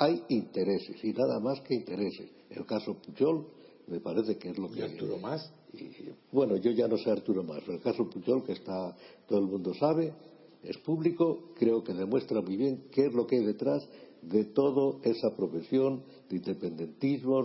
Hay 0.00 0.24
intereses 0.30 0.96
y 1.04 1.12
nada 1.12 1.38
más 1.40 1.60
que 1.60 1.74
intereses. 1.74 2.30
El 2.48 2.64
caso 2.64 2.94
Pujol 2.94 3.46
me 3.86 4.00
parece 4.00 4.38
que 4.38 4.48
es 4.48 4.58
lo 4.58 4.68
y 4.68 4.76
que... 4.76 4.82
Arturo 4.84 5.18
Más. 5.18 5.52
Y, 5.74 5.90
bueno, 6.32 6.56
yo 6.56 6.70
ya 6.70 6.88
no 6.88 6.96
sé 6.96 7.10
Arturo 7.10 7.44
más, 7.44 7.60
pero 7.60 7.74
el 7.74 7.82
caso 7.82 8.08
Pujol, 8.08 8.42
que 8.42 8.52
está, 8.52 8.96
todo 9.28 9.38
el 9.38 9.44
mundo 9.46 9.74
sabe, 9.74 10.12
es 10.64 10.78
público, 10.78 11.52
creo 11.54 11.84
que 11.84 11.92
demuestra 11.92 12.40
muy 12.40 12.56
bien 12.56 12.84
qué 12.90 13.06
es 13.06 13.12
lo 13.12 13.26
que 13.26 13.36
hay 13.36 13.44
detrás 13.44 13.86
de 14.22 14.46
toda 14.46 14.98
esa 15.04 15.36
profesión 15.36 16.02
de 16.30 16.36
independentismo, 16.36 17.44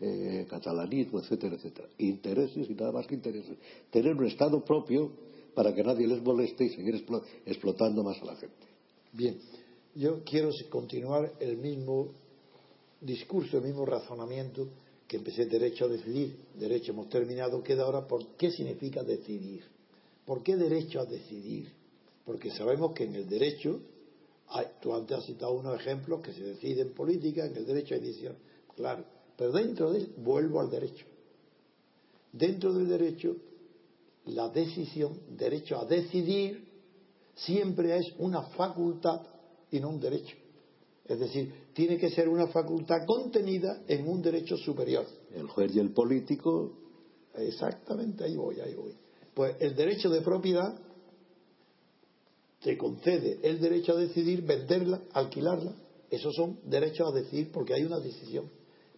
eh, 0.00 0.46
catalanismo, 0.48 1.18
etcétera, 1.18 1.56
etcétera. 1.56 1.88
Intereses 1.98 2.70
y 2.70 2.74
nada 2.74 2.92
más 2.92 3.06
que 3.06 3.16
intereses. 3.16 3.58
Tener 3.90 4.14
un 4.16 4.26
Estado 4.26 4.64
propio 4.64 5.10
para 5.54 5.74
que 5.74 5.82
nadie 5.82 6.06
les 6.06 6.22
moleste 6.22 6.64
y 6.66 6.68
seguir 6.70 6.94
explo- 6.94 7.22
explotando 7.44 8.02
más 8.04 8.22
a 8.22 8.26
la 8.26 8.36
gente. 8.36 8.66
Bien, 9.12 9.36
yo 9.96 10.22
quiero 10.24 10.50
continuar 10.68 11.32
el 11.40 11.56
mismo 11.56 12.12
discurso, 13.00 13.56
el 13.58 13.64
mismo 13.64 13.86
razonamiento 13.86 14.68
que 15.08 15.16
empecé 15.16 15.46
derecho 15.46 15.86
a 15.86 15.88
decidir, 15.88 16.36
derecho 16.58 16.92
hemos 16.92 17.08
terminado, 17.08 17.62
queda 17.62 17.84
ahora 17.84 18.06
por 18.06 18.36
qué 18.36 18.50
significa 18.50 19.02
decidir. 19.02 19.64
¿Por 20.26 20.42
qué 20.42 20.56
derecho 20.56 21.00
a 21.00 21.06
decidir? 21.06 21.72
Porque 22.24 22.50
sabemos 22.50 22.92
que 22.92 23.04
en 23.04 23.14
el 23.14 23.28
derecho, 23.28 23.80
hay, 24.48 24.66
tú 24.82 24.92
antes 24.92 25.16
has 25.16 25.24
citado 25.24 25.52
unos 25.52 25.80
ejemplos 25.80 26.20
que 26.20 26.32
se 26.32 26.42
deciden 26.42 26.88
en 26.88 26.94
política, 26.94 27.46
en 27.46 27.56
el 27.56 27.64
derecho 27.64 27.94
hay 27.94 28.00
decisión, 28.00 28.36
claro, 28.74 29.04
pero 29.36 29.52
dentro 29.52 29.92
de 29.92 30.00
él, 30.00 30.14
vuelvo 30.18 30.60
al 30.60 30.68
derecho. 30.68 31.06
Dentro 32.32 32.74
del 32.74 32.88
derecho, 32.88 33.36
la 34.26 34.48
decisión, 34.48 35.20
derecho 35.30 35.78
a 35.78 35.86
decidir, 35.86 36.66
siempre 37.36 37.96
es 37.96 38.12
una 38.18 38.42
facultad 38.42 39.22
y 39.70 39.80
no 39.80 39.88
un 39.90 40.00
derecho. 40.00 40.36
Es 41.04 41.18
decir, 41.20 41.52
tiene 41.72 41.98
que 41.98 42.10
ser 42.10 42.28
una 42.28 42.48
facultad 42.48 43.04
contenida 43.06 43.82
en 43.86 44.08
un 44.08 44.20
derecho 44.22 44.56
superior. 44.56 45.06
El 45.34 45.46
juez 45.46 45.74
y 45.74 45.78
el 45.78 45.90
político, 45.92 46.72
Exactamente, 47.36 48.24
ahí 48.24 48.34
voy, 48.34 48.60
ahí 48.60 48.74
voy. 48.74 48.94
Pues 49.34 49.56
el 49.60 49.74
derecho 49.74 50.08
de 50.08 50.22
propiedad 50.22 50.74
te 52.62 52.76
concede 52.76 53.38
el 53.42 53.60
derecho 53.60 53.92
a 53.92 53.96
decidir 53.96 54.42
venderla, 54.42 55.02
alquilarla. 55.12 55.74
Esos 56.10 56.34
son 56.34 56.58
derechos 56.64 57.08
a 57.12 57.14
decidir 57.14 57.50
porque 57.52 57.74
hay 57.74 57.84
una 57.84 57.98
decisión. 58.00 58.50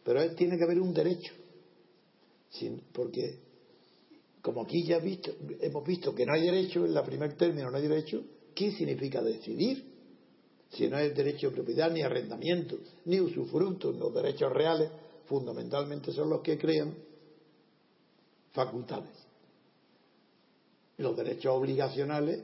Pero 0.05 0.23
él 0.23 0.35
tiene 0.37 0.57
que 0.57 0.65
haber 0.65 0.81
un 0.81 0.93
derecho. 0.95 1.33
Sin- 2.51 2.81
porque, 2.93 3.39
como 4.43 4.63
aquí 4.63 4.85
ya 4.87 4.99
visto, 4.99 5.33
hemos 5.61 5.85
visto 5.85 6.15
que 6.15 6.25
no 6.25 6.33
hay 6.35 6.43
derecho, 6.43 6.85
en 6.87 6.95
la 6.95 7.03
primer 7.03 7.35
término 7.37 7.71
no 7.71 7.77
hay 7.77 7.89
derecho, 7.89 8.23
¿qué 8.55 8.71
significa 8.73 9.23
decidir? 9.23 9.85
Si 10.71 10.87
no 10.89 10.97
hay 10.97 11.11
derecho 11.11 11.49
de 11.49 11.57
propiedad, 11.57 11.91
ni 11.91 12.03
arrendamiento, 12.03 12.79
ni 13.07 13.21
usufructo, 13.21 13.93
los 13.93 14.13
derechos 14.15 14.53
reales 14.53 14.91
fundamentalmente 15.27 16.13
son 16.13 16.31
los 16.31 16.43
que 16.43 16.59
crean 16.59 16.95
facultades. 18.53 19.17
Los 20.99 21.17
derechos 21.17 21.53
obligacionales 21.55 22.43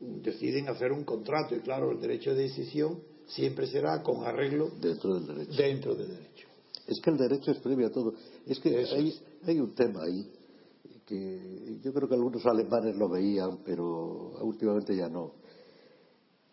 deciden 0.00 0.68
hacer 0.68 0.92
un 0.92 1.04
contrato 1.04 1.54
y 1.54 1.60
claro, 1.60 1.90
el 1.90 2.00
derecho 2.00 2.34
de 2.34 2.42
decisión 2.42 3.00
siempre 3.26 3.66
será 3.66 4.02
con 4.02 4.24
arreglo 4.24 4.70
dentro 4.80 5.14
del 5.14 5.26
derecho. 5.26 5.62
dentro 5.62 5.94
del 5.94 6.08
derecho. 6.08 6.48
Es 6.86 7.00
que 7.00 7.10
el 7.10 7.18
derecho 7.18 7.50
es 7.50 7.58
previo 7.58 7.88
a 7.88 7.90
todo. 7.90 8.14
Es 8.46 8.58
que 8.60 8.80
es. 8.80 9.22
hay 9.44 9.60
un 9.60 9.74
tema 9.74 10.04
ahí 10.04 10.26
que 11.08 11.78
yo 11.82 11.92
creo 11.92 12.06
que 12.06 12.14
algunos 12.14 12.44
alemanes 12.44 12.94
lo 12.96 13.08
veían, 13.08 13.58
pero 13.64 14.32
últimamente 14.42 14.94
ya 14.94 15.08
no. 15.08 15.32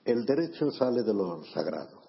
El 0.06 0.24
derecho 0.26 0.72
sale 0.72 1.02
de 1.04 1.14
lo 1.14 1.44
sagrado. 1.46 2.00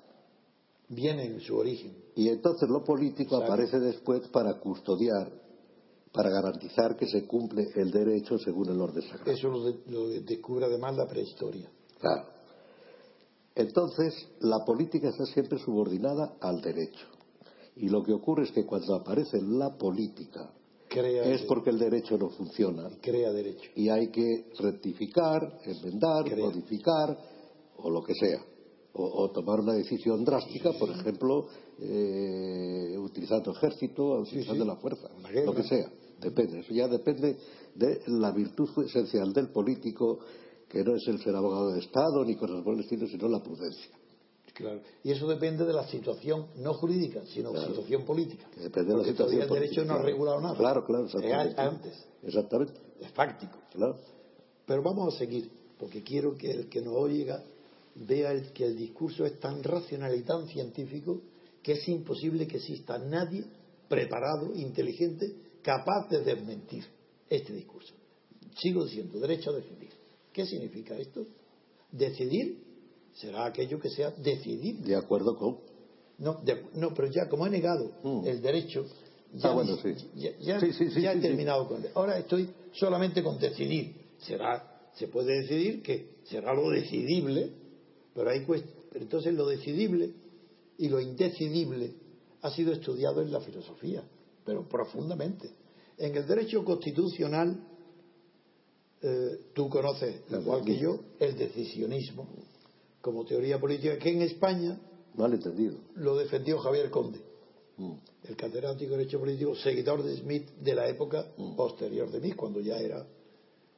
Viene 0.89 1.25
en 1.25 1.41
su 1.41 1.57
origen. 1.57 1.97
Y 2.15 2.29
entonces 2.29 2.69
lo 2.69 2.85
político 2.85 3.35
Exacto. 3.37 3.53
aparece 3.53 3.81
después 3.81 4.29
para 4.29 4.55
custodiar, 4.61 5.33
para 6.13 6.31
garantizar 6.31 6.97
que 6.97 7.07
se 7.09 7.27
cumple 7.27 7.67
el 7.75 7.91
derecho 7.91 8.39
según 8.39 8.69
el 8.69 8.81
orden 8.81 9.03
sagrado. 9.03 9.31
Eso 9.33 9.49
lo, 9.49 9.65
de- 9.65 9.81
lo 9.89 10.09
descubre 10.09 10.67
además 10.67 10.97
la 10.97 11.09
prehistoria. 11.09 11.69
Claro. 11.99 12.27
Entonces, 13.55 14.15
la 14.41 14.65
política 14.65 15.09
está 15.09 15.25
siempre 15.27 15.59
subordinada 15.59 16.37
al 16.41 16.61
derecho. 16.61 17.07
Y 17.77 17.89
lo 17.89 18.03
que 18.03 18.13
ocurre 18.13 18.45
es 18.45 18.53
que 18.53 18.65
cuando 18.67 18.95
aparece 18.95 19.41
la 19.43 19.77
política, 19.77 20.51
Crea, 20.89 21.25
es 21.25 21.43
porque 21.43 21.71
el 21.71 21.79
derecho 21.79 22.17
no 22.17 22.29
funciona 22.31 22.89
crea 23.03 23.33
derecho. 23.33 23.71
y 23.75 23.89
hay 23.89 24.09
que 24.11 24.51
rectificar, 24.59 25.59
enmendar, 25.65 26.25
Crea. 26.25 26.45
modificar 26.47 27.19
o 27.79 27.91
lo 27.91 28.03
que 28.03 28.15
sea. 28.15 28.43
O, 28.99 29.25
o 29.25 29.31
tomar 29.31 29.61
una 29.61 29.75
decisión 29.75 30.25
drástica, 30.25 30.73
por 30.79 30.89
ejemplo, 30.89 31.47
eh, 31.79 32.97
utilizando 32.99 33.53
ejército, 33.53 34.21
utilizando 34.21 34.65
sí. 34.65 34.69
la 34.71 34.77
fuerza, 34.77 35.09
lo 35.45 35.55
que 35.55 35.63
sea. 35.65 35.91
Depende, 36.19 36.61
eso 36.61 36.73
ya 36.73 36.89
depende 36.89 37.37
de 37.75 38.01
la 38.07 38.33
virtud 38.33 38.69
esencial 38.87 39.35
del 39.35 39.51
político, 39.51 40.19
que 40.67 40.83
no 40.83 40.97
es 40.97 41.07
el 41.09 41.21
ser 41.23 41.37
abogado 41.37 41.73
de 41.73 41.81
Estado 41.81 42.25
ni 42.25 42.37
cosas 42.37 42.63
por 42.65 42.73
el 42.75 42.81
estilo, 42.81 43.07
sino 43.07 43.29
la 43.29 43.43
prudencia. 43.43 43.91
Claro. 44.55 44.81
Y 45.05 45.11
eso 45.13 45.29
depende 45.29 45.67
de 45.67 45.75
la 45.75 45.87
situación 45.87 46.47
no 46.57 46.73
jurídica, 46.73 47.21
sino 47.27 47.51
Claro. 47.53 47.69
situación 47.69 48.07
política. 48.07 48.49
Que 48.55 48.61
depende 48.63 48.93
de 48.93 48.99
la 48.99 49.05
situación 49.05 49.17
todavía 49.17 49.45
el 49.45 49.51
derecho 49.51 49.75
política, 49.75 49.93
no 49.93 50.01
ha 50.01 50.03
regulado 50.03 50.41
nada. 50.41 50.57
Claro, 50.57 50.83
claro, 50.87 51.05
Es 51.05 51.15
exactamente. 51.15 51.61
antes, 51.61 52.07
Exactamente, 52.23 52.73
es 53.03 53.11
fáctico. 53.13 53.59
claro. 53.75 53.97
Pero 54.65 54.83
vamos 54.83 55.15
a 55.15 55.19
seguir, 55.19 55.51
porque 55.79 56.03
quiero 56.03 56.35
que 56.39 56.51
el 56.51 56.69
que 56.71 56.81
nos 56.81 56.95
oiga 56.97 57.45
vea 57.97 58.33
el- 58.33 58.53
que 58.53 58.65
el 58.65 58.77
discurso 58.77 59.25
es 59.25 59.39
tan 59.39 59.63
racional 59.63 60.15
y 60.15 60.23
tan 60.23 60.47
científico 60.47 61.21
que 61.63 61.73
es 61.73 61.89
imposible 61.89 62.47
que 62.47 62.59
exista 62.59 62.99
nadie 62.99 63.45
preparado, 63.89 64.53
inteligente, 64.55 65.33
capaz 65.63 66.09
de 66.09 66.21
desmentir 66.21 66.85
este 67.29 67.53
discurso. 67.53 67.95
Sigo 68.61 68.85
diciendo, 68.85 69.19
derecho 69.19 69.51
a 69.51 69.55
decidir. 69.55 69.91
¿Qué 70.33 70.45
significa 70.47 70.97
esto? 70.97 71.27
Decidir 71.91 72.57
será 73.15 73.47
aquello 73.47 73.79
que 73.79 73.89
sea 73.91 74.11
decidible. 74.11 74.87
De 74.87 74.97
acuerdo 74.97 75.35
con. 75.37 75.57
No, 76.19 76.35
de- 76.43 76.63
no, 76.75 76.93
pero 76.95 77.09
ya 77.09 77.29
como 77.29 77.47
he 77.47 77.51
negado 77.51 77.91
Mm. 78.03 78.27
el 78.27 78.41
derecho, 78.41 78.85
ya, 79.35 79.51
Ah, 79.51 79.53
bueno, 79.55 79.77
ni- 79.85 79.95
sí. 79.95 80.09
ya, 80.15 80.31
ya- 80.39 80.61
Sí, 80.61 80.73
sí, 80.73 80.91
sí, 80.91 81.01
ya 81.03 81.13
sí, 81.13 81.19
he 81.19 81.21
terminado 81.23 81.67
con 81.67 81.83
Ahora 81.95 82.19
estoy 82.19 82.49
solamente 82.73 83.23
con 83.23 83.39
decidir. 83.39 83.93
Será, 84.19 84.63
se 84.95 85.09
puede 85.09 85.41
decidir 85.43 85.83
que 85.83 86.07
será 86.25 86.55
lo 86.55 86.71
decidible, 86.71 87.51
pero 88.17 88.31
hay 88.31 88.45
entonces 88.95 89.35
lo 89.35 89.47
decidible 89.47 90.11
y 90.79 90.89
lo 90.89 90.99
indecidible 91.01 91.93
ha 92.41 92.51
sido 92.51 92.73
estudiado 92.73 93.21
en 93.21 93.31
la 93.31 93.41
filosofía, 93.41 94.03
pero 94.45 94.67
profundamente. 94.67 95.51
En 95.99 96.17
el 96.17 96.27
derecho 96.27 96.65
constitucional, 96.65 97.63
eh, 99.03 99.39
tú 99.53 99.69
conoces, 99.69 100.23
igual 100.31 100.65
que 100.65 100.79
yo, 100.79 100.99
el 101.21 101.37
decisionismo 101.37 102.27
como 103.03 103.25
teoría 103.25 103.61
política, 103.61 103.99
que 103.99 104.11
en 104.11 104.23
España 104.23 104.81
Mal 105.15 105.33
entendido. 105.35 105.77
lo 105.95 106.17
defendió 106.17 106.59
Javier 106.59 106.91
Conde, 106.91 107.21
Mm. 107.77 107.93
el 108.25 108.37
catedrático 108.37 108.93
de 108.93 108.97
Derecho 108.99 109.19
Político, 109.21 109.55
seguidor 109.57 110.03
de 110.03 110.17
Smith 110.17 110.49
de 110.63 110.75
la 110.75 110.89
época 110.89 111.27
Mm. 111.37 111.55
posterior 111.55 112.11
de 112.11 112.21
mí, 112.21 112.33
cuando 112.33 112.61
ya 112.61 112.79
era 112.79 113.07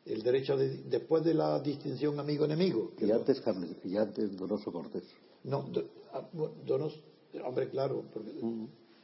el 0.08 0.22
derecho 0.22 0.56
de, 0.56 0.68
después 0.88 1.24
de 1.24 1.34
la 1.34 1.60
distinción 1.60 2.18
amigo-enemigo. 2.18 2.92
que 2.96 3.06
Y 3.06 3.10
antes, 3.12 3.40
Carles, 3.40 3.76
y 3.84 3.96
antes 3.96 4.36
Donoso 4.36 4.72
Cortés. 4.72 5.04
No, 5.44 5.66
ah, 6.12 6.28
bueno, 6.32 6.54
Donos, 6.66 6.98
hombre, 7.44 7.68
claro, 7.70 8.04
porque. 8.12 8.32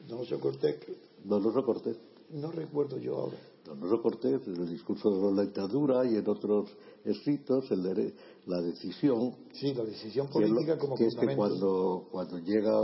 Donoso 0.09 0.39
Cortés, 0.41 0.77
Donoso 1.25 1.65
Cortés. 1.65 1.97
no 2.31 2.51
recuerdo 2.51 2.99
yo 2.99 3.17
ahora. 3.17 3.37
Donoso 3.65 4.03
Cortés, 4.03 4.41
en 4.47 4.57
el 4.57 4.69
discurso 4.69 5.11
de 5.11 5.33
la 5.35 5.43
dictadura 5.43 6.05
y 6.05 6.17
en 6.17 6.29
otros 6.29 6.69
escritos, 7.05 7.71
el 7.71 7.83
dere- 7.83 8.13
la 8.47 8.61
decisión 8.61 9.35
Sí, 9.53 9.73
la 9.73 9.85
decisión 9.85 10.27
que, 10.27 10.33
política 10.35 10.77
como 10.79 10.97
que 10.97 11.07
es 11.07 11.15
que 11.15 11.35
cuando, 11.35 12.09
cuando 12.11 12.39
llega, 12.41 12.79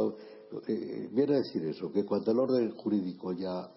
eh, 0.68 1.09
viene 1.12 1.35
a 1.35 1.39
decir 1.39 1.62
eso, 1.66 1.93
que 1.93 2.05
cuando 2.07 2.31
el 2.31 2.39
orden 2.39 2.71
jurídico 2.77 3.33
ya, 3.33 3.71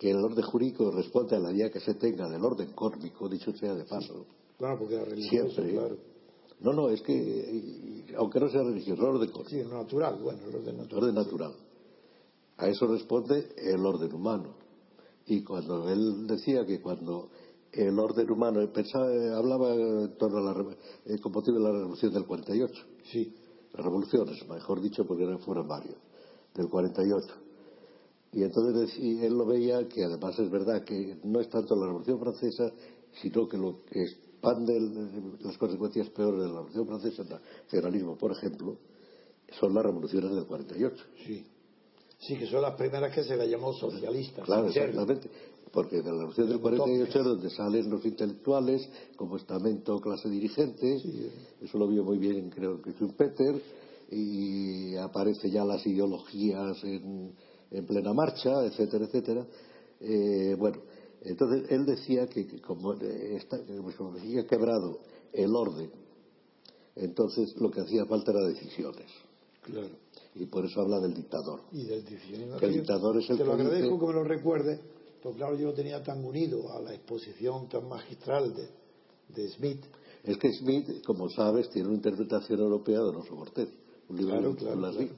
que 0.00 0.10
el 0.10 0.16
orden 0.16 0.42
jurídico 0.44 0.90
responde 0.90 1.36
a 1.36 1.40
la 1.40 1.52
idea 1.52 1.70
que 1.70 1.78
se 1.78 1.92
tenga 1.94 2.26
del 2.28 2.42
orden 2.42 2.72
cósmico, 2.72 3.28
dicho 3.28 3.52
sea 3.52 3.74
de 3.74 3.84
paso, 3.84 4.24
Claro, 4.56 4.78
porque 4.78 4.94
era 4.94 5.04
religioso, 5.04 5.50
siempre. 5.50 5.72
claro. 5.74 5.96
No, 6.60 6.72
no, 6.72 6.88
es 6.88 7.02
que, 7.02 8.04
aunque 8.16 8.40
no 8.40 8.48
sea 8.48 8.62
religioso, 8.62 9.02
el 9.02 9.08
orden 9.16 9.30
cósmico, 9.30 9.50
Sí, 9.50 9.62
lo 9.62 9.76
natural, 9.76 10.18
bueno, 10.22 10.38
el 10.48 10.54
orden 10.56 10.68
el 10.68 10.76
natural. 10.78 11.02
orden 11.02 11.14
natural. 11.14 11.52
A 12.56 12.68
eso 12.68 12.86
responde 12.86 13.48
el 13.58 13.84
orden 13.86 14.12
humano. 14.14 14.54
Y 15.26 15.42
cuando 15.44 15.88
él 15.90 16.26
decía 16.26 16.64
que 16.66 16.80
cuando 16.80 17.28
el 17.72 17.98
orden 17.98 18.30
humano 18.30 18.60
pensaba, 18.72 19.10
eh, 19.14 19.30
hablaba 19.34 19.74
en 19.74 20.16
torno 20.18 20.38
a 20.38 20.40
la, 20.42 20.76
eh, 21.06 21.18
con 21.20 21.32
motivo 21.32 21.58
de 21.58 21.62
la 21.64 21.72
revolución 21.72 22.12
del 22.12 22.24
48, 22.26 22.82
Sí, 23.12 23.34
las 23.74 23.84
revoluciones, 23.84 24.46
mejor 24.48 24.80
dicho, 24.80 25.04
porque 25.06 25.24
eran- 25.24 25.38
fueron 25.40 25.68
varias, 25.68 25.96
del 26.54 26.68
48. 26.68 27.26
Y 28.32 28.42
entonces 28.44 28.74
decí- 28.96 29.22
él 29.22 29.36
lo 29.36 29.44
veía 29.44 29.88
que 29.88 30.04
además 30.04 30.38
es 30.38 30.50
verdad 30.50 30.84
que 30.84 31.16
no 31.24 31.40
es 31.40 31.48
tanto 31.48 31.74
la 31.74 31.86
revolución 31.86 32.18
francesa, 32.20 32.70
sino 33.20 33.48
que 33.48 33.56
lo 33.58 33.84
que 33.84 34.02
expande 34.04 34.76
el- 34.76 35.36
las 35.40 35.58
consecuencias 35.58 36.08
peores 36.10 36.40
de 36.40 36.46
la 36.46 36.54
revolución 36.54 36.86
francesa, 36.86 37.22
el 37.22 37.28
nacionalismo, 37.64 38.16
por 38.16 38.30
ejemplo, 38.32 38.76
son 39.58 39.74
las 39.74 39.84
revoluciones 39.84 40.30
del 40.34 40.46
48. 40.46 41.04
sí. 41.26 41.44
Sí, 42.22 42.36
que 42.36 42.46
son 42.46 42.60
las 42.60 42.74
primeras 42.74 43.14
que 43.14 43.24
se 43.24 43.34
le 43.34 43.48
llamó 43.48 43.72
socialistas. 43.72 44.44
Claro, 44.44 44.68
exactamente. 44.68 45.30
Porque 45.72 46.02
de 46.02 46.10
la 46.12 46.18
revolución 46.18 46.50
del 46.50 46.60
48 46.60 47.18
es 47.18 47.24
donde 47.24 47.48
salen 47.48 47.88
los 47.88 48.04
intelectuales 48.04 48.86
como 49.16 49.38
estamento 49.38 49.98
clase 50.02 50.28
dirigente. 50.28 51.00
Eso 51.62 51.78
lo 51.78 51.88
vio 51.88 52.04
muy 52.04 52.18
bien, 52.18 52.50
creo 52.50 52.82
que 52.82 52.92
Schumpeter. 52.92 53.62
Y 54.10 54.96
aparece 54.96 55.50
ya 55.50 55.64
las 55.64 55.86
ideologías 55.86 56.84
en, 56.84 57.32
en 57.70 57.86
plena 57.86 58.12
marcha, 58.12 58.64
etcétera, 58.64 59.04
etcétera. 59.04 59.46
Eh, 60.00 60.54
bueno, 60.58 60.78
entonces 61.22 61.70
él 61.70 61.84
decía 61.86 62.26
que, 62.26 62.60
como, 62.62 62.94
eh, 62.94 63.36
está, 63.36 63.58
como 63.96 64.10
había 64.12 64.46
quebrado 64.46 65.00
el 65.32 65.54
orden, 65.54 65.90
entonces 66.96 67.54
lo 67.60 67.70
que 67.70 67.80
hacía 67.80 68.04
falta 68.06 68.32
era 68.32 68.46
decisiones. 68.48 69.06
Claro. 69.62 69.88
Y 70.34 70.46
por 70.46 70.64
eso 70.64 70.80
habla 70.80 71.00
del 71.00 71.14
dictador. 71.14 71.60
Y 71.72 71.84
del. 71.84 72.04
Que 72.04 72.66
el 72.66 72.72
dictador 72.74 73.18
es 73.18 73.28
el 73.30 73.38
Te 73.38 73.44
lo 73.44 73.56
que 73.56 73.62
agradezco 73.62 73.86
dice- 73.94 74.00
que 74.00 74.06
me 74.06 74.12
lo 74.14 74.24
recuerdes, 74.24 74.80
porque 75.22 75.38
claro, 75.38 75.56
yo 75.56 75.66
lo 75.68 75.74
tenía 75.74 76.02
tan 76.02 76.24
unido 76.24 76.72
a 76.72 76.80
la 76.80 76.94
exposición 76.94 77.68
tan 77.68 77.88
magistral 77.88 78.54
de, 78.54 78.68
de 79.34 79.48
Smith. 79.50 79.84
Es 80.24 80.36
que 80.38 80.52
Smith, 80.52 81.04
como 81.04 81.28
sabes, 81.30 81.68
tiene 81.70 81.88
una 81.88 81.96
interpretación 81.96 82.60
europea 82.60 82.98
de 82.98 83.04
Donoso 83.04 83.34
Cortés. 83.36 83.68
Un 84.08 84.16
libro 84.16 84.34
Claro, 84.38 84.56
claro, 84.56 84.80
claro. 84.80 85.08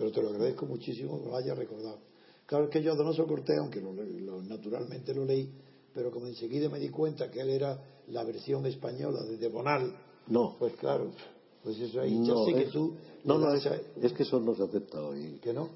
Pero 0.00 0.12
te 0.12 0.22
lo 0.22 0.30
agradezco 0.30 0.64
muchísimo 0.64 1.20
que 1.20 1.28
lo 1.28 1.36
hayas 1.36 1.58
recordado. 1.58 1.98
Claro 2.46 2.64
es 2.64 2.70
que 2.70 2.82
yo 2.82 2.92
a 2.92 2.94
Donoso 2.96 3.26
Cortés, 3.26 3.58
aunque 3.58 3.82
lo, 3.82 3.92
lo- 3.92 4.40
naturalmente 4.42 5.12
lo 5.14 5.26
leí, 5.26 5.52
pero 5.92 6.10
como 6.10 6.26
enseguida 6.26 6.70
me 6.70 6.78
di 6.78 6.88
cuenta 6.88 7.30
que 7.30 7.42
él 7.42 7.50
era 7.50 7.78
la 8.08 8.24
versión 8.24 8.64
española 8.64 9.22
de 9.24 9.36
De 9.36 9.48
Bonal, 9.48 9.92
No, 10.28 10.56
pues 10.58 10.74
claro, 10.76 11.10
pues 11.62 11.78
eso 11.78 12.00
ahí 12.00 12.14
ya 12.24 12.32
no, 12.32 12.46
sí 12.46 12.54
que 12.54 12.62
es, 12.62 12.70
tú... 12.70 12.94
no, 13.24 13.36
no, 13.36 13.52
es, 13.52 13.66
es 14.00 14.12
que 14.14 14.22
eso 14.22 14.40
no 14.40 14.54
se 14.54 14.62
acepta 14.62 15.02
hoy. 15.02 15.38
que 15.42 15.52
no. 15.52 15.68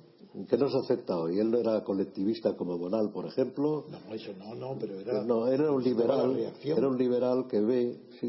Que 0.48 0.56
no 0.56 0.70
se 0.70 0.78
acepta 0.78 1.18
hoy. 1.18 1.38
Él 1.38 1.50
no 1.50 1.58
era 1.58 1.84
colectivista 1.84 2.56
como 2.56 2.78
Bonal, 2.78 3.10
por 3.12 3.26
ejemplo. 3.26 3.84
No, 3.90 4.14
eso 4.14 4.32
no, 4.38 4.54
no, 4.54 4.78
pero 4.80 4.98
era... 5.00 5.22
No, 5.22 5.46
era 5.48 5.70
un 5.70 5.84
liberal. 5.84 6.50
Era 6.64 6.88
un 6.88 6.96
liberal 6.96 7.46
que 7.46 7.60
ve, 7.60 7.98
sí, 8.18 8.26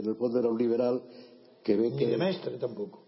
en 0.00 0.04
el 0.04 0.16
fondo 0.16 0.40
era 0.40 0.48
un 0.48 0.58
liberal 0.58 1.00
que 1.62 1.76
ve 1.76 1.90
Ni 1.90 1.96
que 1.96 2.06
de 2.08 2.18
Mestre 2.18 2.58
tampoco. 2.58 3.04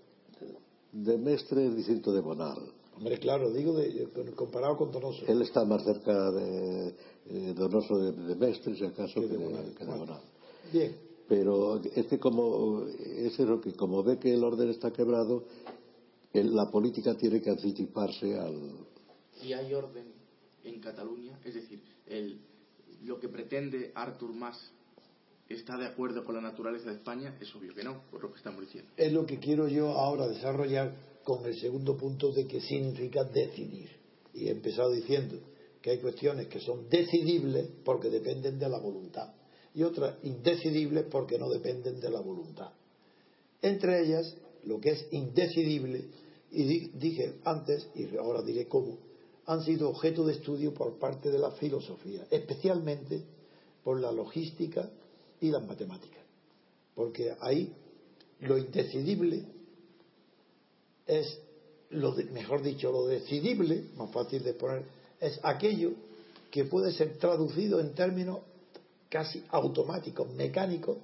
De 0.93 1.19
Mestre 1.19 1.67
es 1.67 1.77
distinto 1.77 2.13
de 2.13 2.21
Bonal. 2.21 2.59
Hombre, 2.97 3.19
claro, 3.19 3.51
digo 3.51 3.73
de, 3.75 4.09
comparado 4.37 4.77
con 4.77 4.91
Donoso. 4.93 5.25
Él 5.27 5.41
está 5.43 5.65
más 5.65 5.83
cerca 5.85 6.31
de, 6.33 6.95
de 7.27 7.55
Donoso 7.55 7.97
de, 7.99 8.13
de 8.13 8.35
Mestre, 8.37 8.75
si 8.77 8.85
acaso, 8.85 9.21
Que 9.21 9.29
que 9.29 9.37
de 9.37 9.45
Bonal. 9.45 9.75
que 9.75 9.85
de 9.85 9.91
Bueno. 9.91 10.07
Bonal. 10.07 10.23
Bien, 10.73 10.97
Pero 11.29 11.81
es 11.83 12.07
que 12.07 12.19
como 12.19 12.83
es 12.87 13.39
eso 13.39 13.61
que 13.61 13.73
como 13.73 14.03
ve 14.03 14.19
que 14.19 14.35
el 14.35 14.43
orden 14.45 14.69
está 14.69 14.93
quebrado, 14.93 15.45
el- 16.33 16.55
la 16.55 16.71
política 16.71 17.15
tiene 17.17 17.41
que 17.41 17.51
anticiparse 17.51 18.39
al 18.39 18.87
y 19.43 19.53
hay 19.55 19.73
orden 19.73 20.13
en 20.65 20.81
Cataluña, 20.81 21.39
es 21.45 21.55
decir, 21.55 21.81
el, 22.07 22.39
lo 23.05 23.19
que 23.19 23.29
pretende 23.29 23.91
Artur 23.95 24.35
Mas 24.35 24.59
está 25.55 25.77
de 25.77 25.87
acuerdo 25.87 26.25
con 26.25 26.35
la 26.37 26.41
naturaleza 26.41 26.91
de 26.91 26.97
España, 26.97 27.37
es 27.41 27.55
obvio 27.55 27.75
que 27.75 27.83
no, 27.83 28.03
por 28.11 28.23
lo 28.23 28.31
que 28.33 28.39
estamos 28.39 28.61
diciendo. 28.63 28.91
es 28.97 29.13
lo 29.13 29.27
que 29.27 29.39
quiero 29.39 29.69
yo 29.69 29.89
ahora 29.93 30.29
desarrollar 30.29 30.95
con 31.25 31.45
el 31.45 31.59
segundo 31.61 31.97
punto 31.97 32.31
de 32.33 32.47
qué 32.47 32.61
significa 32.61 33.25
decidir. 33.25 33.91
Y 34.33 34.47
he 34.47 34.51
empezado 34.51 34.91
diciendo 34.93 35.39
que 35.83 35.91
hay 35.91 35.99
cuestiones 35.99 36.47
que 36.49 36.61
son 36.61 36.89
decidibles 36.89 37.69
porque 37.85 38.09
dependen 38.11 38.59
de 38.59 38.69
la 38.69 38.79
voluntad 38.79 39.33
y 39.75 39.83
otras 39.83 40.17
indecidibles 40.25 41.05
porque 41.11 41.39
no 41.39 41.49
dependen 41.49 42.01
de 42.01 42.11
la 42.11 42.21
voluntad. 42.21 42.71
Entre 43.63 44.05
ellas, 44.05 44.35
lo 44.65 44.81
que 44.81 44.91
es 44.91 45.07
indecidible, 45.13 46.05
y 46.51 46.65
di- 46.65 46.91
dije 46.95 47.35
antes, 47.45 47.89
y 47.95 48.17
ahora 48.17 48.43
diré 48.43 48.67
cómo, 48.67 48.99
han 49.47 49.63
sido 49.63 49.89
objeto 49.89 50.25
de 50.27 50.35
estudio 50.35 50.73
por 50.75 50.99
parte 50.99 51.31
de 51.31 51.39
la 51.39 51.51
filosofía, 51.53 52.27
especialmente 52.31 53.23
por 53.85 54.01
la 54.01 54.13
logística 54.13 54.89
y 55.41 55.51
las 55.51 55.65
matemáticas. 55.67 56.23
Porque 56.95 57.35
ahí 57.41 57.73
lo 58.41 58.59
indecidible 58.59 59.45
es, 61.07 61.39
lo 61.91 62.13
de- 62.13 62.25
mejor 62.25 62.63
dicho, 62.63 62.91
lo 62.93 63.07
decidible, 63.07 63.85
más 63.97 64.11
fácil 64.11 64.43
de 64.43 64.51
exponer, 64.51 64.85
es 65.21 65.39
aquello 65.43 65.93
que 66.51 66.65
puede 66.65 66.93
ser 66.93 67.19
traducido 67.19 67.81
en 67.81 67.95
términos 67.95 68.41
casi 69.09 69.43
automáticos, 69.51 70.29
mecánicos, 70.33 70.99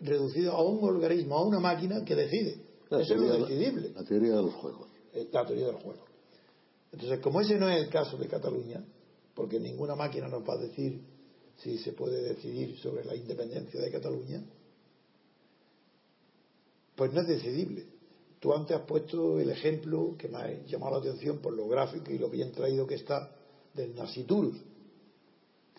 reducido 0.00 0.52
a 0.52 0.62
un 0.62 0.82
organismo, 0.84 1.36
a 1.36 1.42
una 1.44 1.60
máquina 1.60 2.04
que 2.04 2.14
decide. 2.14 2.58
la 2.90 3.00
Eso 3.00 3.14
es 3.14 3.20
lo 3.20 3.46
decidible, 3.46 3.90
la 3.94 4.04
teoría 4.04 4.36
de 4.36 4.42
los 4.42 4.54
juegos. 4.54 4.88
eh, 5.14 5.28
la 5.32 5.46
teoría 5.46 5.66
del 5.66 5.76
juego. 5.76 6.04
Entonces, 6.92 7.20
como 7.20 7.40
ese 7.40 7.56
no 7.56 7.68
es 7.68 7.82
el 7.82 7.88
caso 7.88 8.16
de 8.18 8.26
Cataluña, 8.28 8.82
porque 9.34 9.58
ninguna 9.58 9.94
máquina 9.94 10.28
nos 10.28 10.42
va 10.46 10.54
a 10.54 10.58
decir 10.58 11.00
si 11.62 11.78
se 11.78 11.92
puede 11.92 12.22
decidir 12.22 12.76
sobre 12.78 13.04
la 13.04 13.14
independencia 13.14 13.80
de 13.80 13.90
Cataluña, 13.90 14.42
pues 16.96 17.12
no 17.12 17.20
es 17.20 17.28
decidible. 17.28 17.86
Tú 18.40 18.52
antes 18.52 18.76
has 18.76 18.82
puesto 18.82 19.38
el 19.38 19.50
ejemplo 19.50 20.16
que 20.18 20.28
me 20.28 20.38
ha 20.38 20.64
llamado 20.64 20.92
la 20.92 20.98
atención 20.98 21.38
por 21.38 21.52
lo 21.52 21.68
gráfico 21.68 22.10
y 22.10 22.18
lo 22.18 22.28
bien 22.28 22.50
traído 22.50 22.86
que 22.86 22.96
está 22.96 23.30
del 23.74 23.94
Nasiturus. 23.94 24.56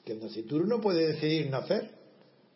Que 0.05 0.13
el 0.13 0.21
Nasiturus 0.21 0.67
no 0.67 0.79
puede 0.79 1.07
decidir 1.07 1.49
nacer. 1.49 1.91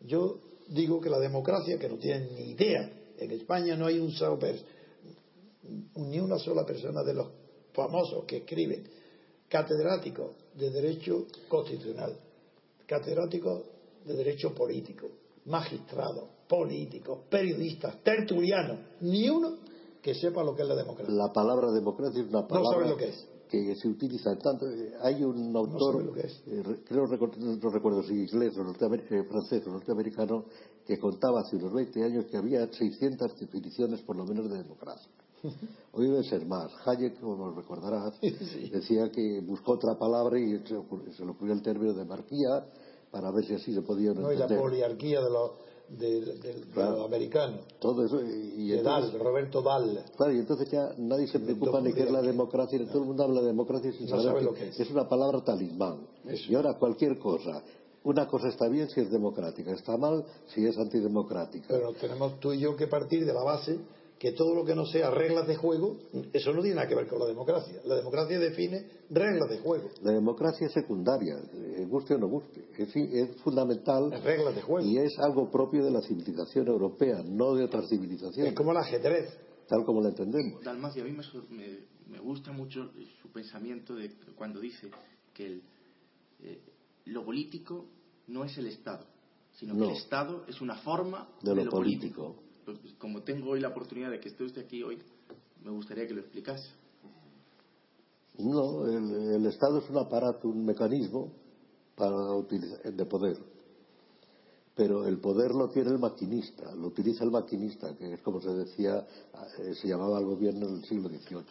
Yo 0.02 0.40
digo 0.70 1.02
que 1.02 1.10
la 1.10 1.20
democracia, 1.20 1.78
que 1.78 1.90
no 1.90 1.98
tienen 1.98 2.34
ni 2.34 2.52
idea, 2.52 2.90
en 3.18 3.32
España 3.32 3.76
no 3.76 3.88
hay 3.88 4.00
un 4.00 4.14
ni 5.96 6.20
una 6.20 6.40
sola 6.40 6.66
persona 6.66 7.04
de 7.04 7.14
los 7.14 7.28
famosos 7.74 8.24
que 8.24 8.38
escriben, 8.38 8.88
catedráticos 9.50 10.32
de 10.56 10.70
Derecho 10.70 11.28
Constitucional, 11.50 12.18
catedráticos 12.88 13.64
de 14.06 14.16
Derecho 14.16 14.54
Político, 14.56 15.08
magistrados, 15.46 16.30
políticos, 16.48 17.20
periodistas, 17.30 18.02
tertulianos, 18.04 18.80
ni 19.02 19.30
uno 19.30 19.56
que 20.02 20.14
sepa 20.16 20.44
lo 20.44 20.56
que 20.56 20.62
es 20.62 20.68
la 20.68 20.76
democracia. 20.76 21.14
La 21.14 21.32
palabra 21.34 21.72
democracia 21.72 22.22
es 22.22 22.30
una 22.30 22.42
No 22.42 22.48
palabra 22.48 22.72
sabe 22.80 22.90
lo 22.90 22.98
que 22.98 23.10
es. 23.10 23.28
que 23.50 23.76
se 23.76 23.88
utiliza 23.90 24.36
tanto. 24.38 24.66
Hay 25.02 25.24
un 25.24 25.54
autor, 25.56 26.18
es. 26.18 26.42
eh, 26.48 26.64
re- 26.64 26.84
creo 26.86 27.06
no 27.08 27.70
recuerdo 27.70 28.04
si 28.04 28.14
inglés 28.14 28.58
o 28.58 28.64
eh, 28.64 29.24
francés 29.24 29.68
o 29.68 29.70
norteamericano, 29.72 30.46
que 30.86 30.98
contaba 30.98 31.42
hace 31.42 31.58
unos 31.58 31.74
20 31.74 32.04
años 32.04 32.26
que 32.26 32.38
había 32.38 32.66
600 32.72 33.38
definiciones 33.38 34.02
por 34.02 34.16
lo 34.16 34.26
menos 34.26 34.50
de 34.50 34.58
democracia. 34.64 35.12
Hoy 35.94 36.08
debe 36.08 36.24
ser 36.24 36.46
más. 36.46 36.72
Hayek, 36.86 37.20
como 37.20 37.52
recordarás, 37.52 38.20
decía 38.22 39.12
que 39.12 39.42
buscó 39.42 39.74
otra 39.74 39.98
palabra 39.98 40.40
y 40.40 40.60
se, 40.66 40.74
le 40.74 41.32
ocurrió 41.32 41.54
el 41.54 41.62
término 41.62 41.94
de 41.94 42.06
marquía 42.06 42.66
para 43.12 43.32
ver 43.32 43.46
si 43.46 43.54
así 43.54 43.74
se 43.74 43.82
podía 43.82 44.14
no, 44.14 44.32
y 44.32 44.38
la 44.38 44.48
poliarquía 44.48 45.22
de 45.22 45.30
los 45.30 45.52
de, 45.90 46.66
los 46.76 47.06
americanos. 47.06 47.62
Todo 47.80 48.06
eso. 48.06 48.22
Y, 48.22 48.78
Roberto 49.18 49.62
Dahl. 49.62 50.04
Claro, 50.16 50.34
y 50.34 50.40
entonces 50.40 50.70
ya 50.70 50.94
nadie 50.98 51.28
se 51.28 51.40
preocupa 51.40 51.80
ni 51.82 51.94
qué 51.94 52.04
es 52.04 52.12
la 52.12 52.22
democracia, 52.22 52.80
todo 52.88 53.00
el 53.00 53.06
mundo 53.06 53.24
habla 53.24 53.42
de 53.42 53.48
democracia 53.48 53.92
sin 53.94 54.08
saber 54.08 54.44
lo 54.44 54.54
que, 54.54 54.70
es. 54.70 54.80
es. 54.80 54.92
una 54.92 55.08
palabra 55.08 55.42
talismán. 55.44 56.08
Y 56.26 56.56
ahora 56.56 56.78
cualquier 56.78 57.18
cosa. 57.18 57.64
Una 58.04 58.26
cosa 58.28 58.48
está 58.48 58.70
bien 58.70 58.90
si 58.90 59.02
es 59.02 59.12
democrática, 59.12 59.72
está 59.72 59.98
mal 59.98 60.24
si 60.48 60.66
es 60.66 60.78
antidemocrática. 60.78 61.68
Pero 61.68 61.92
tenemos 61.94 62.40
tú 62.40 62.54
y 62.54 62.60
yo 62.60 62.76
que 62.78 62.88
partir 62.88 63.26
de 63.26 63.34
la 63.34 63.44
base 63.44 63.80
que 64.20 64.32
todo 64.32 64.56
lo 64.56 64.66
que 64.66 64.74
no 64.74 64.86
sea 64.86 65.12
reglas 65.12 65.48
de 65.48 65.56
juego, 65.56 65.98
eso 66.34 66.52
no 66.52 66.62
tiene 66.62 66.76
nada 66.76 66.88
que 66.88 66.96
ver 66.96 67.08
con 67.08 67.20
la 67.20 67.26
democracia. 67.26 67.80
La 67.86 67.96
democracia 67.96 68.40
define 68.40 68.88
reglas 69.10 69.50
de 69.50 69.60
juego. 69.60 69.90
La 70.02 70.12
democracia 70.12 70.68
es 70.68 70.74
secundaria, 70.74 71.36
eh, 71.54 71.86
guste 71.88 72.16
o 72.16 72.18
no 72.18 72.28
guste. 72.28 72.68
Es, 72.78 72.96
es 72.96 73.36
fundamental. 73.42 74.12
reglas 74.24 74.56
de 74.56 74.62
juego. 74.62 74.88
Y 74.88 74.98
es 74.98 75.18
algo 75.20 75.52
propio 75.52 75.86
de 75.86 75.92
la 75.92 76.02
civilización 76.02 76.68
europea, 76.68 77.22
no 77.24 77.54
de 77.54 77.66
otras 77.66 77.88
civilizaciones. 77.90 78.52
Es 78.52 78.58
como 78.58 78.72
el 78.72 78.78
ajedrez. 78.78 79.38
Tal 79.68 79.84
como 79.84 80.02
lo 80.02 80.08
entendemos. 80.08 80.64
Dalmacio, 80.64 81.04
a 81.04 81.06
mí 81.06 81.12
me, 81.12 81.80
me, 82.10 82.20
gusta 82.20 82.54
mucho 82.54 82.90
su 83.22 83.30
pensamiento 83.34 83.96
de 83.96 84.12
cuando 84.38 84.62
dice 84.62 84.90
que 85.34 85.62
eh, 86.42 86.62
lo 87.06 87.26
político 87.26 87.86
no 88.28 88.46
es 88.46 88.58
el 88.58 88.68
Estado, 88.68 89.06
sino 89.52 89.76
que 89.76 89.84
el 89.84 89.98
Estado 89.98 90.46
es 90.48 90.62
una 90.62 90.78
forma 90.78 91.30
de, 91.42 91.54
lo, 91.54 91.70
político 91.70 92.47
pues, 92.76 92.94
como 92.98 93.22
tengo 93.22 93.52
hoy 93.52 93.62
la 93.62 93.70
oportunidad 93.70 94.12
de 94.12 94.20
que 94.20 94.30
esté 94.30 94.44
usted 94.44 94.66
aquí 94.66 94.84
hoy, 94.84 94.98
me 95.64 95.72
gustaría 95.72 96.06
que 96.06 96.14
lo 96.14 96.22
explicase. 96.22 96.70
No, 98.40 98.86
el, 98.86 99.46
Estado 99.46 99.80
es 99.80 99.90
un 99.90 99.98
aparato, 99.98 100.50
un 100.50 100.66
mecanismo 100.66 101.32
para 101.96 102.16
utilizar, 102.34 102.94
de 102.94 103.06
poder. 103.06 103.38
Pero 104.76 105.08
el 105.08 105.18
poder 105.18 105.56
lo 105.56 105.70
tiene 105.70 105.90
el 105.90 105.98
maquinista, 105.98 106.76
lo 106.76 106.88
utiliza 106.88 107.24
el 107.24 107.32
maquinista, 107.32 107.96
que 107.96 108.14
es 108.14 108.22
como 108.22 108.40
se 108.42 108.52
decía, 108.52 109.08
eh, 109.60 109.74
se 109.74 109.88
llamaba 109.88 110.20
el 110.20 110.26
gobierno 110.26 110.68
en 110.68 110.76
el 110.76 110.86
siglo 110.86 111.10
XVIII. 111.10 111.46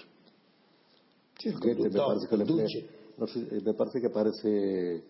Sí, 1.39 1.49
me, 1.49 1.91
parece 1.91 2.29
que 2.29 2.37
le, 2.37 3.63
me 3.63 3.75
parece 3.75 4.01
que 4.01 4.07
aparece 4.07 5.05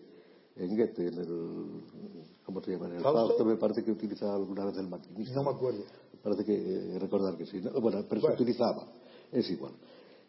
en 0.55 0.75
Goethe, 0.75 1.07
en 1.07 1.13
el 1.13 2.36
¿cómo 2.47 2.61
se 2.61 2.71
llama? 2.71 2.85
En 2.85 2.93
el 2.93 3.01
Fausto, 3.01 3.43
me 3.43 3.57
parece 3.57 3.83
que 3.83 3.91
utilizaba 3.91 4.35
alguna 4.35 4.65
vez 4.65 4.77
el 4.77 4.87
maquinista. 4.87 5.35
No 5.35 5.43
me 5.43 5.49
acuerdo. 5.49 5.83
Me 6.13 6.19
parece 6.23 6.45
que 6.45 6.55
eh, 6.55 6.97
recordar 6.97 7.35
que 7.35 7.45
sí. 7.45 7.59
Bueno, 7.59 8.05
pero 8.07 8.21
se 8.21 8.31
utilizaba, 8.31 8.87
es 9.33 9.51
igual. 9.51 9.73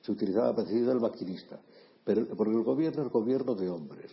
Se 0.02 0.10
utilizaba 0.10 0.54
parecido 0.54 0.90
el 0.90 1.00
maquinista. 1.00 1.60
Pero, 2.04 2.26
porque 2.36 2.54
el 2.54 2.64
gobierno 2.64 3.04
es 3.04 3.12
gobierno 3.12 3.54
de 3.54 3.70
hombres. 3.70 4.10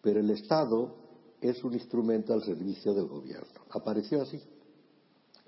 Pero 0.00 0.20
el 0.20 0.30
Estado 0.30 0.94
es 1.40 1.64
un 1.64 1.74
instrumento 1.74 2.32
al 2.32 2.44
servicio 2.44 2.94
del 2.94 3.08
gobierno. 3.08 3.62
Apareció 3.70 4.22
así. 4.22 4.40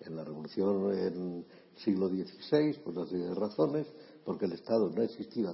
En 0.00 0.16
la 0.16 0.24
revolución 0.24 0.92
en 0.98 1.46
siglo 1.76 2.08
XVI, 2.08 2.72
por 2.82 2.98
una 2.98 3.06
serie 3.06 3.26
de 3.26 3.34
razones, 3.34 3.86
porque 4.24 4.46
el 4.46 4.52
Estado 4.52 4.90
no 4.90 5.02
ha 5.02 5.04
existido 5.04 5.52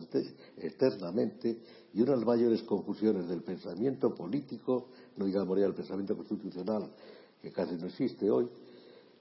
eternamente 0.56 1.58
y 1.92 2.02
una 2.02 2.12
de 2.12 2.16
las 2.18 2.26
mayores 2.26 2.62
confusiones 2.62 3.28
del 3.28 3.42
pensamiento 3.42 4.14
político, 4.14 4.88
no 5.16 5.26
digamos 5.26 5.58
ya 5.58 5.66
el 5.66 5.74
pensamiento 5.74 6.16
constitucional, 6.16 6.90
que 7.42 7.50
casi 7.50 7.74
no 7.74 7.86
existe 7.86 8.30
hoy, 8.30 8.48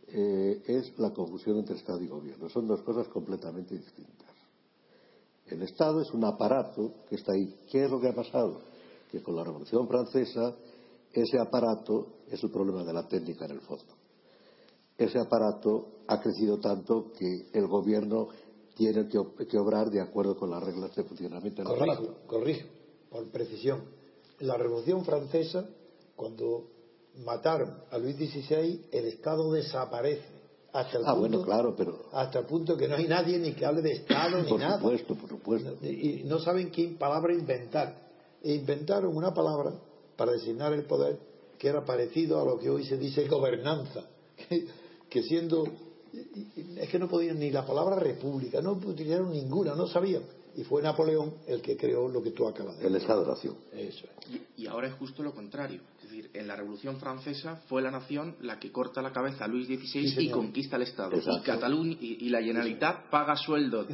eh, 0.08 0.62
es 0.66 0.97
la 1.00 1.12
confusión 1.12 1.58
entre 1.58 1.76
Estado 1.76 2.02
y 2.02 2.08
gobierno. 2.08 2.50
Son 2.50 2.68
dos 2.68 2.82
cosas 2.82 3.08
completamente 3.08 3.76
distintas. 3.76 4.30
El 5.47 5.64
Estado 5.64 6.02
es 6.02 6.12
un 6.12 6.26
aparato 6.26 6.93
que 7.10 7.16
está 7.16 7.34
ahí. 7.34 7.56
¿Qué 7.72 7.86
es 7.86 7.91
lo 7.91 8.00
que 8.00 8.10
ha 8.10 8.16
pasado? 8.16 8.62
Que 9.12 9.22
con 9.22 9.36
la 9.36 9.43
Revolución 9.43 9.88
Francesa 9.88 10.56
ese 11.12 11.39
aparato 11.39 12.20
es 12.30 12.43
el 12.43 12.52
problema 12.52 12.84
de 12.84 12.93
la 12.93 13.08
técnica 13.08 13.45
en 13.45 13.52
el 13.52 13.62
fondo. 13.62 13.95
Ese 14.97 15.18
aparato 15.18 16.02
ha 16.08 16.20
crecido 16.20 16.60
tanto 16.60 17.12
que 17.18 17.47
el 17.54 17.68
gobierno 17.68 18.28
tiene 18.80 19.10
que, 19.10 19.58
obrar 19.58 19.92
de 19.92 20.00
acuerdo 20.00 20.38
con 20.38 20.50
las 20.52 20.64
reglas 20.64 20.96
de 20.96 21.04
funcionamiento. 21.04 21.66
Corrijo, 21.66 22.16
corrijo, 22.26 22.68
por 23.10 23.30
precisión. 23.30 23.82
La 24.40 24.56
Revolución 24.56 25.04
Francesa, 25.04 25.68
cuando 26.16 26.70
mataron 27.26 27.74
a 27.92 27.98
Luis 27.98 28.16
XVI, 28.16 28.86
el 28.90 29.06
Estado 29.08 29.52
desaparece. 29.52 30.40
Hasta 30.72 30.98
el 30.98 31.04
ah, 31.06 31.14
punto, 31.14 31.20
bueno, 31.20 31.42
claro, 31.44 31.76
pero... 31.76 32.06
Hasta 32.14 32.40
el 32.40 32.46
punto 32.46 32.78
que 32.78 32.88
no 32.88 32.96
hay 32.96 33.08
nadie 33.08 33.38
ni 33.38 33.52
que 33.52 33.66
hable 33.66 33.82
de 33.82 33.92
Estado 33.92 34.44
ni 34.44 34.54
nada. 34.54 34.80
Por 34.80 34.98
supuesto, 34.98 35.16
por 35.16 35.30
supuesto. 35.30 35.86
Y 35.86 36.24
no 36.24 36.40
saben 36.40 36.72
qué 36.72 36.96
palabra 36.98 37.34
inventar. 37.34 37.98
E 38.42 38.54
inventaron 38.54 39.14
una 39.14 39.34
palabra 39.34 39.74
para 40.16 40.32
designar 40.32 40.72
el 40.72 40.86
poder 40.86 41.20
que 41.58 41.68
era 41.68 41.84
parecido 41.84 42.40
a 42.40 42.46
lo 42.46 42.58
que 42.58 42.70
hoy 42.70 42.86
se 42.86 42.98
dice 42.98 43.28
gobernanza. 43.28 44.06
que 45.10 45.24
siendo 45.24 45.66
es 46.78 46.89
que 46.89 46.99
no 46.99 47.07
podían 47.07 47.39
ni 47.39 47.51
la 47.51 47.66
palabra 47.66 47.95
república, 47.95 48.62
no 48.62 48.74
utilizaron 48.74 49.32
ninguna, 49.32 49.76
no 49.76 49.88
sabían. 49.88 50.24
Y 50.55 50.64
fue 50.64 50.82
Napoleón 50.82 51.36
el 51.47 51.62
que 51.62 51.78
creó 51.78 52.10
lo 52.10 52.24
que 52.24 52.32
tú 52.32 52.47
acabas 52.47 52.78
de 52.78 52.84
decir. 52.84 52.95
El 52.95 53.01
Estado 53.01 53.26
Nación. 53.26 53.55
Eso 53.72 54.07
y, 54.57 54.68
ahora 54.68 54.88
es 54.88 54.93
justo 54.95 55.24
lo 55.24 55.34
contrario. 55.34 55.82
Es 55.97 56.10
decir, 56.10 56.30
en 56.34 56.47
la 56.47 56.55
Revolución 56.55 56.97
Francesa 56.99 57.62
fue 57.68 57.82
la 57.82 57.91
nación 57.91 58.36
la 58.41 58.60
que 58.60 58.72
corta 58.72 59.01
la 59.01 59.12
cabeza 59.12 59.45
a 59.45 59.47
Luis 59.47 59.68
XVI 59.68 60.22
y 60.22 60.30
conquista 60.30 60.76
el 60.76 60.84
Estado. 60.84 61.16
Y 61.16 61.41
Cataluña 61.41 61.97
y, 61.99 62.30
la 62.30 62.41
Generalitat 62.41 63.10
paga 63.10 63.36
sueldo 63.36 63.86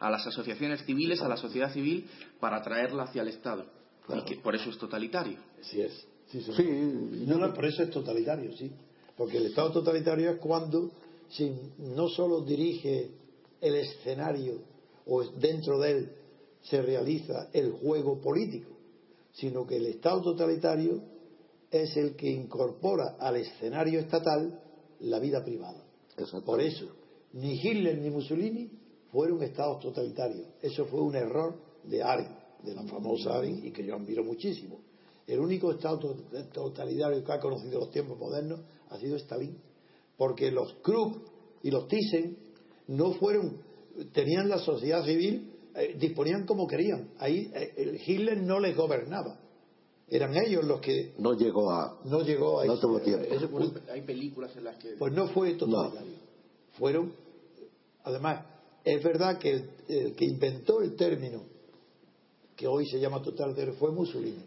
a 0.00 0.10
las 0.10 0.26
asociaciones 0.26 0.84
civiles, 0.84 1.20
a 1.20 1.28
la 1.28 1.36
sociedad 1.36 1.72
civil, 1.72 2.06
para 2.40 2.62
traerla 2.62 3.04
hacia 3.04 3.22
el 3.22 3.28
Estado. 3.28 3.66
Y 4.08 4.22
que 4.22 4.36
por 4.36 4.54
eso 4.54 4.70
es 4.70 4.78
totalitario. 4.78 5.38
Sí 5.62 5.80
es. 5.80 6.06
Sí, 6.30 6.40
no, 7.26 7.52
por 7.54 7.64
eso 7.64 7.82
es 7.82 7.90
totalitario, 7.90 8.56
sí. 8.56 8.70
Porque 9.16 9.38
el 9.38 9.46
Estado 9.46 9.72
totalitario 9.72 10.30
es 10.30 10.38
cuando 10.38 10.90
no 11.78 12.08
solo 12.08 12.42
dirige 12.42 13.10
el 13.60 13.74
escenario 13.74 14.60
o 15.06 15.24
dentro 15.24 15.78
de 15.78 15.90
él 15.90 16.12
se 16.62 16.82
realiza 16.82 17.48
el 17.52 17.72
juego 17.72 18.20
político, 18.20 18.70
sino 19.32 19.66
que 19.66 19.76
el 19.76 19.86
Estado 19.86 20.22
totalitario 20.22 21.00
es 21.70 21.96
el 21.96 22.16
que 22.16 22.30
incorpora 22.30 23.16
al 23.18 23.36
escenario 23.36 24.00
estatal 24.00 24.60
la 25.00 25.18
vida 25.18 25.44
privada. 25.44 25.84
Por 26.44 26.60
eso, 26.60 26.86
ni 27.34 27.54
Hitler 27.54 27.98
ni 27.98 28.10
Mussolini 28.10 28.70
fueron 29.12 29.42
estados 29.42 29.80
totalitarios. 29.80 30.46
Eso 30.60 30.86
fue 30.86 31.00
un 31.00 31.14
error 31.14 31.54
de 31.84 32.02
Arendt, 32.02 32.36
de 32.64 32.74
la 32.74 32.82
famosa 32.84 33.36
Arendt, 33.36 33.64
y 33.64 33.70
que 33.70 33.84
yo 33.84 33.94
admiro 33.94 34.24
muchísimo. 34.24 34.80
El 35.26 35.40
único 35.40 35.70
estado 35.70 36.16
totalitario 36.52 37.22
que 37.22 37.32
ha 37.32 37.38
conocido 37.38 37.80
los 37.80 37.90
tiempos 37.90 38.18
modernos 38.18 38.60
ha 38.88 38.98
sido 38.98 39.16
Stalin 39.16 39.56
porque 40.18 40.50
los 40.50 40.74
Krupp 40.82 41.28
y 41.62 41.70
los 41.70 41.88
Thyssen 41.88 42.36
no 42.88 43.12
fueron, 43.12 43.62
tenían 44.12 44.48
la 44.48 44.58
sociedad 44.58 45.04
civil, 45.04 45.54
eh, 45.74 45.96
disponían 45.98 46.44
como 46.44 46.66
querían. 46.66 47.12
Ahí 47.18 47.50
eh, 47.54 47.72
el 47.76 48.00
Hitler 48.04 48.42
no 48.42 48.58
les 48.58 48.76
gobernaba. 48.76 49.38
Eran 50.10 50.34
ellos 50.36 50.64
los 50.64 50.80
que. 50.80 51.14
No 51.18 51.34
llegó 51.34 51.70
a. 51.70 52.00
No 52.04 52.22
llegó 52.22 52.60
a. 52.60 52.66
No 52.66 52.78
tuvo 52.78 53.00
tiempo. 53.00 53.26
Hay 53.92 54.02
películas 54.02 54.56
en 54.56 54.64
las 54.64 54.76
que. 54.78 54.96
Pues 54.98 55.12
no 55.12 55.28
fue 55.28 55.54
totalitario. 55.54 56.14
Fueron. 56.78 57.12
Además, 58.04 58.44
es 58.84 59.02
verdad 59.02 59.38
que 59.38 59.50
el, 59.88 60.14
que 60.16 60.24
inventó 60.24 60.80
el 60.80 60.96
término 60.96 61.42
que 62.56 62.66
hoy 62.66 62.86
se 62.86 62.98
llama 62.98 63.22
totalitario 63.22 63.74
fue 63.74 63.92
Mussolini. 63.92 64.44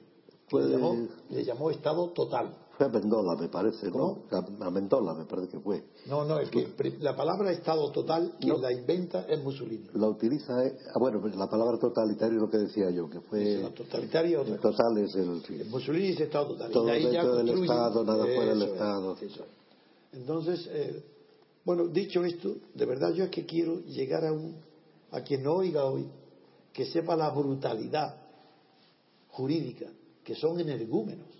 Pues, 0.49 0.67
llamó, 0.67 1.07
le 1.29 1.45
llamó 1.45 1.69
Estado 1.69 2.09
total. 2.09 2.57
Fue 2.81 2.87
a 2.87 2.89
Mendola, 2.89 3.35
me 3.35 3.47
parece, 3.47 3.91
¿no? 3.91 4.23
A 4.31 4.71
Mendola, 4.71 5.13
me 5.13 5.25
parece 5.25 5.49
que 5.49 5.59
fue. 5.59 5.83
No, 6.07 6.25
no, 6.25 6.39
es 6.39 6.49
que 6.49 6.67
la 6.99 7.15
palabra 7.15 7.51
Estado 7.51 7.91
total, 7.91 8.33
quien 8.39 8.59
la 8.59 8.73
inventa 8.73 9.27
es 9.29 9.43
Mussolini. 9.43 9.87
La 9.93 10.07
utiliza, 10.07 10.65
eh, 10.65 10.75
ah, 10.87 10.97
bueno, 10.97 11.21
pues 11.21 11.35
la 11.35 11.47
palabra 11.47 11.77
totalitario 11.77 12.37
es 12.37 12.41
lo 12.41 12.49
que 12.49 12.57
decía 12.57 12.89
yo, 12.89 13.07
que 13.07 13.19
fue. 13.19 13.61
la 13.61 13.69
totalitario 13.69 14.41
el 14.41 14.59
total 14.59 14.97
es 14.97 15.13
el. 15.13 15.43
Sí. 15.43 15.61
Mussolini 15.69 16.07
dice 16.07 16.23
Estado 16.23 16.47
total. 16.47 16.71
Todo 16.71 16.85
dentro 16.87 17.35
del 17.35 17.49
Estado, 17.49 18.03
nada 18.03 18.25
fuera 18.25 18.55
del 18.55 18.61
Estado. 18.63 19.15
Entonces, 20.13 20.67
eh, 20.71 21.05
bueno, 21.63 21.87
dicho 21.87 22.25
esto, 22.25 22.55
de 22.73 22.85
verdad 22.87 23.13
yo 23.13 23.25
es 23.25 23.29
que 23.29 23.45
quiero 23.45 23.81
llegar 23.81 24.25
a 24.25 24.33
un. 24.33 24.55
a 25.11 25.21
quien 25.21 25.43
no 25.43 25.53
oiga 25.53 25.85
hoy, 25.85 26.09
que 26.73 26.87
sepa 26.87 27.15
la 27.15 27.29
brutalidad 27.29 28.15
jurídica, 29.29 29.85
que 30.23 30.33
son 30.33 30.59
energúmenos 30.59 31.30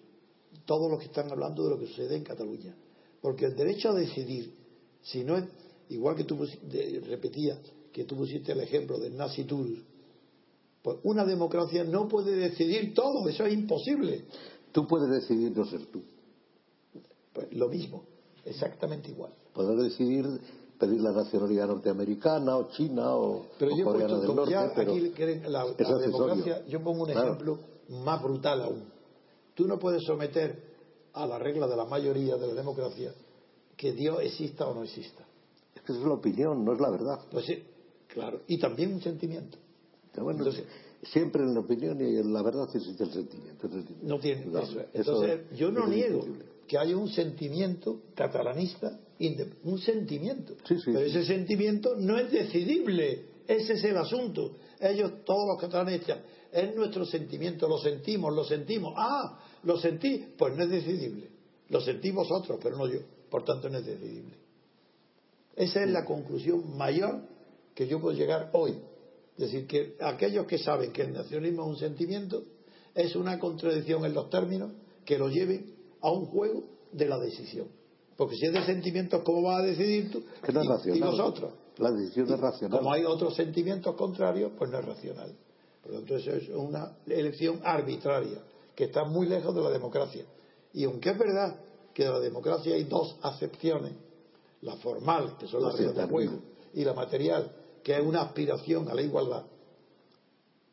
todos 0.66 0.89
los 0.89 0.99
que 0.99 1.05
están 1.05 1.32
hablando 1.32 1.64
de 1.64 1.70
lo 1.72 1.80
que 1.80 1.88
sucede 1.88 2.16
en 2.16 2.24
Cataluña. 2.24 2.76
Porque 3.22 3.45
el 3.45 3.55
derecho 3.55 3.89
a 3.89 3.93
decidir, 3.93 4.53
si 5.01 5.24
no 5.24 5.38
es, 5.38 5.45
igual 5.89 6.16
que 6.16 6.24
tú 6.24 6.45
repetías, 7.07 7.59
que 7.91 8.05
tú 8.05 8.16
pusiste 8.16 8.51
el 8.51 8.62
ejemplo 8.62 8.97
del 8.97 9.16
Naciturus, 9.16 9.80
pues 10.82 10.97
una 11.03 11.26
democracia 11.26 11.84
no 11.84 12.07
puede 12.07 12.36
decidir 12.36 12.93
todo, 12.93 13.28
eso 13.28 13.45
es 13.45 13.53
imposible. 13.53 14.26
Tú 14.72 14.88
puedes 14.88 15.09
decidir 15.09 15.55
no 15.55 15.66
ser 15.66 15.86
tú. 15.88 16.01
Pues 17.34 17.53
lo 17.53 17.70
mismo, 17.70 18.03
exactamente 18.45 19.12
igual. 19.12 19.34
Poder 19.53 19.78
decidir 19.78 20.26
pedir 20.80 20.99
la 20.99 21.12
nacionalidad 21.12 21.68
norteamericana 21.68 22.57
o 22.57 22.70
china 22.70 23.16
o, 23.16 23.45
pero 23.59 23.78
yo 23.78 23.86
coreana 23.86 24.18
del 24.18 24.36
norte. 24.36 24.55
pero 24.76 24.91
aquí 24.93 25.14
la, 25.47 25.66
la 25.78 25.97
democracia, 25.99 26.66
yo 26.68 26.84
pongo 26.84 27.03
un 27.03 27.12
ejemplo 27.12 27.59
más 27.89 28.22
brutal 28.24 28.62
aún. 28.64 28.91
Tú 29.62 29.68
no 29.68 29.78
puedes 29.78 30.01
someter 30.05 30.59
a 31.14 31.28
la 31.28 31.38
regla 31.38 31.68
de 31.68 31.76
la 31.76 31.86
mayoría 31.86 32.36
de 32.36 32.47
la 32.47 32.55
democracia 32.55 33.14
que 33.78 33.91
Dios 33.91 34.18
exista 34.24 34.66
o 34.66 34.74
no 34.74 34.82
exista. 34.82 35.24
Es 35.76 35.84
que 35.84 35.93
es 35.93 35.99
la 35.99 36.16
opinión, 36.16 36.66
no 36.66 36.74
es 36.74 36.80
la 36.80 36.89
verdad. 36.89 37.20
Pues 37.30 37.45
sí, 37.45 37.64
claro. 38.07 38.41
Y 38.47 38.57
también 38.57 38.91
un 38.91 39.01
sentimiento. 39.03 39.59
Entonces, 40.16 40.64
siempre 41.03 41.43
en 41.43 41.53
la 41.53 41.59
opinión 41.59 42.01
y 42.01 42.18
en 42.18 42.34
la 42.34 42.41
verdad 42.41 42.68
existe 42.74 43.03
el 43.03 43.12
sentimiento. 43.12 43.70
no 44.01 44.18
tiene 44.18 44.47
Entonces, 44.95 45.41
yo 45.55 45.72
no 45.72 45.86
niego 45.86 46.26
que 46.68 46.80
haya 46.80 46.97
un 46.97 47.09
sentimiento 47.09 47.99
catalanista, 48.16 48.99
un 49.64 49.78
sentimiento. 49.78 50.55
Pero 50.68 51.01
ese 51.01 51.24
sentimiento 51.24 51.95
no 51.95 52.18
es 52.18 52.32
decidible. 52.32 53.26
Ese 53.47 53.74
es 53.74 53.84
el 53.84 53.97
asunto. 53.97 54.55
Ellos, 54.80 55.24
todos 55.24 55.45
los 55.47 55.62
catalanes, 55.62 56.01
es 56.51 56.76
nuestro 56.76 57.05
sentimiento, 57.05 57.68
lo 57.68 57.78
sentimos, 57.78 58.34
lo 58.34 58.43
sentimos. 58.43 58.93
Ah, 58.97 59.39
lo 59.64 59.78
sentí, 59.78 60.34
pues 60.38 60.55
no 60.55 60.64
es 60.64 60.70
decidible. 60.70 61.30
Lo 61.70 61.82
sentí 61.82 62.12
vosotros, 62.12 62.59
pero 62.62 62.78
no 62.78 62.88
yo. 62.88 62.99
Por 63.30 63.45
tanto, 63.45 63.70
no 63.70 63.78
es 63.78 63.86
decidible. 63.86 64.36
Esa 65.55 65.84
es 65.84 65.89
la 65.89 66.05
conclusión 66.05 66.78
mayor 66.78 67.22
que 67.74 67.88
yo 67.88 67.99
puedo 67.99 68.18
llegar 68.18 68.49
hoy. 68.53 68.78
Es 69.38 69.51
decir, 69.51 69.68
que 69.68 69.95
aquellos 70.01 70.45
que 70.45 70.57
saben 70.57 70.91
que 70.91 71.03
el 71.03 71.14
nacionalismo 71.14 71.64
es 71.64 71.70
un 71.70 71.78
sentimiento, 71.78 72.43
es 72.93 73.16
una 73.16 73.39
contradicción 73.39 74.05
en 74.05 74.14
los 74.14 74.30
términos 74.30 74.72
que 75.05 75.18
lo 75.18 75.30
lleven 75.30 75.74
a 76.01 76.12
un 76.12 76.26
juego 76.26 76.64
de 76.91 77.05
la 77.05 77.18
decisión. 77.18 77.68
Porque 78.18 78.36
si 78.36 78.45
es 78.45 78.53
de 78.53 78.66
sentimientos, 78.66 79.22
¿cómo 79.24 79.41
vas 79.41 79.62
a 79.62 79.66
decidir 79.66 80.12
tú? 80.12 80.24
Que 80.43 80.51
no 80.51 80.62
es 80.62 80.68
racional. 80.68 80.97
Y 80.97 81.01
nosotros. 81.01 81.53
La 81.78 81.91
decisión 81.91 82.32
es 82.32 82.39
racional. 82.39 82.80
Como 82.80 82.93
hay 82.93 83.05
otros 83.05 83.36
sentimientos 83.36 83.95
contrarios, 83.95 84.51
pues 84.57 84.70
no 84.70 84.80
es 84.80 84.86
racional. 84.86 85.34
Por 85.82 85.93
lo 85.93 85.99
tanto, 85.99 86.18
eso 86.18 86.32
es 86.32 86.49
una 86.49 86.97
elección 87.07 87.62
arbitraria, 87.64 88.43
que 88.82 88.86
está 88.86 89.04
muy 89.04 89.28
lejos 89.28 89.54
de 89.54 89.62
la 89.62 89.70
democracia. 89.70 90.26
Y 90.74 90.86
aunque 90.86 91.12
es 91.12 91.20
verdad 91.20 91.56
que 91.94 92.04
de 92.04 92.10
la 92.10 92.20
democracia 92.20 92.74
hay 92.74 92.86
dos 92.86 93.16
acepciones, 93.22 93.94
la 94.62 94.76
formal, 94.78 95.38
que 95.38 95.46
son 95.46 95.62
las 95.62 95.78
reglas 95.78 95.98
de 95.98 96.08
juego, 96.08 96.40
y 96.74 96.84
la 96.84 96.96
material, 96.96 97.52
que 97.84 97.96
es 97.96 98.04
una 98.04 98.24
aspiración 98.24 98.90
a 98.90 98.96
la 98.96 99.04
igualdad, 99.04 99.46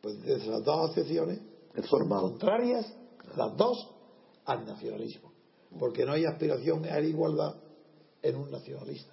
pues 0.00 0.22
desde 0.22 0.46
las 0.46 0.64
dos 0.64 0.90
acepciones 0.90 1.38
son 1.86 2.08
contrarias, 2.08 2.90
las 3.36 3.54
dos, 3.58 3.90
al 4.46 4.64
nacionalismo. 4.64 5.30
Porque 5.78 6.06
no 6.06 6.12
hay 6.12 6.24
aspiración 6.24 6.86
a 6.86 6.98
la 6.98 7.06
igualdad 7.06 7.56
en 8.22 8.36
un 8.36 8.50
nacionalista. 8.50 9.12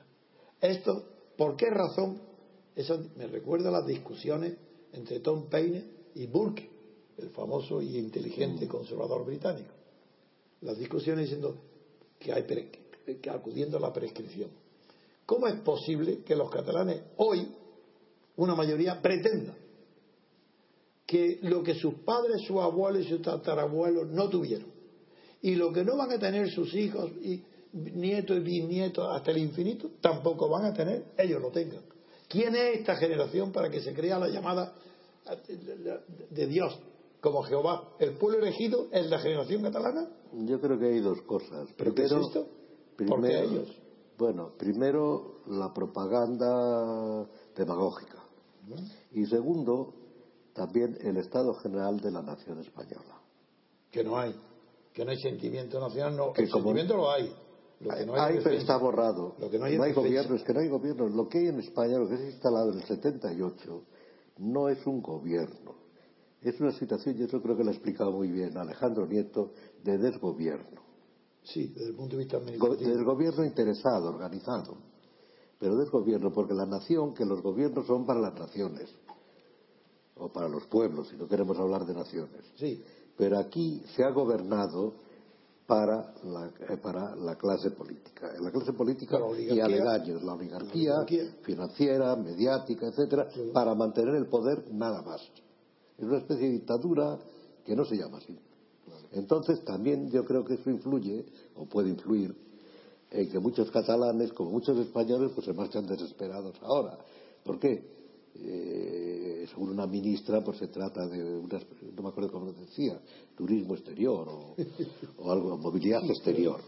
Esto, 0.61 1.03
¿por 1.35 1.57
qué 1.57 1.69
razón? 1.69 2.21
Eso 2.73 2.97
me 3.17 3.27
recuerda 3.27 3.67
a 3.67 3.73
las 3.73 3.87
discusiones 3.87 4.55
entre 4.93 5.19
Tom 5.19 5.49
Paine 5.49 5.83
y 6.13 6.27
Burke, 6.27 6.74
el 7.17 7.29
famoso 7.29 7.81
y 7.81 7.97
inteligente 7.97 8.67
conservador 8.67 9.25
británico. 9.25 9.71
Las 10.61 10.77
discusiones 10.77 11.25
diciendo 11.25 11.57
que 12.19 12.33
hay 12.33 12.43
que 13.21 13.29
acudiendo 13.29 13.77
a 13.77 13.79
la 13.79 13.93
prescripción. 13.93 14.49
¿Cómo 15.25 15.47
es 15.47 15.55
posible 15.61 16.23
que 16.23 16.35
los 16.35 16.49
catalanes 16.49 17.01
hoy, 17.17 17.47
una 18.37 18.55
mayoría, 18.55 19.01
pretendan 19.01 19.55
que 21.05 21.39
lo 21.43 21.63
que 21.63 21.75
sus 21.75 21.95
padres, 21.99 22.41
sus 22.47 22.57
abuelos 22.57 23.05
y 23.05 23.09
sus 23.09 23.21
tatarabuelos 23.21 24.07
no 24.07 24.29
tuvieron, 24.29 24.67
y 25.41 25.55
lo 25.55 25.71
que 25.71 25.83
no 25.83 25.95
van 25.95 26.11
a 26.11 26.19
tener 26.19 26.49
sus 26.49 26.73
hijos 26.73 27.11
y 27.21 27.43
nietos 27.73 28.37
y 28.37 28.39
bisnietos 28.39 29.07
hasta 29.15 29.31
el 29.31 29.37
infinito, 29.37 29.91
tampoco 30.01 30.49
van 30.49 30.65
a 30.65 30.73
tener, 30.73 31.05
ellos 31.17 31.41
lo 31.41 31.51
tengan. 31.51 31.83
¿Quién 32.27 32.55
es 32.55 32.79
esta 32.79 32.95
generación 32.95 33.51
para 33.51 33.69
que 33.69 33.81
se 33.81 33.93
crea 33.93 34.17
la 34.17 34.29
llamada 34.29 34.73
de 36.31 36.47
Dios 36.47 36.79
como 37.25 37.41
Jehová? 37.41 37.95
¿El 37.99 38.17
pueblo 38.17 38.39
elegido 38.39 38.87
es 38.91 39.09
la 39.09 39.17
generación 39.17 39.63
catalana? 39.63 40.07
Yo 40.31 40.61
creo 40.61 40.77
que 40.77 40.85
hay 40.85 40.99
dos 40.99 41.21
cosas. 41.23 41.69
¿Pero 41.75 41.93
qué 41.95 42.03
es 42.03 42.11
esto? 42.11 42.47
Primero, 42.95 43.15
¿Por 43.15 43.27
qué 43.27 43.43
ellos? 43.43 43.81
Bueno, 44.17 44.51
primero 44.57 45.41
la 45.47 45.73
propaganda 45.73 47.27
demagógica. 47.55 48.23
Y 49.11 49.25
segundo, 49.25 49.93
también 50.53 50.97
el 51.01 51.17
estado 51.17 51.55
general 51.55 51.99
de 51.99 52.11
la 52.11 52.21
nación 52.21 52.59
española. 52.59 53.19
Que 53.91 54.03
no 54.03 54.17
hay. 54.17 54.35
Que 54.93 55.03
no 55.03 55.11
hay 55.11 55.17
sentimiento 55.17 55.79
nacional. 55.79 56.15
No, 56.15 56.33
el 56.35 56.49
sentimiento 56.49 56.95
lo 56.95 57.11
hay. 57.11 57.33
Lo 57.79 57.89
que 57.89 58.05
no 58.05 58.15
hay, 58.15 58.37
está 58.37 58.77
borrado. 58.77 59.35
Lo 59.39 59.49
que 59.49 59.59
no 59.59 59.65
hay, 59.65 59.93
gobierno, 59.93 60.35
es 60.35 60.43
que 60.43 60.53
no 60.53 60.59
hay 60.61 60.69
gobierno. 60.69 61.09
Lo 61.09 61.27
que 61.27 61.39
hay 61.39 61.47
en 61.47 61.59
España, 61.59 61.97
lo 61.97 62.07
que 62.07 62.17
se 62.17 62.23
ha 62.23 62.27
instalado 62.27 62.71
en 62.71 62.79
el 62.79 62.85
78, 62.85 63.83
no 64.37 64.69
es 64.69 64.85
un 64.85 65.01
gobierno. 65.01 65.84
Es 66.41 66.59
una 66.59 66.71
situación, 66.71 67.17
y 67.17 67.23
eso 67.23 67.41
creo 67.41 67.57
que 67.57 67.63
lo 67.63 67.69
ha 67.69 67.73
explicado 67.73 68.11
muy 68.11 68.31
bien 68.31 68.57
Alejandro 68.57 69.07
Nieto, 69.07 69.53
de 69.83 69.97
desgobierno. 69.97 70.81
Sí, 71.43 71.67
desde 71.67 71.89
el 71.89 71.95
punto 71.95 72.15
de 72.15 72.23
vista 72.23 72.37
administrativo. 72.37 72.89
Del 72.89 73.03
gobierno 73.03 73.45
interesado, 73.45 74.09
organizado. 74.09 74.77
Pero 75.59 75.75
desgobierno, 75.77 76.31
porque 76.33 76.53
la 76.53 76.65
nación, 76.65 77.13
que 77.13 77.25
los 77.25 77.41
gobiernos 77.41 77.85
son 77.87 78.05
para 78.05 78.19
las 78.19 78.33
naciones. 78.35 78.89
O 80.17 80.29
para 80.29 80.49
los 80.49 80.65
pueblos, 80.65 81.09
si 81.09 81.17
no 81.17 81.27
queremos 81.27 81.57
hablar 81.57 81.85
de 81.85 81.93
naciones. 81.93 82.41
Sí. 82.55 82.83
Pero 83.17 83.37
aquí 83.37 83.81
se 83.95 84.03
ha 84.03 84.09
gobernado 84.09 84.93
para 85.65 86.13
la, 86.23 86.51
eh, 86.69 86.77
para 86.77 87.15
la 87.15 87.35
clase 87.35 87.71
política. 87.71 88.31
La 88.39 88.51
clase 88.51 88.73
política 88.73 89.17
y 89.37 89.59
aledaños, 89.59 90.23
la 90.23 90.33
oligarquía, 90.33 91.05
financiera, 91.41 92.15
mediática, 92.15 92.87
etcétera, 92.87 93.27
para 93.53 93.73
mantener 93.73 94.15
el 94.15 94.27
poder 94.27 94.71
nada 94.73 95.01
más. 95.01 95.21
Es 95.97 96.03
una 96.03 96.17
especie 96.17 96.47
de 96.47 96.53
dictadura 96.53 97.19
que 97.65 97.75
no 97.75 97.85
se 97.85 97.97
llama 97.97 98.17
así. 98.17 98.37
Entonces 99.13 99.63
también 99.63 100.11
yo 100.11 100.25
creo 100.25 100.43
que 100.43 100.55
eso 100.55 100.69
influye, 100.69 101.25
o 101.55 101.65
puede 101.65 101.89
influir, 101.89 102.35
en 103.11 103.29
que 103.29 103.39
muchos 103.39 103.71
catalanes, 103.71 104.33
como 104.33 104.51
muchos 104.51 104.77
españoles, 104.77 105.31
pues 105.33 105.45
se 105.45 105.53
marchan 105.53 105.87
desesperados 105.87 106.55
ahora. 106.61 106.97
¿Por 107.43 107.59
qué? 107.59 107.95
Eh, 108.37 109.47
según 109.49 109.69
una 109.69 109.87
ministra, 109.87 110.43
pues 110.43 110.57
se 110.57 110.67
trata 110.67 111.07
de 111.07 111.17
no 111.23 112.03
me 112.03 112.09
acuerdo 112.09 112.31
cómo 112.31 112.51
decía, 112.51 112.99
turismo 113.37 113.75
exterior 113.75 114.27
o, 114.27 114.55
algo, 115.31 115.57
movilidad 115.57 116.03
exterior. 116.03 116.59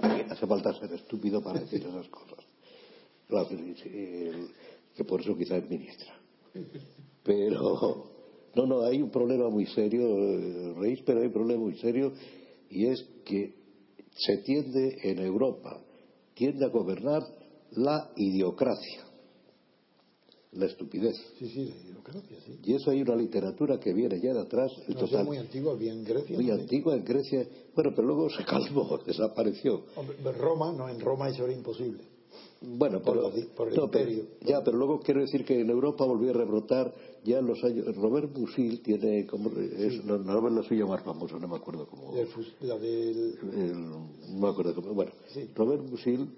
hace 0.00 0.46
falta 0.46 0.74
ser 0.74 0.92
estúpido 0.92 1.40
para 1.40 1.60
decir 1.60 1.86
esas 1.86 2.08
cosas. 2.08 2.44
Claro, 3.28 3.48
que 3.48 5.04
por 5.04 5.20
eso 5.20 5.36
quizá 5.36 5.56
es 5.56 5.70
ministra. 5.70 6.18
Pero, 7.22 8.09
no, 8.54 8.66
no, 8.66 8.82
hay 8.82 9.00
un 9.00 9.10
problema 9.10 9.48
muy 9.48 9.66
serio, 9.66 10.02
eh, 10.02 10.74
Reis, 10.78 11.00
pero 11.04 11.20
hay 11.20 11.26
un 11.26 11.32
problema 11.32 11.62
muy 11.62 11.76
serio 11.78 12.12
y 12.68 12.86
es 12.86 13.02
que 13.24 13.54
se 14.16 14.38
tiende 14.38 14.98
en 15.02 15.18
Europa, 15.20 15.80
tiende 16.34 16.64
a 16.64 16.68
gobernar 16.68 17.22
la 17.72 18.10
idiocracia 18.16 19.10
la 20.52 20.66
estupidez. 20.66 21.16
Sí, 21.38 21.48
sí, 21.48 21.66
la 21.66 21.76
idiocracia, 21.76 22.36
sí. 22.44 22.58
Y 22.64 22.74
eso 22.74 22.90
hay 22.90 23.02
una 23.02 23.14
literatura 23.14 23.78
que 23.78 23.92
viene 23.92 24.20
ya 24.20 24.32
de 24.32 24.40
atrás. 24.40 24.72
El 24.88 24.96
total, 24.96 25.24
muy 25.24 25.38
antigua, 25.38 25.74
bien 25.76 25.98
en 25.98 26.04
Grecia. 26.04 26.36
Muy 26.36 26.50
antigua 26.50 26.96
en 26.96 27.04
Grecia. 27.04 27.46
Bueno, 27.74 27.92
pero 27.94 28.08
luego 28.08 28.30
se 28.30 28.44
calmó, 28.44 28.98
desapareció. 29.06 29.84
Roma, 30.38 30.72
no, 30.72 30.88
en 30.88 30.98
Roma 31.00 31.28
eso 31.28 31.44
era 31.44 31.52
imposible. 31.52 32.02
Bueno, 32.62 33.00
por, 33.00 33.16
el 33.16 33.74
imperio. 33.74 34.24
ya, 34.42 34.62
pero 34.62 34.76
luego 34.76 35.00
quiero 35.00 35.22
decir 35.22 35.46
que 35.46 35.60
en 35.60 35.70
Europa 35.70 36.04
volvió 36.04 36.30
a 36.30 36.34
rebrotar 36.34 36.94
ya 37.24 37.38
en 37.38 37.46
los 37.46 37.64
años. 37.64 37.86
Robert 37.96 38.36
Musil 38.36 38.82
tiene 38.82 39.26
como 39.26 39.50
es 39.50 40.04
novela 40.04 40.62
suya 40.62 40.84
más 40.84 41.02
famosa, 41.02 41.38
no 41.38 41.48
me 41.48 41.56
acuerdo 41.56 41.86
cómo. 41.86 42.12
La 42.60 42.76
del. 42.76 43.38
no 43.72 44.38
me 44.38 44.48
acuerdo 44.48 44.74
cómo. 44.74 44.92
Bueno, 44.92 45.12
Robert 45.54 45.88
Musil 45.88 46.28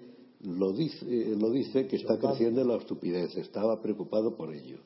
lo 0.43 0.71
dice, 0.71 1.05
eh, 1.09 1.35
lo 1.37 1.49
dice 1.49 1.87
que 1.87 1.97
está 1.97 2.17
creciendo 2.17 2.63
la 2.63 2.77
estupidez, 2.77 3.35
estaba 3.35 3.81
preocupado 3.81 4.35
por 4.35 4.53
ello. 4.53 4.77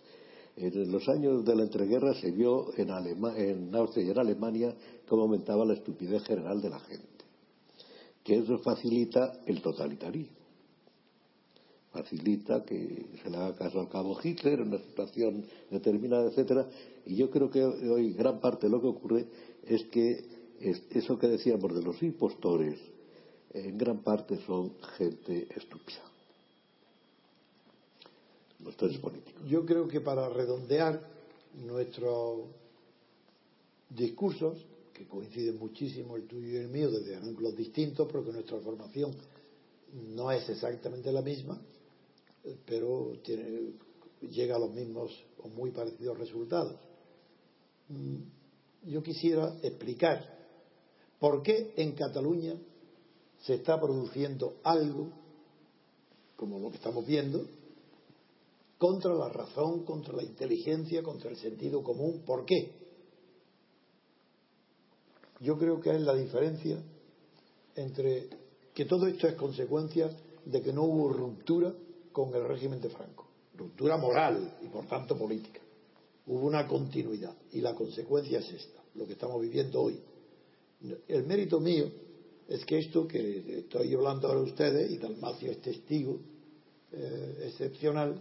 En 0.56 0.92
los 0.92 1.08
años 1.08 1.46
de 1.46 1.56
la 1.56 1.64
entreguerra 1.64 2.16
se 2.16 2.32
vio 2.32 2.74
en, 2.78 2.90
en 2.90 3.76
Austria 3.76 4.06
y 4.08 4.10
en 4.10 4.18
Alemania 4.18 4.76
cómo 5.08 5.24
aumentaba 5.24 5.66
la 5.66 5.76
estupidez 5.76 6.24
general 6.24 6.62
de 6.62 6.70
la 6.72 6.80
gente, 6.80 7.26
que 8.24 8.38
eso 8.38 8.58
facilita 8.60 9.40
el 9.46 9.62
totalitarismo, 9.62 10.37
facilita 11.98 12.64
que 12.64 13.06
se 13.24 13.30
le 13.30 13.38
haga 13.38 13.56
caso 13.56 13.80
al 13.80 13.90
cabo 13.90 14.18
Hitler 14.22 14.60
en 14.60 14.68
una 14.68 14.80
situación 14.80 15.46
determinada, 15.72 16.30
etcétera, 16.30 16.68
y 17.06 17.16
yo 17.16 17.30
creo 17.30 17.50
que 17.50 17.64
hoy 17.64 18.14
gran 18.14 18.40
parte 18.40 18.68
de 18.68 18.72
lo 18.72 18.82
que 18.82 18.88
ocurre 18.88 19.26
es 19.66 19.84
que 19.86 20.24
eso 20.92 21.18
que 21.18 21.28
decíamos 21.28 21.74
de 21.74 21.82
los 21.82 22.02
impostores, 22.04 22.80
en 23.54 23.78
gran 23.78 24.00
parte 24.04 24.38
son 24.46 24.74
gente 24.98 25.48
estúpida. 25.56 26.04
Yo 29.48 29.66
creo 29.66 29.88
que 29.88 30.02
para 30.02 30.30
redondear 30.30 31.02
nuestros 31.66 32.42
discursos, 33.90 34.58
que 34.94 35.06
coinciden 35.06 35.60
muchísimo 35.60 36.16
el 36.16 36.24
tuyo 36.24 36.48
y 36.48 36.56
el 36.56 36.70
mío 36.70 36.90
desde 36.90 37.16
ángulos 37.16 37.56
distintos, 37.56 38.08
porque 38.12 38.32
nuestra 38.32 38.58
formación 38.58 39.12
no 40.16 40.32
es 40.32 40.50
exactamente 40.50 41.12
la 41.12 41.22
misma, 41.22 41.60
pero 42.66 43.14
tiene, 43.24 43.74
llega 44.22 44.56
a 44.56 44.60
los 44.60 44.74
mismos 44.74 45.12
o 45.44 45.48
muy 45.50 45.72
parecidos 45.72 46.18
resultados. 46.18 46.80
Mm, 47.90 48.92
yo 48.92 49.04
quisiera 49.04 49.58
explicar 49.62 50.38
por 51.20 51.42
qué 51.42 51.74
en 51.78 51.94
Cataluña 51.94 52.56
se 53.40 53.56
está 53.56 53.80
produciendo 53.80 54.58
algo, 54.64 55.12
como 56.36 56.60
lo 56.60 56.70
que 56.70 56.78
estamos 56.78 57.06
viendo, 57.06 57.46
contra 58.78 59.14
la 59.14 59.30
razón, 59.30 59.84
contra 59.84 60.16
la 60.16 60.24
inteligencia, 60.24 61.02
contra 61.02 61.32
el 61.32 61.38
sentido 61.38 61.84
común. 61.84 62.24
¿Por 62.26 62.46
qué? 62.46 62.72
Yo 65.40 65.58
creo 65.58 65.80
que 65.80 65.96
es 65.96 66.02
la 66.02 66.16
diferencia 66.16 66.82
entre 67.76 68.30
que 68.74 68.86
todo 68.86 69.08
esto 69.08 69.28
es 69.28 69.36
consecuencia 69.36 70.10
de 70.46 70.62
que 70.62 70.74
no 70.74 70.84
hubo 70.84 71.10
ruptura 71.10 71.74
con 72.18 72.34
el 72.34 72.48
régimen 72.48 72.82
de 72.82 72.90
Franco, 72.90 73.28
ruptura 73.56 73.96
moral 73.96 74.58
y 74.64 74.70
por 74.70 74.88
tanto 74.88 75.16
política. 75.16 75.60
Hubo 76.26 76.48
una 76.48 76.68
continuidad 76.68 77.36
y 77.52 77.62
la 77.62 77.76
consecuencia 77.76 78.40
es 78.40 78.52
esta, 78.54 78.82
lo 78.96 79.06
que 79.06 79.14
estamos 79.14 79.40
viviendo 79.40 79.80
hoy. 79.80 80.00
El 81.08 81.28
mérito 81.28 81.60
mío 81.60 81.86
es 82.48 82.66
que 82.66 82.80
esto 82.80 83.08
que 83.08 83.60
estoy 83.60 83.94
hablando 83.94 84.28
ahora 84.28 84.40
a 84.40 84.44
ustedes, 84.46 84.90
y 84.90 84.98
Dalmacio 84.98 85.52
es 85.52 85.62
testigo 85.62 86.18
eh, 86.92 87.44
excepcional, 87.44 88.20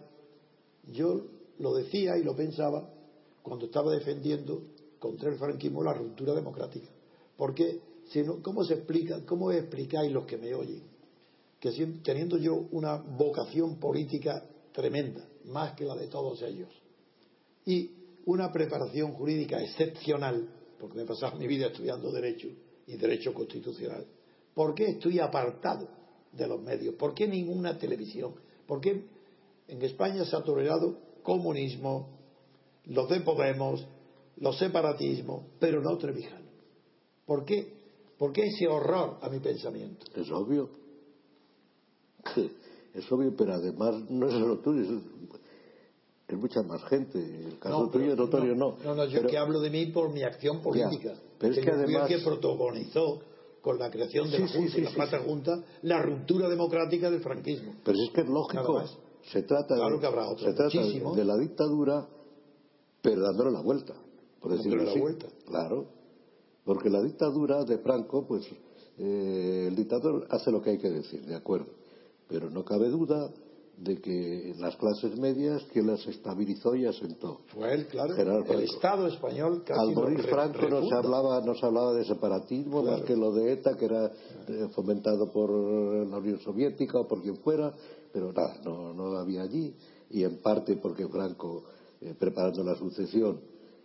yo 0.92 1.24
lo 1.58 1.72
decía 1.72 2.18
y 2.18 2.22
lo 2.22 2.36
pensaba 2.36 2.92
cuando 3.42 3.64
estaba 3.64 3.92
defendiendo 3.92 4.60
contra 4.98 5.30
el 5.30 5.38
franquismo 5.38 5.82
la 5.82 5.94
ruptura 5.94 6.34
democrática. 6.34 6.88
Porque, 7.34 7.80
¿cómo 8.42 8.62
se 8.62 8.74
explica, 8.74 9.24
cómo 9.24 9.52
explicáis 9.52 10.12
los 10.12 10.26
que 10.26 10.36
me 10.36 10.52
oyen? 10.52 10.95
Teniendo 12.02 12.38
yo 12.38 12.54
una 12.72 12.96
vocación 12.96 13.78
política 13.78 14.44
tremenda, 14.72 15.26
más 15.46 15.74
que 15.74 15.84
la 15.84 15.94
de 15.94 16.08
todos 16.08 16.42
ellos, 16.42 16.68
y 17.64 17.90
una 18.26 18.52
preparación 18.52 19.12
jurídica 19.12 19.62
excepcional, 19.62 20.48
porque 20.78 20.96
me 20.96 21.02
he 21.02 21.06
pasado 21.06 21.36
mi 21.36 21.46
vida 21.46 21.68
estudiando 21.68 22.12
Derecho 22.12 22.48
y 22.86 22.96
Derecho 22.96 23.32
Constitucional, 23.32 24.06
¿por 24.54 24.74
qué 24.74 24.90
estoy 24.90 25.18
apartado 25.18 25.88
de 26.32 26.46
los 26.46 26.60
medios? 26.60 26.94
¿Por 26.94 27.14
qué 27.14 27.26
ninguna 27.26 27.78
televisión? 27.78 28.34
¿Por 28.66 28.80
qué 28.80 29.04
en 29.68 29.82
España 29.82 30.24
se 30.24 30.36
ha 30.36 30.42
tolerado 30.42 30.98
comunismo, 31.22 32.08
los 32.84 33.08
de 33.08 33.20
Podemos, 33.20 33.84
los 34.36 34.58
separatismos, 34.58 35.44
pero 35.58 35.80
no 35.80 35.96
Trevijano. 35.96 36.46
¿Por 37.24 37.44
qué? 37.44 37.74
¿Por 38.16 38.32
qué 38.32 38.46
ese 38.46 38.68
horror 38.68 39.18
a 39.20 39.28
mi 39.28 39.40
pensamiento? 39.40 40.06
Es 40.14 40.30
obvio. 40.30 40.85
Es 42.94 43.12
obvio, 43.12 43.34
pero 43.36 43.54
además 43.54 43.94
no 44.08 44.26
es 44.26 44.32
solo 44.32 44.58
tú, 44.58 44.72
es, 44.72 46.36
mucha 46.36 46.62
más 46.62 46.82
gente. 46.84 47.18
El 47.18 47.58
caso 47.58 47.88
tuyo 47.88 48.12
es 48.12 48.18
notorio 48.18 48.54
no. 48.54 48.76
No, 48.82 48.94
no, 48.94 49.04
yo 49.04 49.26
que 49.26 49.36
hablo 49.36 49.60
de 49.60 49.70
mí 49.70 49.86
por 49.86 50.12
mi 50.12 50.22
acción 50.22 50.62
política. 50.62 51.14
pero 51.38 51.52
es 51.52 51.64
que, 51.64 51.70
además... 51.70 52.08
que 52.08 52.18
protagonizó 52.18 53.20
con 53.60 53.78
la 53.78 53.90
creación 53.90 54.30
de 54.30 54.38
la, 54.38 54.48
Junta, 54.48 55.18
Junta 55.18 55.64
la 55.82 56.00
ruptura 56.00 56.48
democrática 56.48 57.10
del 57.10 57.20
franquismo. 57.20 57.74
Pero 57.84 57.98
es 57.98 58.10
que 58.10 58.20
es 58.22 58.28
lógico. 58.28 58.82
Se 59.32 59.42
trata, 59.42 59.74
de, 59.74 61.24
la 61.24 61.36
dictadura, 61.36 62.06
pero 63.02 63.22
dándole 63.22 63.50
la 63.50 63.60
vuelta, 63.60 63.94
por 64.40 64.56
decirlo 64.56 64.84
así. 64.84 64.94
La 64.94 65.00
vuelta? 65.00 65.26
Claro, 65.46 65.86
porque 66.64 66.90
la 66.90 67.02
dictadura 67.02 67.64
de 67.64 67.78
Franco, 67.78 68.24
pues 68.24 68.46
eh, 68.98 69.66
el 69.68 69.74
dictador 69.74 70.28
hace 70.30 70.52
lo 70.52 70.62
que 70.62 70.70
hay 70.70 70.78
que 70.78 70.90
decir, 70.90 71.26
de 71.26 71.34
acuerdo, 71.34 71.66
pero 72.28 72.50
no 72.50 72.64
cabe 72.64 72.88
duda 72.88 73.30
de 73.78 74.00
que 74.00 74.54
las 74.58 74.74
clases 74.76 75.18
medias 75.18 75.62
que 75.64 75.82
las 75.82 76.06
estabilizó 76.06 76.74
y 76.74 76.86
asentó. 76.86 77.40
Fue 77.48 77.74
él, 77.74 77.86
claro. 77.88 78.14
El 78.16 78.62
Estado 78.62 79.06
español 79.06 79.62
casi 79.64 79.80
Al 79.80 79.94
morir 79.94 80.22
Franco 80.22 80.66
no 80.68 80.88
se 80.88 80.94
hablaba, 80.94 81.42
no 81.42 81.54
se 81.54 81.66
hablaba 81.66 81.92
de 81.92 82.04
separatismo 82.06 82.82
más 82.82 83.02
que 83.02 83.14
lo 83.14 83.32
de 83.32 83.52
ETA, 83.52 83.76
que 83.76 83.84
era 83.84 84.06
eh, 84.06 84.68
fomentado 84.74 85.30
por 85.30 85.50
la 85.50 86.18
Unión 86.18 86.40
Soviética 86.40 87.00
o 87.00 87.06
por 87.06 87.20
quien 87.20 87.36
fuera, 87.36 87.72
pero 88.12 88.32
nada, 88.32 88.58
no, 88.64 88.94
no 88.94 89.14
había 89.18 89.42
allí. 89.42 89.74
Y 90.08 90.24
en 90.24 90.38
parte 90.38 90.76
porque 90.76 91.06
Franco, 91.08 91.64
eh, 92.00 92.14
preparando 92.18 92.64
la 92.64 92.76
sucesión, 92.76 93.40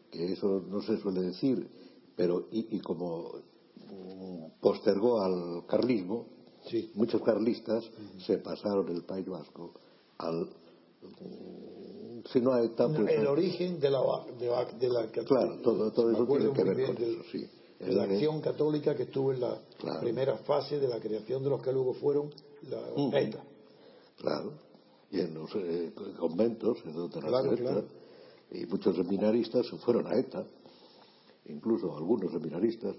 que 0.10 0.34
eso 0.34 0.62
no 0.70 0.82
se 0.82 0.98
suele 0.98 1.22
decir, 1.22 1.68
pero 2.16 2.48
y, 2.52 2.80
como 2.80 3.32
mm, 3.76 4.60
postergó 4.62 5.22
al 5.22 5.66
carlismo, 5.66 6.28
muchos 6.96 7.22
carlistas 7.22 7.84
se 8.26 8.38
pasaron 8.38 8.90
el 8.90 9.04
País 9.04 9.28
Vasco 9.28 9.72
al 10.18 10.50
si 12.32 12.40
no 12.40 12.54
hay 12.54 12.72
el 13.10 13.28
origen 13.28 13.80
de 13.80 13.90
la 13.90 14.02
de, 14.80 14.90
la 14.90 15.08
claro 15.08 15.58
todo, 15.62 15.92
todo 15.92 16.12
eso 16.12 16.26
tiene 16.28 16.54
que 16.54 16.64
ver 16.64 16.86
con 16.86 17.04
eso 17.04 17.24
sí. 17.32 17.48
de 17.80 17.94
la 17.94 18.04
acción 18.04 18.42
católica 18.42 18.96
que 18.96 19.04
estuvo 19.04 19.34
en 19.34 19.42
la 19.42 19.60
primera 20.00 20.38
fase 20.38 20.80
de 20.80 20.88
la 20.88 21.00
creación 21.00 21.44
de 21.44 21.50
los 21.50 21.62
que 21.62 21.74
luego 21.74 21.94
fueron 21.96 22.30
la 22.70 23.20
ETA. 23.20 23.44
Claro. 24.18 24.54
Y 25.10 25.20
en 25.20 25.34
los 25.34 25.50
eh, 25.56 25.92
conventos 26.20 26.78
en 26.86 26.94
donde 26.94 27.20
claro, 27.20 27.56
claro. 27.56 27.84
y 28.52 28.66
muchos 28.68 28.96
seminaristas 28.96 29.68
fueron 29.84 30.06
a 30.08 30.16
ETA 30.16 30.46
incluso 31.46 31.96
algunos 31.96 32.32
seminaristas. 32.32 32.96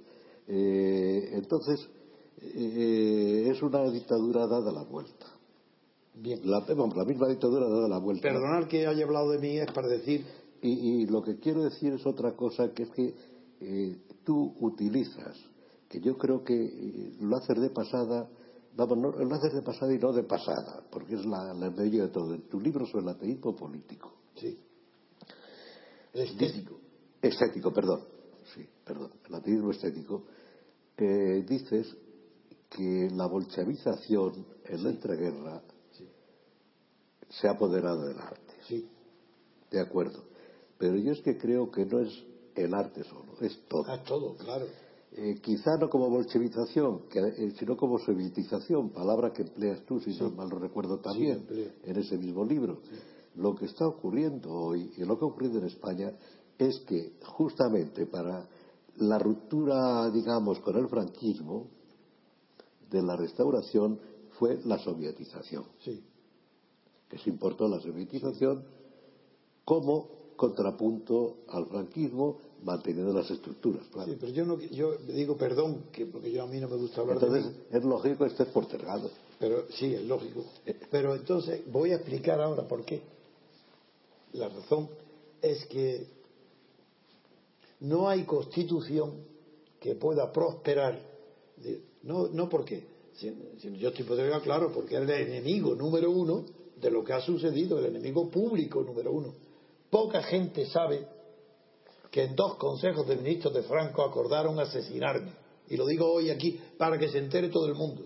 Eh, 0.48 1.30
entonces 1.32 1.88
eh, 2.40 3.48
es 3.50 3.62
una 3.62 3.90
dictadura 3.90 4.46
dada 4.46 4.72
la 4.72 4.82
vuelta 4.82 5.26
Bien. 6.14 6.40
La, 6.44 6.60
la 6.60 7.04
misma 7.04 7.28
dictadura 7.28 7.68
dada 7.68 7.88
la 7.88 7.98
vuelta. 7.98 8.22
Perdonar 8.22 8.68
que 8.68 8.86
haya 8.86 9.04
hablado 9.04 9.30
de 9.30 9.38
mí 9.38 9.58
es 9.58 9.70
para 9.72 9.88
decir. 9.88 10.24
Y, 10.60 11.06
lo 11.06 11.22
que 11.22 11.38
quiero 11.38 11.64
decir 11.64 11.92
es 11.94 12.06
otra 12.06 12.36
cosa, 12.36 12.72
que 12.72 12.84
es 12.84 12.90
que 12.90 13.14
eh, 13.60 13.96
tú 14.22 14.54
utilizas, 14.60 15.36
que 15.88 16.00
yo 16.00 16.16
creo 16.16 16.44
que 16.44 16.54
eh, 16.54 17.16
lo 17.20 17.36
haces 17.36 17.60
de 17.60 17.70
pasada, 17.70 18.30
vamos, 18.76 18.98
no, 18.98 19.10
lo 19.10 19.34
haces 19.34 19.52
de 19.54 19.62
pasada 19.62 19.92
y 19.92 19.98
no 19.98 20.12
de 20.12 20.22
pasada, 20.22 20.84
porque 20.88 21.16
es 21.16 21.26
la, 21.26 21.52
la 21.54 21.68
de 21.70 22.08
todo. 22.08 22.38
Tu 22.42 22.60
libro 22.60 22.86
sobre 22.86 23.02
el 23.02 23.08
ateísmo 23.08 23.56
político. 23.56 24.12
Sí. 24.36 24.56
Estético. 26.12 26.78
Estético, 27.20 27.72
perdón. 27.72 28.02
Sí, 28.54 28.64
perdón. 28.84 29.10
El 29.28 29.34
ateísmo 29.34 29.72
estético. 29.72 30.22
que 30.96 31.44
dices 31.48 31.96
que 32.76 33.10
la 33.10 33.26
bolchevización 33.26 34.46
en 34.64 34.84
la 34.84 34.90
entreguerra 34.90 35.62
se 37.28 37.48
ha 37.48 37.52
apoderado 37.52 38.06
del 38.06 38.18
arte. 38.18 38.54
Sí. 38.66 38.88
De 39.70 39.80
acuerdo. 39.80 40.22
Pero 40.78 40.96
yo 40.96 41.12
es 41.12 41.20
que 41.20 41.38
creo 41.38 41.70
que 41.70 41.86
no 41.86 42.00
es 42.00 42.12
el 42.54 42.74
arte 42.74 43.04
solo, 43.04 43.34
es 43.40 43.58
todo. 43.68 43.92
Es 43.94 44.04
todo, 44.04 44.34
claro. 44.36 44.66
Eh, 45.14 45.40
quizá 45.42 45.76
no 45.78 45.90
como 45.90 46.08
bolchevización, 46.08 47.02
eh, 47.14 47.52
sino 47.58 47.76
como 47.76 47.98
sovietización, 47.98 48.90
palabra 48.90 49.32
que 49.32 49.42
empleas 49.42 49.84
tú, 49.84 50.00
si 50.00 50.10
no 50.18 50.30
mal 50.30 50.48
lo 50.48 50.58
recuerdo 50.58 51.00
también, 51.00 51.46
en 51.84 51.96
ese 51.96 52.16
mismo 52.16 52.44
libro. 52.44 52.80
Lo 53.36 53.54
que 53.54 53.66
está 53.66 53.86
ocurriendo 53.86 54.50
hoy 54.50 54.92
y 54.96 55.04
lo 55.04 55.18
que 55.18 55.24
ha 55.24 55.28
ocurrido 55.28 55.58
en 55.58 55.66
España 55.66 56.12
es 56.58 56.80
que 56.80 57.14
justamente 57.24 58.06
para 58.06 58.48
la 58.96 59.18
ruptura, 59.18 60.10
digamos, 60.10 60.60
con 60.60 60.76
el 60.76 60.88
franquismo 60.88 61.66
de 62.92 63.02
la 63.02 63.16
restauración 63.16 63.98
fue 64.38 64.60
la 64.64 64.78
sovietización. 64.78 65.64
Sí 65.84 66.02
que 67.12 67.18
se 67.18 67.28
importó 67.28 67.68
la 67.68 67.78
sovietización 67.78 68.64
como 69.66 70.08
contrapunto 70.34 71.40
al 71.48 71.66
franquismo 71.66 72.38
manteniendo 72.62 73.12
las 73.12 73.30
estructuras, 73.30 73.82
Sí, 74.06 74.16
pero 74.18 74.32
yo, 74.32 74.46
no, 74.46 74.58
yo 74.58 74.96
digo 74.96 75.36
perdón, 75.36 75.84
que 75.92 76.06
porque 76.06 76.32
yo 76.32 76.42
a 76.42 76.46
mí 76.46 76.58
no 76.58 76.68
me 76.68 76.76
gusta 76.76 77.02
hablar 77.02 77.16
entonces, 77.16 77.44
de 77.44 77.50
mí. 77.50 77.56
es 77.70 77.84
lógico 77.84 78.24
que 78.24 78.30
estés 78.30 78.48
postergado. 78.48 79.10
Pero 79.38 79.66
sí, 79.72 79.92
es 79.92 80.04
lógico. 80.04 80.42
Pero 80.90 81.14
entonces 81.14 81.60
voy 81.70 81.90
a 81.90 81.96
explicar 81.96 82.40
ahora 82.40 82.66
por 82.66 82.82
qué. 82.82 83.02
La 84.32 84.48
razón 84.48 84.88
es 85.42 85.66
que 85.66 86.06
no 87.80 88.08
hay 88.08 88.24
constitución 88.24 89.12
que 89.78 89.96
pueda 89.96 90.32
prosperar. 90.32 90.98
No, 92.02 92.28
no 92.28 92.48
porque, 92.48 92.84
si, 93.14 93.32
yo 93.78 93.90
estoy 93.90 94.04
claro, 94.42 94.72
porque 94.72 94.96
es 94.96 95.02
el 95.02 95.10
enemigo 95.10 95.74
número 95.74 96.10
uno 96.10 96.44
de 96.76 96.90
lo 96.90 97.04
que 97.04 97.12
ha 97.12 97.20
sucedido, 97.20 97.78
el 97.78 97.86
enemigo 97.86 98.28
público 98.30 98.82
número 98.82 99.12
uno. 99.12 99.34
Poca 99.88 100.22
gente 100.22 100.66
sabe 100.66 101.06
que 102.10 102.24
en 102.24 102.34
dos 102.34 102.56
consejos 102.56 103.06
de 103.06 103.16
ministros 103.16 103.54
de 103.54 103.62
Franco 103.62 104.02
acordaron 104.02 104.58
asesinarme. 104.58 105.32
Y 105.68 105.76
lo 105.76 105.86
digo 105.86 106.12
hoy 106.12 106.30
aquí 106.30 106.60
para 106.76 106.98
que 106.98 107.08
se 107.08 107.18
entere 107.18 107.48
todo 107.48 107.66
el 107.66 107.74
mundo. 107.74 108.04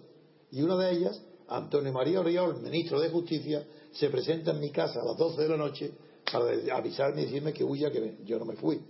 Y 0.50 0.62
una 0.62 0.76
de 0.76 0.92
ellas, 0.92 1.20
Antonio 1.48 1.92
María 1.92 2.20
Oriol, 2.20 2.60
ministro 2.60 3.00
de 3.00 3.08
Justicia, 3.08 3.64
se 3.92 4.10
presenta 4.10 4.52
en 4.52 4.60
mi 4.60 4.70
casa 4.70 5.00
a 5.00 5.04
las 5.04 5.16
12 5.16 5.42
de 5.42 5.48
la 5.48 5.56
noche 5.56 5.90
para 6.30 6.50
avisarme 6.76 7.22
y 7.22 7.24
decirme 7.26 7.52
que 7.52 7.64
huya, 7.64 7.90
que 7.90 8.18
yo 8.24 8.38
no 8.38 8.44
me 8.44 8.56
fui. 8.56 8.80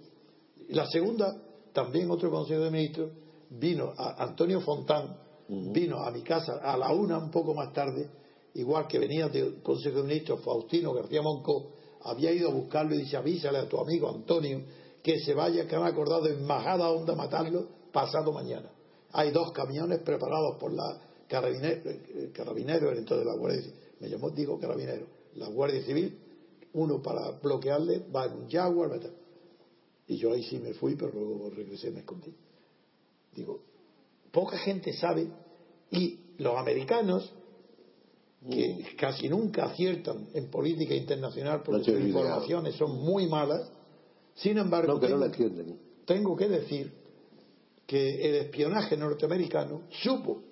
Y 0.68 0.74
la 0.74 0.86
segunda, 0.86 1.40
también 1.72 2.10
otro 2.10 2.30
consejo 2.30 2.62
de 2.62 2.70
ministros, 2.70 3.10
vino 3.50 3.92
a 3.96 4.22
Antonio 4.22 4.60
Fontán, 4.60 5.16
vino 5.48 5.98
a 5.98 6.10
mi 6.10 6.22
casa 6.22 6.60
a 6.62 6.76
la 6.76 6.92
una 6.92 7.18
un 7.18 7.30
poco 7.30 7.54
más 7.54 7.72
tarde 7.72 8.08
igual 8.56 8.86
que 8.86 8.98
venía 8.98 9.28
del 9.28 9.62
Consejo 9.62 9.98
de 9.98 10.04
Ministros 10.04 10.42
Faustino 10.42 10.92
García 10.92 11.20
Monco, 11.22 11.72
había 12.02 12.32
ido 12.32 12.48
a 12.48 12.52
buscarlo 12.52 12.94
y 12.94 12.98
dice 12.98 13.16
avísale 13.16 13.58
a 13.58 13.68
tu 13.68 13.78
amigo 13.78 14.08
Antonio 14.08 14.62
que 15.02 15.18
se 15.20 15.34
vaya, 15.34 15.66
que 15.66 15.76
han 15.76 15.84
acordado 15.84 16.26
en 16.26 16.44
Majada 16.44 16.90
Onda 16.90 17.14
matarlo 17.14 17.68
pasado 17.92 18.32
mañana. 18.32 18.70
Hay 19.12 19.30
dos 19.30 19.52
camiones 19.52 20.00
preparados 20.00 20.56
por 20.58 20.72
la 20.72 20.98
carabinero, 21.28 21.90
eh, 21.90 22.30
carabinero 22.32 22.92
entonces 22.92 23.26
la 23.26 23.34
Guardia 23.34 23.60
Civil, 23.62 23.76
me 24.00 24.08
llamó, 24.08 24.30
digo 24.30 24.58
carabinero, 24.58 25.06
la 25.34 25.48
Guardia 25.48 25.82
Civil, 25.82 26.18
uno 26.72 27.00
para 27.00 27.30
bloquearle, 27.42 28.04
va 28.14 28.26
en 28.26 28.32
un 28.32 28.50
Jaguar, 28.50 29.00
y 30.08 30.16
yo 30.16 30.32
ahí 30.32 30.42
sí 30.44 30.58
me 30.58 30.74
fui, 30.74 30.94
pero 30.94 31.12
luego 31.12 31.50
regresé 31.50 31.88
y 31.88 31.92
me 31.92 32.00
escondí. 32.00 32.34
Digo, 33.36 33.60
poca 34.32 34.58
gente 34.58 34.92
sabe, 34.94 35.28
y 35.90 36.18
los 36.38 36.56
americanos, 36.56 37.32
que 38.48 38.68
mm. 38.68 38.96
casi 38.96 39.28
nunca 39.28 39.66
aciertan 39.66 40.28
en 40.34 40.50
política 40.50 40.94
internacional 40.94 41.62
porque 41.62 41.84
sus 41.84 42.00
informaciones 42.00 42.74
son 42.76 42.96
muy 43.04 43.26
malas, 43.28 43.70
sin 44.34 44.58
embargo, 44.58 45.00
tengo, 46.04 46.36
que 46.36 46.48
decir 46.48 46.92
que 47.86 48.28
el 48.28 48.34
espionaje 48.46 48.96
norteamericano 48.96 49.82
supo 50.02 50.42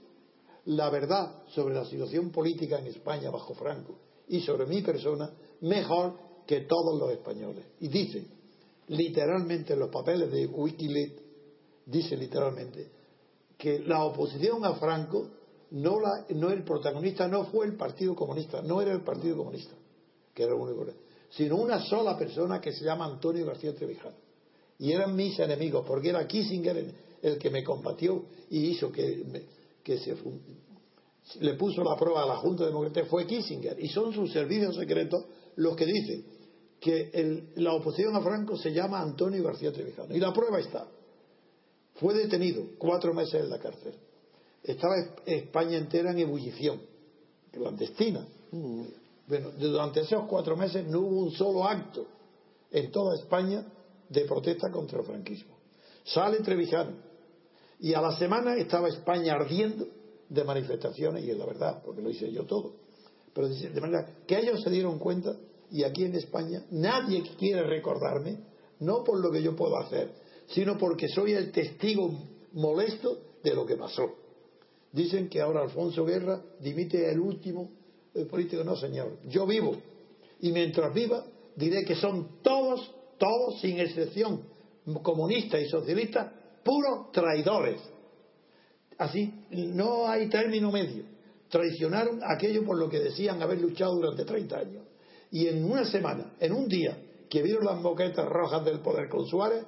la 0.66 0.88
verdad 0.88 1.42
sobre 1.48 1.74
la 1.74 1.84
situación 1.84 2.30
política 2.30 2.78
en 2.78 2.86
España 2.86 3.30
bajo 3.30 3.54
Franco 3.54 3.98
y 4.28 4.40
sobre 4.40 4.66
mi 4.66 4.80
persona 4.80 5.30
mejor 5.60 6.14
que 6.46 6.62
todos 6.62 6.98
los 6.98 7.10
españoles. 7.10 7.64
Y 7.80 7.88
dice, 7.88 8.26
literalmente 8.88 9.74
en 9.74 9.80
los 9.80 9.90
papeles 9.90 10.32
de 10.32 10.46
Wikileaks, 10.46 11.23
dice 11.86 12.16
literalmente, 12.16 12.88
que 13.56 13.80
la 13.80 14.04
oposición 14.04 14.64
a 14.64 14.74
Franco, 14.74 15.28
no, 15.70 16.00
la, 16.00 16.26
no 16.30 16.50
el 16.50 16.64
protagonista 16.64 17.28
no 17.28 17.44
fue 17.46 17.66
el 17.66 17.76
Partido 17.76 18.14
Comunista, 18.14 18.62
no 18.62 18.80
era 18.80 18.92
el 18.92 19.02
Partido 19.02 19.36
Comunista, 19.36 19.74
que 20.34 20.42
era 20.42 20.54
el 20.54 20.60
único 20.60 20.84
sino 21.30 21.56
una 21.56 21.80
sola 21.80 22.16
persona 22.16 22.60
que 22.60 22.72
se 22.72 22.84
llama 22.84 23.06
Antonio 23.06 23.44
García 23.44 23.74
Trevijano. 23.74 24.14
Y 24.78 24.92
eran 24.92 25.16
mis 25.16 25.38
enemigos, 25.38 25.84
porque 25.86 26.10
era 26.10 26.26
Kissinger 26.26 26.94
el, 27.22 27.38
que 27.38 27.50
me 27.50 27.64
combatió 27.64 28.24
y 28.50 28.66
hizo 28.66 28.92
que, 28.92 29.24
se 29.84 30.16
le 31.40 31.54
puso 31.54 31.82
la 31.82 31.96
prueba 31.96 32.22
a 32.22 32.26
la 32.26 32.36
Junta 32.36 32.64
Democrática 32.66 33.06
fue 33.06 33.26
Kissinger. 33.26 33.82
Y 33.82 33.88
son 33.88 34.12
sus 34.12 34.32
servicios 34.32 34.76
secretos 34.76 35.24
los 35.56 35.74
que 35.74 35.86
dicen 35.86 36.24
que 36.80 37.50
la 37.56 37.72
oposición 37.72 38.14
a 38.14 38.20
Franco 38.20 38.56
se 38.56 38.72
llama 38.72 39.00
Antonio 39.00 39.42
García 39.42 39.72
Trevijano. 39.72 40.14
Y 40.14 40.20
la 40.20 40.32
prueba 40.32 40.60
está. 40.60 40.86
Fue 41.94 42.14
detenido 42.14 42.64
cuatro 42.78 43.14
meses 43.14 43.42
en 43.42 43.50
la 43.50 43.58
cárcel. 43.58 43.94
Estaba 44.62 44.94
España 45.26 45.76
entera 45.76 46.10
en 46.10 46.18
ebullición, 46.18 46.80
clandestina. 47.52 48.26
Mm. 48.50 48.82
Bueno, 49.26 49.50
durante 49.58 50.00
esos 50.00 50.26
cuatro 50.26 50.56
meses 50.56 50.86
no 50.86 51.00
hubo 51.00 51.20
un 51.20 51.32
solo 51.32 51.64
acto 51.64 52.06
en 52.70 52.90
toda 52.90 53.14
España 53.14 53.64
de 54.08 54.24
protesta 54.24 54.70
contra 54.70 55.00
el 55.00 55.06
franquismo. 55.06 55.54
Sale 56.04 56.38
Trevijano 56.38 56.92
y 57.80 57.94
a 57.94 58.00
la 58.00 58.16
semana 58.16 58.56
estaba 58.56 58.88
España 58.88 59.34
ardiendo 59.34 59.86
de 60.28 60.44
manifestaciones 60.44 61.24
y 61.24 61.30
es 61.30 61.38
la 61.38 61.46
verdad, 61.46 61.82
porque 61.84 62.02
lo 62.02 62.10
hice 62.10 62.30
yo 62.30 62.44
todo. 62.44 62.74
Pero 63.32 63.48
de 63.48 63.80
manera 63.80 64.08
que 64.26 64.38
ellos 64.38 64.62
se 64.62 64.70
dieron 64.70 64.98
cuenta 64.98 65.34
y 65.70 65.82
aquí 65.84 66.04
en 66.04 66.14
España 66.14 66.64
nadie 66.70 67.22
quiere 67.38 67.62
recordarme, 67.64 68.38
no 68.80 69.02
por 69.02 69.18
lo 69.20 69.30
que 69.30 69.42
yo 69.42 69.56
puedo 69.56 69.76
hacer, 69.78 70.12
sino 70.46 70.78
porque 70.78 71.08
soy 71.08 71.32
el 71.32 71.50
testigo 71.52 72.10
molesto 72.52 73.18
de 73.42 73.54
lo 73.54 73.66
que 73.66 73.76
pasó. 73.76 74.14
Dicen 74.92 75.28
que 75.28 75.40
ahora 75.40 75.62
Alfonso 75.62 76.04
Guerra 76.04 76.40
dimite 76.60 77.10
el 77.10 77.18
último 77.18 77.70
el 78.14 78.26
político 78.26 78.62
no, 78.64 78.76
señor. 78.76 79.18
Yo 79.28 79.46
vivo. 79.46 79.76
Y 80.40 80.52
mientras 80.52 80.94
viva, 80.94 81.24
diré 81.56 81.84
que 81.84 81.96
son 81.96 82.40
todos, 82.42 82.90
todos, 83.18 83.60
sin 83.60 83.80
excepción, 83.80 84.42
comunistas 85.02 85.60
y 85.62 85.68
socialistas, 85.68 86.32
puros 86.64 87.10
traidores. 87.12 87.80
Así, 88.98 89.32
no 89.50 90.06
hay 90.06 90.28
término 90.28 90.70
medio. 90.70 91.04
Traicionaron 91.48 92.20
aquello 92.24 92.64
por 92.64 92.78
lo 92.78 92.88
que 92.88 93.00
decían 93.00 93.42
haber 93.42 93.60
luchado 93.60 93.94
durante 93.94 94.24
30 94.24 94.58
años. 94.58 94.84
Y 95.30 95.48
en 95.48 95.64
una 95.64 95.84
semana, 95.84 96.34
en 96.38 96.52
un 96.52 96.68
día, 96.68 96.96
que 97.28 97.42
vieron 97.42 97.64
las 97.64 97.80
moquetas 97.80 98.28
rojas 98.28 98.64
del 98.64 98.80
poder 98.80 99.08
con 99.08 99.26
Suárez, 99.26 99.64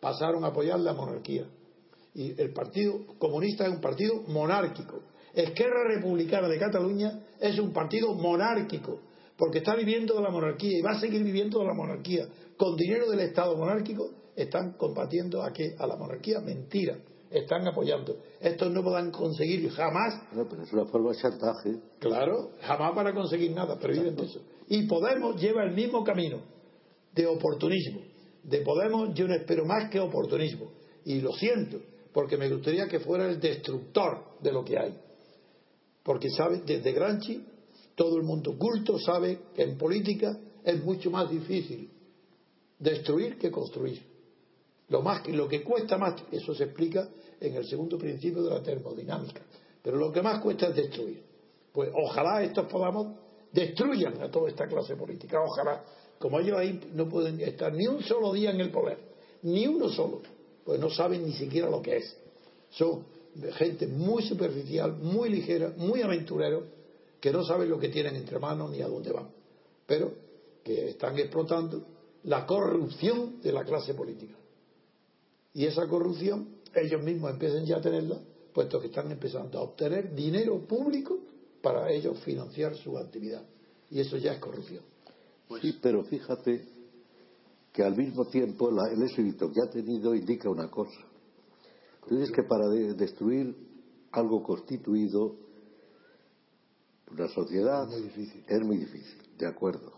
pasaron 0.00 0.44
a 0.44 0.48
apoyar 0.48 0.80
la 0.80 0.92
monarquía. 0.92 1.46
Y 2.14 2.40
el 2.40 2.52
Partido 2.52 3.06
Comunista 3.18 3.64
es 3.66 3.70
un 3.70 3.80
partido 3.80 4.22
monárquico 4.28 5.00
Esquerra 5.34 5.84
Republicana 5.94 6.48
de 6.48 6.58
Cataluña 6.58 7.20
es 7.40 7.58
un 7.58 7.72
partido 7.72 8.14
monárquico, 8.14 9.00
porque 9.36 9.58
está 9.58 9.74
viviendo 9.74 10.14
de 10.14 10.22
la 10.22 10.30
monarquía 10.30 10.78
y 10.78 10.82
va 10.82 10.92
a 10.92 11.00
seguir 11.00 11.22
viviendo 11.22 11.60
de 11.60 11.66
la 11.66 11.74
monarquía. 11.74 12.26
Con 12.56 12.76
dinero 12.76 13.08
del 13.10 13.20
Estado 13.20 13.56
monárquico 13.56 14.10
están 14.36 14.72
combatiendo 14.72 15.42
a, 15.42 15.52
qué? 15.52 15.74
a 15.78 15.86
la 15.86 15.96
monarquía. 15.96 16.40
Mentira. 16.40 16.98
Están 17.30 17.66
apoyando. 17.66 18.16
Estos 18.40 18.72
no 18.72 18.82
podrán 18.82 19.12
conseguir 19.12 19.70
jamás. 19.70 20.20
Pero 20.34 20.62
es 20.62 20.72
una 20.72 20.84
forma 20.86 21.12
de 21.12 21.16
chantaje. 21.16 21.76
Claro, 22.00 22.50
jamás 22.60 22.92
para 22.92 23.14
conseguir 23.14 23.52
nada, 23.52 23.78
pero 23.80 23.94
viven 23.94 24.16
de 24.16 24.24
eso. 24.24 24.40
Y 24.66 24.86
Podemos 24.88 25.40
lleva 25.40 25.62
el 25.62 25.72
mismo 25.72 26.02
camino 26.02 26.38
de 27.14 27.26
oportunismo. 27.28 28.00
De 28.42 28.62
Podemos 28.62 29.14
yo 29.14 29.28
no 29.28 29.34
espero 29.34 29.64
más 29.64 29.90
que 29.90 30.00
oportunismo. 30.00 30.70
Y 31.04 31.20
lo 31.20 31.32
siento, 31.32 31.80
porque 32.12 32.36
me 32.36 32.48
gustaría 32.48 32.86
que 32.86 33.00
fuera 33.00 33.28
el 33.28 33.40
destructor 33.40 34.36
de 34.40 34.52
lo 34.52 34.64
que 34.64 34.78
hay. 34.78 34.98
Porque 36.02 36.30
sabe, 36.30 36.62
desde 36.64 36.92
Granchi, 36.92 37.44
todo 37.94 38.16
el 38.16 38.22
mundo 38.22 38.56
culto 38.58 38.98
sabe 38.98 39.40
que 39.54 39.62
en 39.62 39.76
política 39.76 40.38
es 40.64 40.82
mucho 40.82 41.10
más 41.10 41.30
difícil 41.30 41.90
destruir 42.78 43.38
que 43.38 43.50
construir. 43.50 44.02
Lo, 44.88 45.02
más, 45.02 45.26
lo 45.28 45.46
que 45.46 45.62
cuesta 45.62 45.96
más, 45.98 46.14
eso 46.32 46.54
se 46.54 46.64
explica 46.64 47.08
en 47.40 47.54
el 47.54 47.66
segundo 47.66 47.96
principio 47.96 48.42
de 48.42 48.50
la 48.50 48.62
termodinámica. 48.62 49.42
Pero 49.82 49.96
lo 49.96 50.12
que 50.12 50.22
más 50.22 50.40
cuesta 50.40 50.68
es 50.68 50.76
destruir. 50.76 51.22
Pues 51.72 51.90
ojalá 51.94 52.42
estos 52.42 52.66
podamos 52.66 53.14
destruyan 53.52 54.20
a 54.20 54.30
toda 54.30 54.48
esta 54.48 54.66
clase 54.66 54.96
política. 54.96 55.40
Ojalá, 55.40 55.84
como 56.20 56.38
ellos 56.38 56.58
ahí 56.58 56.78
no 56.92 57.08
pueden 57.08 57.40
estar 57.40 57.72
ni 57.72 57.86
un 57.86 58.02
solo 58.02 58.34
día 58.34 58.50
en 58.50 58.60
el 58.60 58.70
poder, 58.70 58.98
ni 59.42 59.66
uno 59.66 59.88
solo, 59.88 60.20
pues 60.66 60.78
no 60.78 60.90
saben 60.90 61.24
ni 61.24 61.32
siquiera 61.32 61.70
lo 61.70 61.80
que 61.80 61.96
es. 61.96 62.14
Son 62.68 63.06
gente 63.54 63.86
muy 63.86 64.22
superficial, 64.22 64.98
muy 64.98 65.30
ligera, 65.30 65.72
muy 65.78 66.02
aventurero, 66.02 66.64
que 67.20 67.32
no 67.32 67.42
saben 67.42 67.70
lo 67.70 67.78
que 67.78 67.88
tienen 67.88 68.16
entre 68.16 68.38
manos 68.38 68.70
ni 68.70 68.82
a 68.82 68.86
dónde 68.88 69.10
van, 69.12 69.30
pero 69.86 70.12
que 70.62 70.90
están 70.90 71.18
explotando 71.18 71.86
la 72.24 72.44
corrupción 72.44 73.40
de 73.40 73.52
la 73.52 73.64
clase 73.64 73.94
política. 73.94 74.34
Y 75.54 75.64
esa 75.64 75.88
corrupción 75.88 76.60
ellos 76.74 77.02
mismos 77.02 77.30
empiezan 77.30 77.64
ya 77.64 77.78
a 77.78 77.80
tenerla, 77.80 78.20
puesto 78.52 78.78
que 78.78 78.88
están 78.88 79.10
empezando 79.10 79.58
a 79.58 79.62
obtener 79.62 80.14
dinero 80.14 80.58
público 80.58 81.18
para 81.62 81.90
ellos 81.90 82.18
financiar 82.20 82.76
su 82.76 82.98
actividad. 82.98 83.42
Y 83.90 84.00
eso 84.00 84.18
ya 84.18 84.34
es 84.34 84.38
corrupción. 84.38 84.82
Sí, 85.60 85.78
pero 85.82 86.04
fíjate 86.04 86.64
que 87.72 87.82
al 87.82 87.96
mismo 87.96 88.26
tiempo 88.26 88.70
el 88.70 89.02
éxito 89.02 89.50
que 89.50 89.60
ha 89.66 89.70
tenido 89.70 90.14
indica 90.14 90.48
una 90.48 90.70
cosa 90.70 91.10
entonces 92.10 92.34
que 92.34 92.42
para 92.42 92.68
destruir 92.68 93.54
algo 94.12 94.42
constituido, 94.42 95.36
una 97.10 97.28
sociedad, 97.28 97.88
es 97.92 98.60
muy 98.64 98.78
difícil, 98.78 99.22
de 99.38 99.46
acuerdo. 99.46 99.92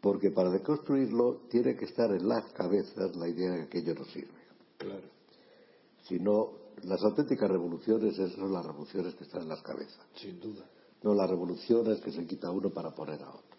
Porque 0.00 0.30
para 0.30 0.50
deconstruirlo 0.50 1.46
tiene 1.48 1.74
que 1.74 1.86
estar 1.86 2.10
en 2.10 2.28
las 2.28 2.52
cabezas 2.52 3.16
la 3.16 3.28
idea 3.28 3.50
de 3.50 3.56
que 3.56 3.78
aquello 3.78 3.94
no 3.94 4.04
sirve. 4.04 4.38
Claro. 4.76 5.08
Si 6.02 6.18
no, 6.18 6.52
las 6.82 7.02
auténticas 7.02 7.50
revoluciones, 7.50 8.18
esas 8.18 8.32
son 8.32 8.52
las 8.52 8.64
revoluciones 8.64 9.14
que 9.14 9.24
están 9.24 9.42
en 9.42 9.48
las 9.48 9.62
cabezas. 9.62 10.06
Sin 10.16 10.38
duda. 10.38 10.64
No 11.02 11.14
las 11.14 11.30
revoluciones 11.30 12.00
que 12.00 12.12
se 12.12 12.26
quita 12.26 12.50
uno 12.50 12.70
para 12.70 12.94
poner 12.94 13.22
a 13.22 13.30
otro. 13.30 13.55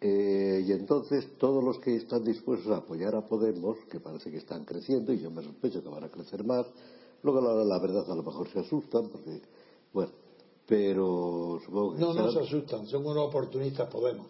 Eh, 0.00 0.64
y 0.66 0.72
entonces 0.72 1.38
todos 1.38 1.64
los 1.64 1.78
que 1.78 1.96
están 1.96 2.22
dispuestos 2.22 2.70
a 2.72 2.78
apoyar 2.78 3.14
a 3.14 3.26
Podemos, 3.26 3.78
que 3.90 3.98
parece 3.98 4.30
que 4.30 4.38
están 4.38 4.64
creciendo, 4.64 5.12
y 5.12 5.20
yo 5.20 5.30
me 5.30 5.42
sospecho 5.42 5.82
que 5.82 5.88
van 5.88 6.04
a 6.04 6.10
crecer 6.10 6.44
más, 6.44 6.66
luego 7.22 7.40
la, 7.40 7.64
la 7.64 7.78
verdad 7.78 8.10
a 8.10 8.14
lo 8.14 8.22
mejor 8.22 8.48
se 8.48 8.60
asustan, 8.60 9.08
porque, 9.08 9.40
bueno, 9.92 10.12
pero 10.66 11.60
supongo 11.64 11.94
que... 11.94 12.00
No, 12.00 12.12
no 12.12 12.30
se 12.30 12.40
asustan, 12.40 12.86
son 12.86 13.06
unos 13.06 13.28
oportunistas 13.28 13.88
Podemos. 13.88 14.26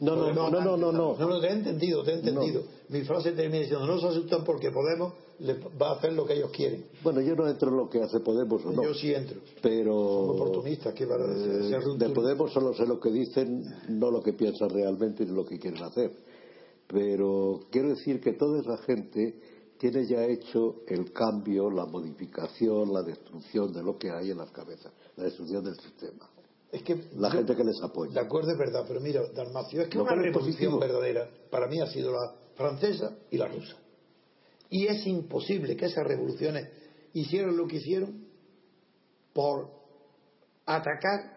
No, 0.00 0.16
no, 0.16 0.32
no, 0.32 0.50
no, 0.50 0.76
no, 0.76 0.92
no, 0.92 1.16
no. 1.16 1.40
te 1.40 1.46
he 1.46 1.52
entendido, 1.52 2.02
te 2.02 2.10
he 2.10 2.14
entendido. 2.14 2.62
Mi 2.88 3.02
frase 3.02 3.30
termina 3.32 3.60
diciendo, 3.60 3.86
no 3.86 4.00
se 4.00 4.08
asustan 4.08 4.42
porque 4.42 4.72
Podemos 4.72 5.12
le 5.40 5.54
va 5.80 5.90
a 5.90 5.92
hacer 5.96 6.12
lo 6.12 6.24
que 6.26 6.34
ellos 6.34 6.50
quieren. 6.50 6.86
Bueno, 7.02 7.20
yo 7.20 7.34
no 7.34 7.48
entro 7.48 7.70
en 7.70 7.76
lo 7.76 7.88
que 7.90 8.00
hace 8.02 8.20
Podemos 8.20 8.64
o 8.64 8.72
no. 8.72 8.82
Yo 8.82 8.94
sí 8.94 9.12
entro. 9.12 9.40
Pero... 9.62 9.92
Son 9.92 10.30
oportunistas, 10.30 10.94
¿qué 10.94 11.04
van 11.06 11.22
a 11.22 11.26
decir? 11.26 11.74
Eh, 11.74 11.98
de 11.98 12.10
Podemos 12.10 12.52
solo 12.52 12.74
sé 12.74 12.86
lo 12.86 13.00
que 13.00 13.10
dicen, 13.10 13.64
no 13.88 14.10
lo 14.10 14.22
que 14.22 14.32
piensan 14.32 14.70
realmente 14.70 15.24
ni 15.24 15.32
lo 15.32 15.44
que 15.44 15.58
quieren 15.58 15.82
hacer. 15.82 16.12
Pero 16.86 17.60
quiero 17.70 17.88
decir 17.90 18.20
que 18.20 18.32
toda 18.34 18.60
esa 18.60 18.76
gente 18.78 19.40
tiene 19.78 20.06
ya 20.06 20.24
hecho 20.24 20.82
el 20.86 21.12
cambio, 21.12 21.70
la 21.70 21.86
modificación, 21.86 22.92
la 22.92 23.02
destrucción 23.02 23.72
de 23.72 23.82
lo 23.82 23.98
que 23.98 24.10
hay 24.10 24.30
en 24.30 24.38
las 24.38 24.50
cabezas, 24.50 24.92
la 25.16 25.24
destrucción 25.24 25.64
del 25.64 25.76
sistema. 25.76 26.28
Es 26.70 26.82
que 26.82 26.96
la 27.16 27.28
yo- 27.28 27.36
gente 27.38 27.56
que 27.56 27.64
les 27.64 27.80
apoya. 27.82 28.12
De 28.12 28.20
acuerdo, 28.20 28.50
es 28.52 28.58
verdad, 28.58 28.84
pero 28.86 29.00
mira, 29.00 29.22
Dalmacio, 29.34 29.82
es 29.82 29.88
que 29.88 29.98
Lo 29.98 30.04
una 30.04 30.32
positivo. 30.32 30.78
verdadera 30.78 31.28
para 31.50 31.66
mí 31.68 31.80
ha 31.80 31.86
sido 31.86 32.12
la 32.12 32.34
francesa 32.54 33.16
y 33.30 33.38
la 33.38 33.48
rusa. 33.48 33.76
Y 34.70 34.86
es 34.86 35.06
imposible 35.06 35.76
que 35.76 35.86
esas 35.86 36.06
revoluciones 36.06 36.68
hicieran 37.12 37.56
lo 37.56 37.66
que 37.66 37.76
hicieron 37.76 38.26
por 39.32 39.70
atacar 40.66 41.34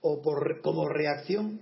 o 0.00 0.20
por 0.20 0.60
como 0.60 0.88
reacción 0.88 1.60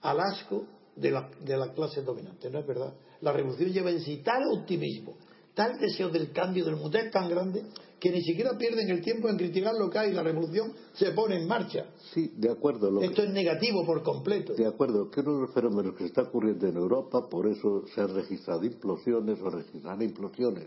al 0.00 0.20
asco 0.20 0.66
de 0.96 1.10
la, 1.10 1.30
de 1.40 1.56
la 1.56 1.72
clase 1.72 2.02
dominante. 2.02 2.50
No 2.50 2.58
es 2.58 2.66
verdad. 2.66 2.94
La 3.20 3.32
revolución 3.32 3.72
lleva 3.72 3.90
en 3.90 4.00
sí 4.00 4.18
tal 4.24 4.42
optimismo, 4.52 5.16
tal 5.54 5.78
deseo 5.78 6.08
del 6.08 6.32
cambio 6.32 6.64
del 6.64 6.76
mundo 6.76 6.98
es 6.98 7.10
tan 7.10 7.28
grande 7.28 7.64
que 8.00 8.10
ni 8.10 8.20
siquiera 8.22 8.58
pierden 8.58 8.90
el 8.90 9.00
tiempo 9.00 9.28
en 9.28 9.36
criticar 9.36 9.74
lo 9.74 9.88
que 9.88 9.98
hay. 9.98 10.12
La 10.12 10.22
revolución 10.22 10.72
se 10.94 11.12
pone 11.12 11.36
en 11.40 11.48
marcha. 11.48 11.86
Sí, 12.12 12.32
de 12.36 12.50
acuerdo. 12.50 12.90
Lo 12.90 13.00
que- 13.00 13.06
Esto 13.06 13.22
es 13.22 13.30
negativo 13.30 13.84
por 13.86 14.02
completo. 14.02 14.52
De 14.54 14.66
acuerdo, 14.66 15.10
que 15.10 15.20
uno 15.20 15.34
de 15.36 15.40
los 15.42 15.54
fenómenos 15.54 15.94
que 15.96 16.04
está 16.04 16.22
ocurriendo 16.22 16.66
en 16.66 16.76
Europa, 16.76 17.28
por 17.30 17.46
eso 17.46 17.84
se 17.94 18.00
han 18.00 18.14
registrado 18.14 18.64
implosiones 18.64 19.40
o 19.40 19.48
registran 19.48 20.02
implosiones, 20.02 20.66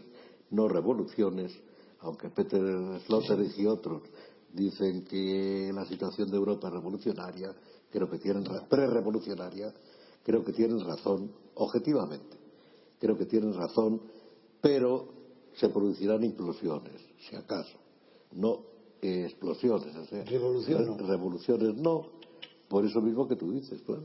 no 0.50 0.68
revoluciones, 0.68 1.52
aunque 2.00 2.30
Peter 2.30 2.62
Sloterdijk 3.06 3.58
y 3.60 3.66
otros 3.68 4.02
dicen 4.54 5.04
que 5.04 5.70
la 5.76 5.86
situación 5.86 6.32
de 6.32 6.38
Europa 6.38 6.70
es 6.70 6.74
revolucionaria, 6.74 7.54
creo 7.92 8.10
que 8.10 8.18
tienen 8.18 8.44
pre-revolucionaria, 8.70 9.74
creo 10.24 10.44
que 10.44 10.54
tienen 10.54 10.80
razón, 10.80 11.32
objetivamente, 11.56 12.38
creo 13.00 13.18
que 13.18 13.26
tienen 13.26 13.54
razón, 13.54 14.02
pero 14.62 15.08
se 15.56 15.70
producirán 15.70 16.24
implosiones, 16.24 17.02
si 17.28 17.36
acaso, 17.36 17.78
no 18.34 18.62
eh, 19.02 19.26
explosiones, 19.26 19.96
o 19.96 20.06
sea, 20.06 20.24
Revolución 20.26 20.86
no. 20.88 20.98
re- 20.98 21.06
revoluciones 21.08 21.76
no, 21.76 22.06
por 22.68 22.86
eso 22.86 23.02
mismo 23.02 23.28
que 23.28 23.36
tú 23.36 23.52
dices, 23.52 23.82
claro. 23.84 24.04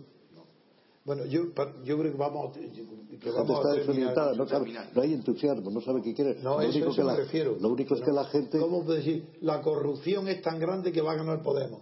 Bueno, 1.04 1.24
yo, 1.26 1.46
yo 1.84 1.98
creo 1.98 2.12
que 2.12 2.16
vamos, 2.18 2.52
que 2.56 2.60
La 2.62 2.68
gente 2.68 3.30
vamos 3.32 3.50
a 3.50 3.54
está 3.54 3.74
terminar. 3.74 3.76
desorientada, 3.76 4.34
no, 4.34 4.46
sabe- 4.46 4.60
terminar. 4.66 4.90
no 4.94 5.02
hay 5.02 5.12
entusiasmo, 5.14 5.70
no 5.72 5.80
sabe 5.80 6.00
qué 6.00 6.14
quiere. 6.14 6.36
No, 6.36 6.54
lo 6.54 6.60
eso, 6.60 6.70
único 6.70 6.86
eso 6.90 6.94
que 6.94 7.00
me 7.02 7.06
la, 7.08 7.16
refiero. 7.16 7.56
Lo 7.60 7.68
único 7.70 7.94
es 7.96 8.00
que 8.02 8.12
la 8.12 8.24
gente. 8.26 8.60
¿Cómo 8.60 8.82
decir? 8.84 9.26
La 9.40 9.60
corrupción 9.62 10.28
es 10.28 10.40
tan 10.42 10.60
grande 10.60 10.92
que 10.92 11.00
va 11.00 11.12
a 11.12 11.16
ganar 11.16 11.42
Podemos. 11.42 11.80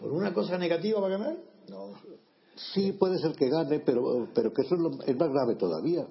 ¿Por 0.00 0.12
una 0.12 0.32
cosa 0.32 0.58
negativa 0.58 1.00
va 1.00 1.08
a 1.08 1.10
ganar? 1.10 1.36
No, 1.68 1.94
Sí, 2.72 2.92
puede 2.92 3.18
ser 3.18 3.32
que 3.34 3.48
gane, 3.48 3.80
pero, 3.80 4.28
pero 4.32 4.52
que 4.52 4.62
eso 4.62 4.76
es, 4.76 4.80
lo- 4.80 5.02
es 5.02 5.16
más 5.16 5.30
grave 5.30 5.56
todavía. 5.56 6.06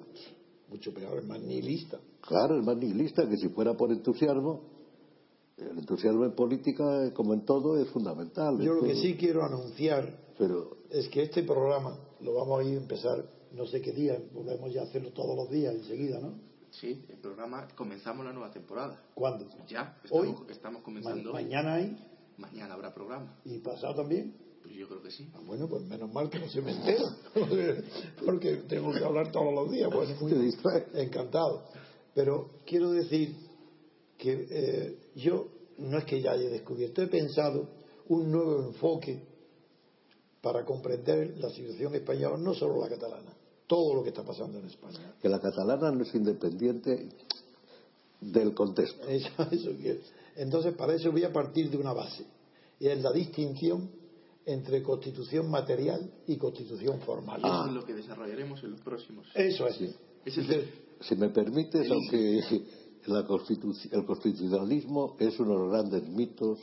Mucho 0.72 0.92
peor, 0.92 1.18
es 1.18 1.24
más 1.26 1.40
nihilista. 1.40 1.98
Claro, 2.20 2.58
es 2.58 2.64
más 2.64 2.76
nihilista 2.76 3.28
que 3.28 3.36
si 3.36 3.48
fuera 3.50 3.74
por 3.74 3.92
entusiasmo. 3.92 4.60
El 5.56 5.78
entusiasmo 5.78 6.24
en 6.24 6.34
política, 6.34 7.12
como 7.14 7.34
en 7.34 7.44
todo, 7.44 7.78
es 7.78 7.88
fundamental. 7.90 8.58
Yo 8.60 8.74
lo 8.74 8.82
que 8.82 8.96
sí 8.96 9.14
quiero 9.16 9.44
anunciar 9.44 10.18
Pero 10.38 10.78
es 10.90 11.08
que 11.08 11.22
este 11.22 11.42
programa 11.44 11.96
lo 12.20 12.34
vamos 12.34 12.60
a 12.60 12.64
ir 12.64 12.78
a 12.78 12.80
empezar 12.80 13.24
no 13.52 13.66
sé 13.66 13.82
qué 13.82 13.92
día, 13.92 14.18
volvemos 14.32 14.72
ya 14.72 14.80
a 14.80 14.84
hacerlo 14.84 15.10
todos 15.12 15.36
los 15.36 15.50
días 15.50 15.74
enseguida, 15.74 16.18
¿no? 16.20 16.32
Sí, 16.70 17.04
el 17.10 17.18
programa, 17.18 17.68
comenzamos 17.76 18.24
la 18.24 18.32
nueva 18.32 18.50
temporada. 18.50 18.98
¿Cuándo? 19.14 19.44
Ya, 19.68 19.94
Hoy. 20.10 20.28
estamos, 20.30 20.50
estamos 20.50 20.80
Ma- 20.80 20.84
comenzando. 20.84 21.28
hoy. 21.32 21.44
mañana 21.44 21.74
hay 21.74 21.96
Mañana 22.38 22.72
habrá 22.74 22.94
programa. 22.94 23.36
y 23.44 23.58
pasado 23.58 23.94
también. 23.96 24.34
Pues 24.62 24.74
yo 24.74 24.88
creo 24.88 25.02
que 25.02 25.10
sí. 25.10 25.28
Ah, 25.34 25.40
bueno, 25.44 25.68
pues 25.68 25.82
menos 25.82 26.12
mal 26.12 26.30
que 26.30 26.38
no 26.38 26.48
se 26.48 26.62
me 26.62 26.72
entera, 26.72 27.16
porque 28.24 28.56
tengo 28.68 28.92
que 28.92 29.04
hablar 29.04 29.32
todos 29.32 29.52
los 29.52 29.70
días. 29.70 29.90
Pues 29.92 30.20
muy 30.20 30.32
encantado. 30.94 31.64
Pero 32.14 32.50
quiero 32.66 32.90
decir 32.92 33.34
que 34.18 34.46
eh, 34.50 34.98
yo 35.16 35.48
no 35.78 35.98
es 35.98 36.04
que 36.04 36.20
ya 36.20 36.32
haya 36.32 36.48
descubierto, 36.48 37.02
he 37.02 37.08
pensado 37.08 37.68
un 38.08 38.30
nuevo 38.30 38.68
enfoque 38.68 39.20
para 40.40 40.64
comprender 40.64 41.38
la 41.38 41.50
situación 41.50 41.94
española, 41.94 42.36
no 42.36 42.54
solo 42.54 42.80
la 42.80 42.88
catalana, 42.88 43.32
todo 43.66 43.94
lo 43.94 44.02
que 44.02 44.10
está 44.10 44.22
pasando 44.24 44.58
en 44.58 44.66
España. 44.66 45.14
Que 45.20 45.28
la 45.28 45.40
catalana 45.40 45.90
no 45.90 46.02
es 46.02 46.14
independiente 46.14 47.08
del 48.20 48.54
contexto. 48.54 49.04
Eso, 49.08 49.30
eso. 49.50 49.70
Entonces, 50.36 50.74
para 50.74 50.94
eso 50.94 51.10
voy 51.10 51.24
a 51.24 51.32
partir 51.32 51.70
de 51.70 51.76
una 51.76 51.92
base, 51.92 52.24
y 52.80 52.88
es 52.88 53.02
la 53.02 53.12
distinción 53.12 53.90
entre 54.46 54.82
constitución 54.82 55.50
material 55.50 56.10
y 56.26 56.36
constitución 56.36 57.00
formal. 57.00 57.40
Y 57.42 57.46
eso 57.46 57.62
Ah. 57.62 57.66
es 57.68 57.72
lo 57.74 57.84
que 57.84 57.94
desarrollaremos 57.94 58.62
en 58.64 58.72
los 58.72 58.80
próximos. 58.80 59.26
Eso 59.34 59.66
es. 59.68 59.80
El- 60.24 60.70
Si 61.00 61.16
me 61.16 61.28
permites, 61.30 61.90
aunque 61.90 62.40
la 63.06 63.26
constitu- 63.26 63.88
el 63.92 64.04
constitucionalismo 64.04 65.16
es 65.18 65.38
uno 65.40 65.50
de 65.54 65.58
los 65.58 65.70
grandes 65.72 66.08
mitos 66.08 66.58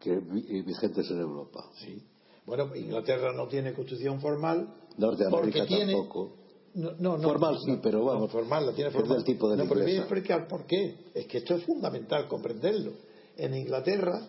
que 0.00 0.16
vi- 0.18 0.62
vigentes 0.62 1.10
en 1.10 1.20
Europa. 1.20 1.64
Sí. 1.78 2.02
Bueno, 2.46 2.74
Inglaterra 2.76 3.32
no 3.32 3.48
tiene 3.48 3.72
constitución 3.72 4.20
formal. 4.20 4.74
Norteamérica 4.98 5.60
porque 5.60 5.62
tiene- 5.66 5.92
tampoco. 5.94 6.36
No, 6.74 6.90
no, 6.98 7.16
no, 7.16 7.28
Formal 7.28 7.56
sí, 7.64 7.78
pero 7.82 8.04
vamos, 8.04 8.22
no, 8.22 8.28
formal, 8.28 8.66
la 8.66 8.72
tiene 8.72 8.90
es 8.90 8.96
formal. 8.96 9.16
del 9.18 9.24
tipo 9.24 9.48
de 9.48 9.56
no, 9.56 9.68
pero 9.68 9.80
voy 9.82 9.92
a 9.92 9.98
explicar 10.00 10.48
por 10.48 10.66
qué. 10.66 10.96
Es 11.14 11.26
que 11.26 11.38
esto 11.38 11.54
es 11.54 11.64
fundamental 11.64 12.26
comprenderlo. 12.26 12.92
En 13.36 13.54
Inglaterra 13.54 14.26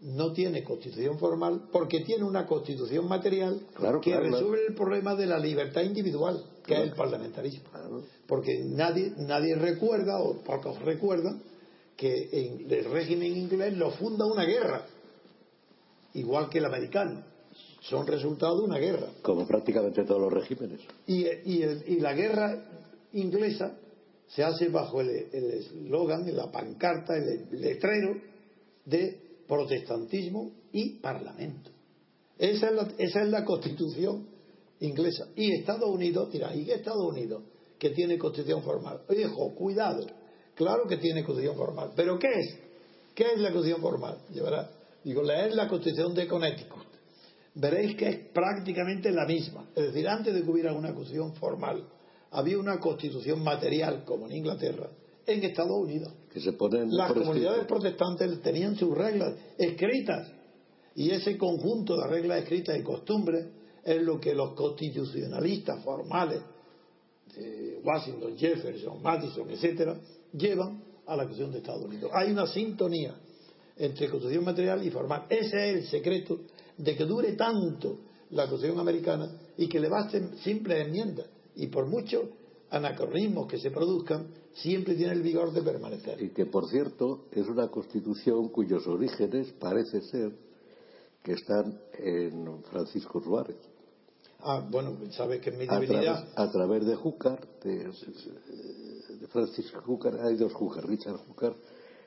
no 0.00 0.32
tiene 0.32 0.62
constitución 0.62 1.18
formal 1.18 1.62
porque 1.72 2.00
tiene 2.00 2.24
una 2.24 2.46
constitución 2.46 3.08
material 3.08 3.60
Claro, 3.74 4.00
que 4.00 4.10
claro, 4.10 4.26
claro. 4.28 4.36
resuelve 4.38 4.66
el 4.68 4.74
problema 4.74 5.14
de 5.16 5.26
la 5.26 5.38
libertad 5.38 5.82
individual, 5.82 6.40
que 6.64 6.74
es 6.74 6.80
el 6.82 6.92
parlamentarismo. 6.92 7.68
Porque 8.26 8.60
nadie, 8.64 9.12
nadie 9.16 9.56
recuerda, 9.56 10.20
o 10.20 10.36
pocos 10.44 10.78
recuerdan, 10.82 11.42
que 11.96 12.28
en 12.30 12.70
el 12.70 12.84
régimen 12.92 13.36
inglés 13.36 13.76
lo 13.76 13.90
funda 13.90 14.24
una 14.26 14.44
guerra, 14.44 14.86
igual 16.14 16.48
que 16.48 16.58
el 16.58 16.64
americano. 16.66 17.22
Son 17.80 18.06
resultado 18.06 18.58
de 18.58 18.64
una 18.64 18.78
guerra. 18.78 19.08
Como 19.22 19.46
prácticamente 19.46 20.04
todos 20.04 20.20
los 20.20 20.32
regímenes. 20.32 20.80
Y, 21.06 21.24
y 21.44 21.62
el- 21.62 21.84
y 21.88 22.00
la 22.00 22.12
guerra 22.12 22.64
inglesa 23.14 23.76
se 24.28 24.44
hace 24.44 24.68
bajo 24.68 25.00
el 25.00 25.08
el 25.10 25.50
eslogan, 25.54 26.24
la 26.36 26.50
pancarta, 26.52 27.16
el 27.16 27.48
letrero 27.60 28.14
de 28.84 29.27
protestantismo 29.48 30.52
y 30.72 30.98
parlamento. 30.98 31.70
Esa 32.38 32.68
es 32.68 32.74
la, 32.74 32.88
esa 32.98 33.22
es 33.22 33.28
la 33.28 33.44
constitución 33.44 34.28
inglesa. 34.80 35.28
Y 35.34 35.52
Estados 35.52 35.88
Unidos, 35.88 36.30
dirá, 36.30 36.54
¿y 36.54 36.64
qué 36.64 36.74
Estados 36.74 37.04
Unidos? 37.04 37.42
Que 37.78 37.90
tiene 37.90 38.18
constitución 38.18 38.62
formal. 38.62 39.00
Hijo, 39.10 39.54
cuidado. 39.54 40.06
Claro 40.54 40.86
que 40.88 40.98
tiene 40.98 41.24
constitución 41.24 41.56
formal. 41.56 41.92
¿Pero 41.96 42.18
qué 42.18 42.28
es? 42.28 42.58
¿Qué 43.14 43.24
es 43.34 43.40
la 43.40 43.52
constitución 43.52 43.80
formal? 43.80 44.18
Digo, 45.02 45.22
leer 45.22 45.54
la 45.54 45.68
constitución 45.68 46.14
de 46.14 46.28
Connecticut. 46.28 46.86
Veréis 47.54 47.96
que 47.96 48.08
es 48.08 48.16
prácticamente 48.32 49.10
la 49.10 49.24
misma. 49.26 49.68
Es 49.74 49.86
decir, 49.86 50.06
antes 50.06 50.34
de 50.34 50.42
que 50.42 50.50
hubiera 50.50 50.72
una 50.72 50.94
constitución 50.94 51.34
formal, 51.34 51.84
había 52.30 52.58
una 52.58 52.78
constitución 52.78 53.42
material, 53.42 54.04
como 54.04 54.26
en 54.26 54.36
Inglaterra, 54.36 54.90
en 55.26 55.42
Estados 55.42 55.76
Unidos. 55.76 56.12
Que 56.38 56.44
se 56.44 56.52
ponen 56.52 56.96
Las 56.96 57.12
comunidades 57.12 57.66
protestantes 57.66 58.40
tenían 58.42 58.76
sus 58.76 58.96
reglas 58.96 59.34
escritas 59.58 60.30
y 60.94 61.10
ese 61.10 61.36
conjunto 61.36 61.96
de 61.96 62.06
reglas 62.06 62.38
escritas 62.42 62.78
y 62.78 62.82
costumbres 62.84 63.44
es 63.82 64.00
lo 64.02 64.20
que 64.20 64.34
los 64.34 64.52
constitucionalistas 64.52 65.82
formales 65.82 66.40
de 67.34 67.80
Washington, 67.82 68.36
Jefferson, 68.38 69.02
Madison, 69.02 69.50
etcétera, 69.50 69.98
llevan 70.32 70.80
a 71.06 71.16
la 71.16 71.24
Constitución 71.24 71.50
de 71.50 71.58
Estados 71.58 71.84
Unidos. 71.84 72.12
Hay 72.14 72.30
una 72.30 72.46
sintonía 72.46 73.16
entre 73.76 74.08
constitución 74.08 74.44
material 74.44 74.86
y 74.86 74.90
formal. 74.90 75.26
Ese 75.28 75.70
es 75.70 75.76
el 75.76 75.86
secreto 75.88 76.38
de 76.76 76.94
que 76.94 77.04
dure 77.04 77.32
tanto 77.32 77.98
la 78.30 78.46
Constitución 78.46 78.78
americana 78.78 79.28
y 79.56 79.68
que 79.68 79.80
le 79.80 79.88
basten 79.88 80.38
simples 80.38 80.86
enmiendas. 80.86 81.26
Y 81.56 81.66
por 81.66 81.86
muchos 81.86 82.26
anacronismos 82.70 83.46
que 83.46 83.58
se 83.58 83.70
produzcan, 83.70 84.28
siempre 84.52 84.94
tiene 84.94 85.12
el 85.12 85.22
vigor 85.22 85.52
de 85.52 85.62
permanecer. 85.62 86.22
Y 86.22 86.30
que, 86.30 86.46
por 86.46 86.68
cierto, 86.68 87.26
es 87.32 87.46
una 87.46 87.68
constitución 87.68 88.48
cuyos 88.48 88.86
orígenes 88.86 89.52
parece 89.52 90.00
ser 90.02 90.32
que 91.22 91.32
están 91.32 91.78
en 91.98 92.62
Francisco 92.64 93.20
Suárez. 93.20 93.56
Ah, 94.40 94.64
bueno, 94.70 94.96
sabes 95.10 95.40
que 95.40 95.50
en 95.50 95.58
mi 95.58 95.64
A 95.64 95.68
través, 95.68 95.88
divinidad. 95.88 96.28
a 96.36 96.50
través 96.50 96.86
de 96.86 96.94
Júcar, 96.94 97.40
de, 97.62 97.90
de 99.20 99.26
Francis 99.28 99.70
Júcar, 99.84 100.18
hay 100.22 100.36
dos 100.36 100.52
Júcar, 100.52 100.86
Richard 100.86 101.16
Júcar, 101.26 101.54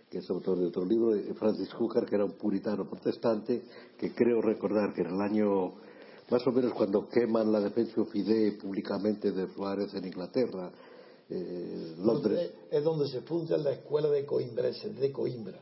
que 0.10 0.20
es 0.20 0.30
autor 0.30 0.60
de 0.60 0.68
otro 0.68 0.86
libro, 0.86 1.16
y 1.16 1.24
Francis 1.34 1.72
Júcar, 1.74 2.06
que 2.06 2.16
era 2.16 2.26
un 2.26 2.34
puritano 2.34 2.88
protestante, 2.90 3.64
que 3.98 4.14
creo 4.14 4.42
recordar 4.42 4.94
que 4.94 5.02
en 5.02 5.08
el 5.08 5.22
año, 5.22 5.74
más 6.32 6.48
o 6.48 6.52
menos 6.52 6.74
cuando 6.74 7.08
queman 7.10 7.52
la 7.52 7.60
Defensio 7.60 8.06
Fidei 8.06 8.52
públicamente 8.52 9.32
de 9.32 9.48
Suárez 9.54 9.94
en 9.94 10.06
Inglaterra, 10.06 10.72
eh, 11.30 11.96
Londres, 12.00 12.52
Es 12.72 12.84
donde 12.84 13.08
se 13.08 13.22
funda 13.22 13.58
la 13.58 13.72
escuela 13.72 14.10
de 14.10 14.26
Coimbra, 14.26 14.70
de 14.72 15.12
Coimbra. 15.12 15.60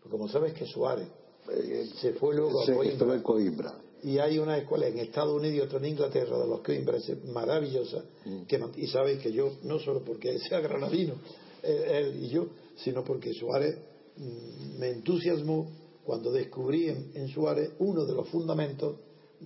Porque 0.00 0.16
como 0.16 0.28
sabes 0.28 0.54
que 0.54 0.66
Suárez 0.66 1.08
eh, 1.50 1.90
se 2.00 2.12
fue 2.14 2.34
luego 2.34 2.62
a 2.62 2.66
Coimbra. 2.66 3.22
Coimbra. 3.22 3.80
Y 4.02 4.18
hay 4.18 4.38
una 4.38 4.58
escuela 4.58 4.86
en 4.86 4.98
Estados 4.98 5.34
Unidos 5.34 5.56
y 5.56 5.60
otra 5.60 5.78
en 5.78 5.86
Inglaterra 5.86 6.38
de 6.38 6.46
los 6.46 6.60
Coimbras 6.60 7.10
maravillosa. 7.32 8.04
Que, 8.46 8.58
man- 8.58 8.72
y 8.76 8.86
sabéis 8.86 9.20
que 9.20 9.32
yo, 9.32 9.50
no 9.64 9.78
solo 9.78 10.02
porque 10.04 10.38
sea 10.48 10.60
granadino, 10.60 11.14
él 11.62 12.22
y 12.22 12.28
yo, 12.28 12.46
sino 12.76 13.02
porque 13.02 13.32
Suárez 13.34 13.78
mm, 14.16 14.78
me 14.78 14.90
entusiasmó 14.90 15.70
cuando 16.04 16.30
descubrí 16.30 16.88
en, 16.88 17.28
Suárez 17.28 17.70
uno 17.78 18.04
de 18.04 18.12
los 18.12 18.28
fundamentos 18.28 18.96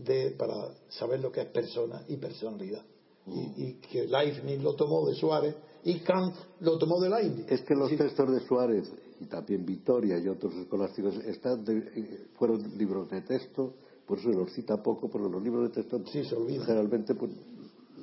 de, 0.04 0.30
para 0.32 0.74
saber 0.88 1.20
lo 1.20 1.30
que 1.32 1.40
es 1.42 1.48
persona 1.48 2.02
y 2.08 2.16
personalidad. 2.16 2.84
Y, 3.26 3.30
mm. 3.30 3.54
y, 3.56 3.72
que 3.74 4.06
Leibniz 4.06 4.62
lo 4.62 4.74
tomó 4.74 5.06
de 5.06 5.14
Suárez 5.14 5.54
y 5.84 6.00
Kant 6.00 6.34
lo 6.60 6.78
tomó 6.78 7.00
de 7.00 7.10
Leibniz. 7.10 7.46
Es 7.50 7.62
que 7.62 7.74
los 7.74 7.90
textos 7.90 8.30
de 8.30 8.40
Suárez 8.46 8.90
y 9.20 9.26
también 9.26 9.64
Victoria 9.64 10.18
y 10.18 10.28
otros 10.28 10.54
escolásticos 10.54 11.16
están 11.24 11.64
eh, 11.68 12.26
fueron 12.38 12.78
libros 12.78 13.10
de 13.10 13.22
texto, 13.22 13.74
por 14.06 14.18
eso 14.18 14.30
se 14.30 14.36
los 14.36 14.52
cita 14.52 14.82
poco, 14.82 15.08
porque 15.08 15.28
los 15.28 15.42
libros 15.42 15.68
de 15.68 15.82
texto 15.82 16.00
sí, 16.06 16.24
se 16.24 16.36
generalmente 16.36 17.14
pues, 17.14 17.32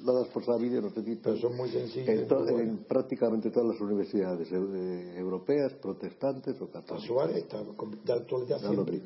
das 0.03 0.27
por 0.27 0.43
sabido 0.43 0.81
no 0.81 0.91
te 0.91 1.01
Pero 1.01 1.37
son 1.37 1.55
muy 1.55 1.69
sencillos. 1.69 2.31
En, 2.49 2.77
prácticamente 2.87 3.49
todas 3.49 3.69
las 3.69 3.81
universidades 3.81 4.47
eh, 4.51 5.17
europeas, 5.17 5.73
protestantes 5.73 6.61
o 6.61 6.67
católicas. 6.67 7.07
Suárez 7.07 7.37
está 7.37 7.63
de 7.63 8.13
actualidad 8.13 8.59
siempre. 8.59 9.01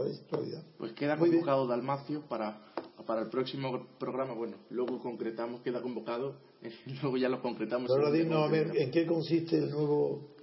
Está. 0.00 0.38
Pues 0.78 0.92
queda 0.92 1.18
convocado 1.18 1.66
Dalmacio 1.66 2.22
para, 2.22 2.58
para 3.06 3.20
el 3.22 3.28
próximo 3.28 3.86
programa. 3.98 4.32
Bueno, 4.32 4.56
luego 4.70 4.98
concretamos, 5.00 5.60
queda 5.60 5.82
convocado, 5.82 6.36
luego 7.02 7.16
ya 7.18 7.28
lo 7.28 7.42
concretamos. 7.42 7.90
Pero 7.90 8.06
ahora 8.06 8.16
dinos, 8.16 8.48
a 8.48 8.50
ver, 8.50 8.74
¿en 8.74 8.90
qué 8.90 9.06
consiste 9.06 9.58
el 9.58 9.70
nuevo 9.70 10.34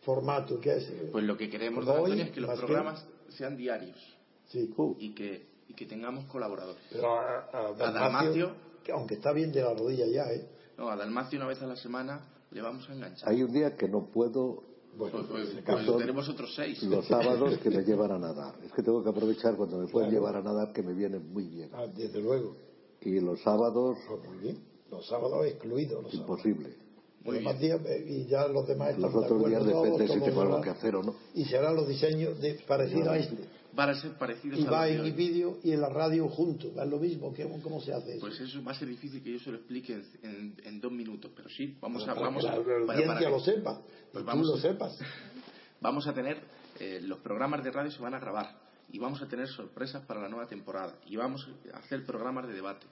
formato? 0.00 0.58
¿Qué 0.60 0.76
es? 0.76 0.92
Pues 1.12 1.24
lo 1.24 1.36
que 1.36 1.50
queremos, 1.50 1.86
hoy, 1.86 2.20
es 2.20 2.30
que 2.30 2.40
los 2.40 2.58
programas 2.58 3.06
sean 3.28 3.56
diarios. 3.56 3.98
Sí. 4.46 4.72
Y 4.98 5.14
que, 5.14 5.46
y 5.68 5.74
que 5.74 5.86
tengamos 5.86 6.24
colaboradores. 6.26 6.82
Pero 6.90 7.18
a, 7.18 7.72
Dalmacio 7.76 8.66
aunque 8.92 9.14
está 9.14 9.32
bien 9.32 9.52
de 9.52 9.62
la 9.62 9.74
rodilla 9.74 10.06
ya, 10.06 10.32
¿eh? 10.32 10.48
No, 10.78 10.88
a 10.88 10.96
Dalmacio 10.96 11.38
una 11.38 11.48
vez 11.48 11.60
a 11.62 11.66
la 11.66 11.76
semana 11.76 12.20
le 12.50 12.62
vamos 12.62 12.88
a 12.88 12.92
enganchar. 12.92 13.28
Hay 13.28 13.42
un 13.42 13.52
día 13.52 13.76
que 13.76 13.88
no 13.88 14.06
puedo. 14.06 14.62
Bueno, 14.96 15.24
pues, 15.28 15.48
pues, 15.50 15.64
pues 15.64 15.98
tenemos 15.98 16.28
otros 16.28 16.54
seis. 16.54 16.82
Los 16.84 17.06
sábados 17.06 17.58
que 17.58 17.70
me 17.70 17.82
llevan 17.82 18.12
a 18.12 18.18
nadar. 18.18 18.54
Es 18.64 18.72
que 18.72 18.82
tengo 18.82 19.02
que 19.02 19.10
aprovechar 19.10 19.56
cuando 19.56 19.78
me 19.78 19.88
pueden 19.88 20.10
llevar 20.10 20.36
a 20.36 20.42
nadar, 20.42 20.72
que 20.72 20.82
me 20.82 20.94
vienen 20.94 21.32
muy 21.32 21.44
bien. 21.44 21.70
Ah, 21.74 21.86
desde 21.86 22.20
luego. 22.20 22.56
Y 23.02 23.20
los 23.20 23.40
sábados. 23.42 23.98
muy 24.26 24.38
bien. 24.38 24.58
Los 24.90 25.06
sábados 25.06 25.46
excluidos. 25.46 26.02
Los 26.02 26.14
imposible. 26.14 26.76
Los 27.24 27.34
demás 27.34 27.58
días, 27.58 27.80
y 28.06 28.26
ya 28.26 28.46
los 28.46 28.68
demás 28.68 28.96
Los 28.98 29.12
otros 29.12 29.48
días 29.48 29.66
depende 29.66 30.06
si 30.06 30.20
tengo 30.20 30.42
algo 30.42 30.60
que 30.60 30.70
hacer 30.70 30.94
o 30.94 31.02
no. 31.02 31.14
Y 31.34 31.44
serán 31.44 31.74
los 31.74 31.88
diseños 31.88 32.40
de, 32.40 32.54
parecidos 32.66 33.08
a 33.08 33.18
este 33.18 33.55
van 33.76 33.90
a 33.90 33.94
ser 33.94 34.12
parecidos 34.14 34.58
y 34.58 34.64
va 34.64 34.88
en 34.88 35.14
vídeo 35.14 35.58
y 35.62 35.72
en 35.72 35.82
la 35.82 35.88
radio 35.90 36.28
juntos 36.28 36.72
es 36.74 36.88
lo 36.88 36.98
mismo 36.98 37.32
cómo 37.62 37.80
se 37.80 37.92
hace 37.92 38.12
eso? 38.12 38.20
pues 38.20 38.40
eso 38.40 38.64
va 38.64 38.72
a 38.72 38.74
ser 38.74 38.88
difícil 38.88 39.22
que 39.22 39.32
yo 39.32 39.38
se 39.38 39.50
lo 39.50 39.58
explique 39.58 40.02
en, 40.22 40.56
en, 40.64 40.80
dos 40.80 40.90
minutos 40.90 41.30
pero 41.36 41.48
sí 41.50 41.76
vamos 41.80 42.02
a 42.04 42.14
para 42.14 42.26
vamos 42.26 42.44
que 42.44 42.50
la 42.50 42.56
audiencia 42.56 43.30
lo 43.30 43.40
sepa 43.40 43.80
pues 44.12 44.24
tú 44.24 44.42
lo 44.42 44.56
sepas. 44.56 44.98
vamos 45.80 46.06
a 46.06 46.14
tener 46.14 46.40
eh, 46.80 47.00
los 47.02 47.18
programas 47.18 47.62
de 47.62 47.70
radio 47.70 47.90
se 47.90 48.00
van 48.00 48.14
a 48.14 48.18
grabar 48.18 48.58
y 48.90 48.98
vamos 48.98 49.20
a 49.20 49.28
tener 49.28 49.46
sorpresas 49.48 50.04
para 50.06 50.22
la 50.22 50.28
nueva 50.28 50.46
temporada 50.46 50.94
y 51.06 51.16
vamos 51.16 51.46
a 51.72 51.78
hacer 51.78 52.04
programas 52.06 52.46
de 52.46 52.54
debate 52.54 52.86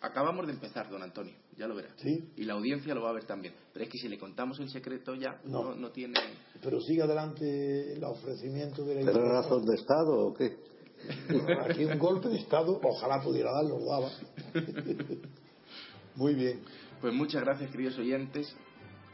acabamos 0.00 0.46
de 0.46 0.52
empezar, 0.52 0.88
don 0.88 1.02
Antonio, 1.02 1.34
ya 1.56 1.66
lo 1.66 1.74
verá. 1.74 1.90
Y 2.36 2.44
la 2.44 2.54
audiencia 2.54 2.94
lo 2.94 3.02
va 3.02 3.10
a 3.10 3.12
ver 3.12 3.24
también. 3.24 3.54
Pero 3.72 3.84
es 3.84 3.90
que 3.90 3.98
si 3.98 4.08
le 4.08 4.18
contamos 4.18 4.58
el 4.60 4.70
secreto 4.70 5.14
ya 5.14 5.40
no, 5.44 5.74
no, 5.74 5.90
tiene. 5.90 6.18
Pero 6.62 6.80
sigue 6.80 7.02
adelante 7.02 7.92
el 7.92 8.02
ofrecimiento 8.04 8.84
de 8.84 9.02
la. 9.02 9.12
¿Pero 9.12 9.28
razón 9.28 9.64
de 9.66 9.74
Estado 9.74 10.26
o 10.26 10.34
qué? 10.34 10.56
Aquí 11.68 11.84
un 11.84 11.98
golpe 11.98 12.28
de 12.28 12.38
Estado, 12.38 12.80
ojalá 12.82 13.20
pudiera 13.22 13.50
darlo, 13.52 13.78
lo 13.78 13.86
daba. 13.86 14.10
Muy 16.14 16.34
bien. 16.34 16.60
Pues 17.00 17.12
muchas 17.12 17.42
gracias, 17.42 17.70
queridos 17.70 17.98
oyentes. 17.98 18.54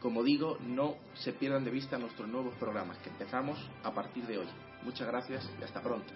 Como 0.01 0.23
digo, 0.23 0.57
no 0.61 0.95
se 1.15 1.33
pierdan 1.33 1.65
de 1.65 1.71
vista 1.71 1.97
nuestros 1.97 2.29
nuevos 2.29 2.55
programas 2.55 2.97
que 2.99 3.09
empezamos 3.09 3.57
a 3.83 3.93
partir 3.93 4.25
de 4.27 4.37
hoy. 4.37 4.47
Muchas 4.83 5.07
gracias 5.07 5.49
y 5.59 5.63
hasta 5.63 5.81
pronto. 5.81 6.13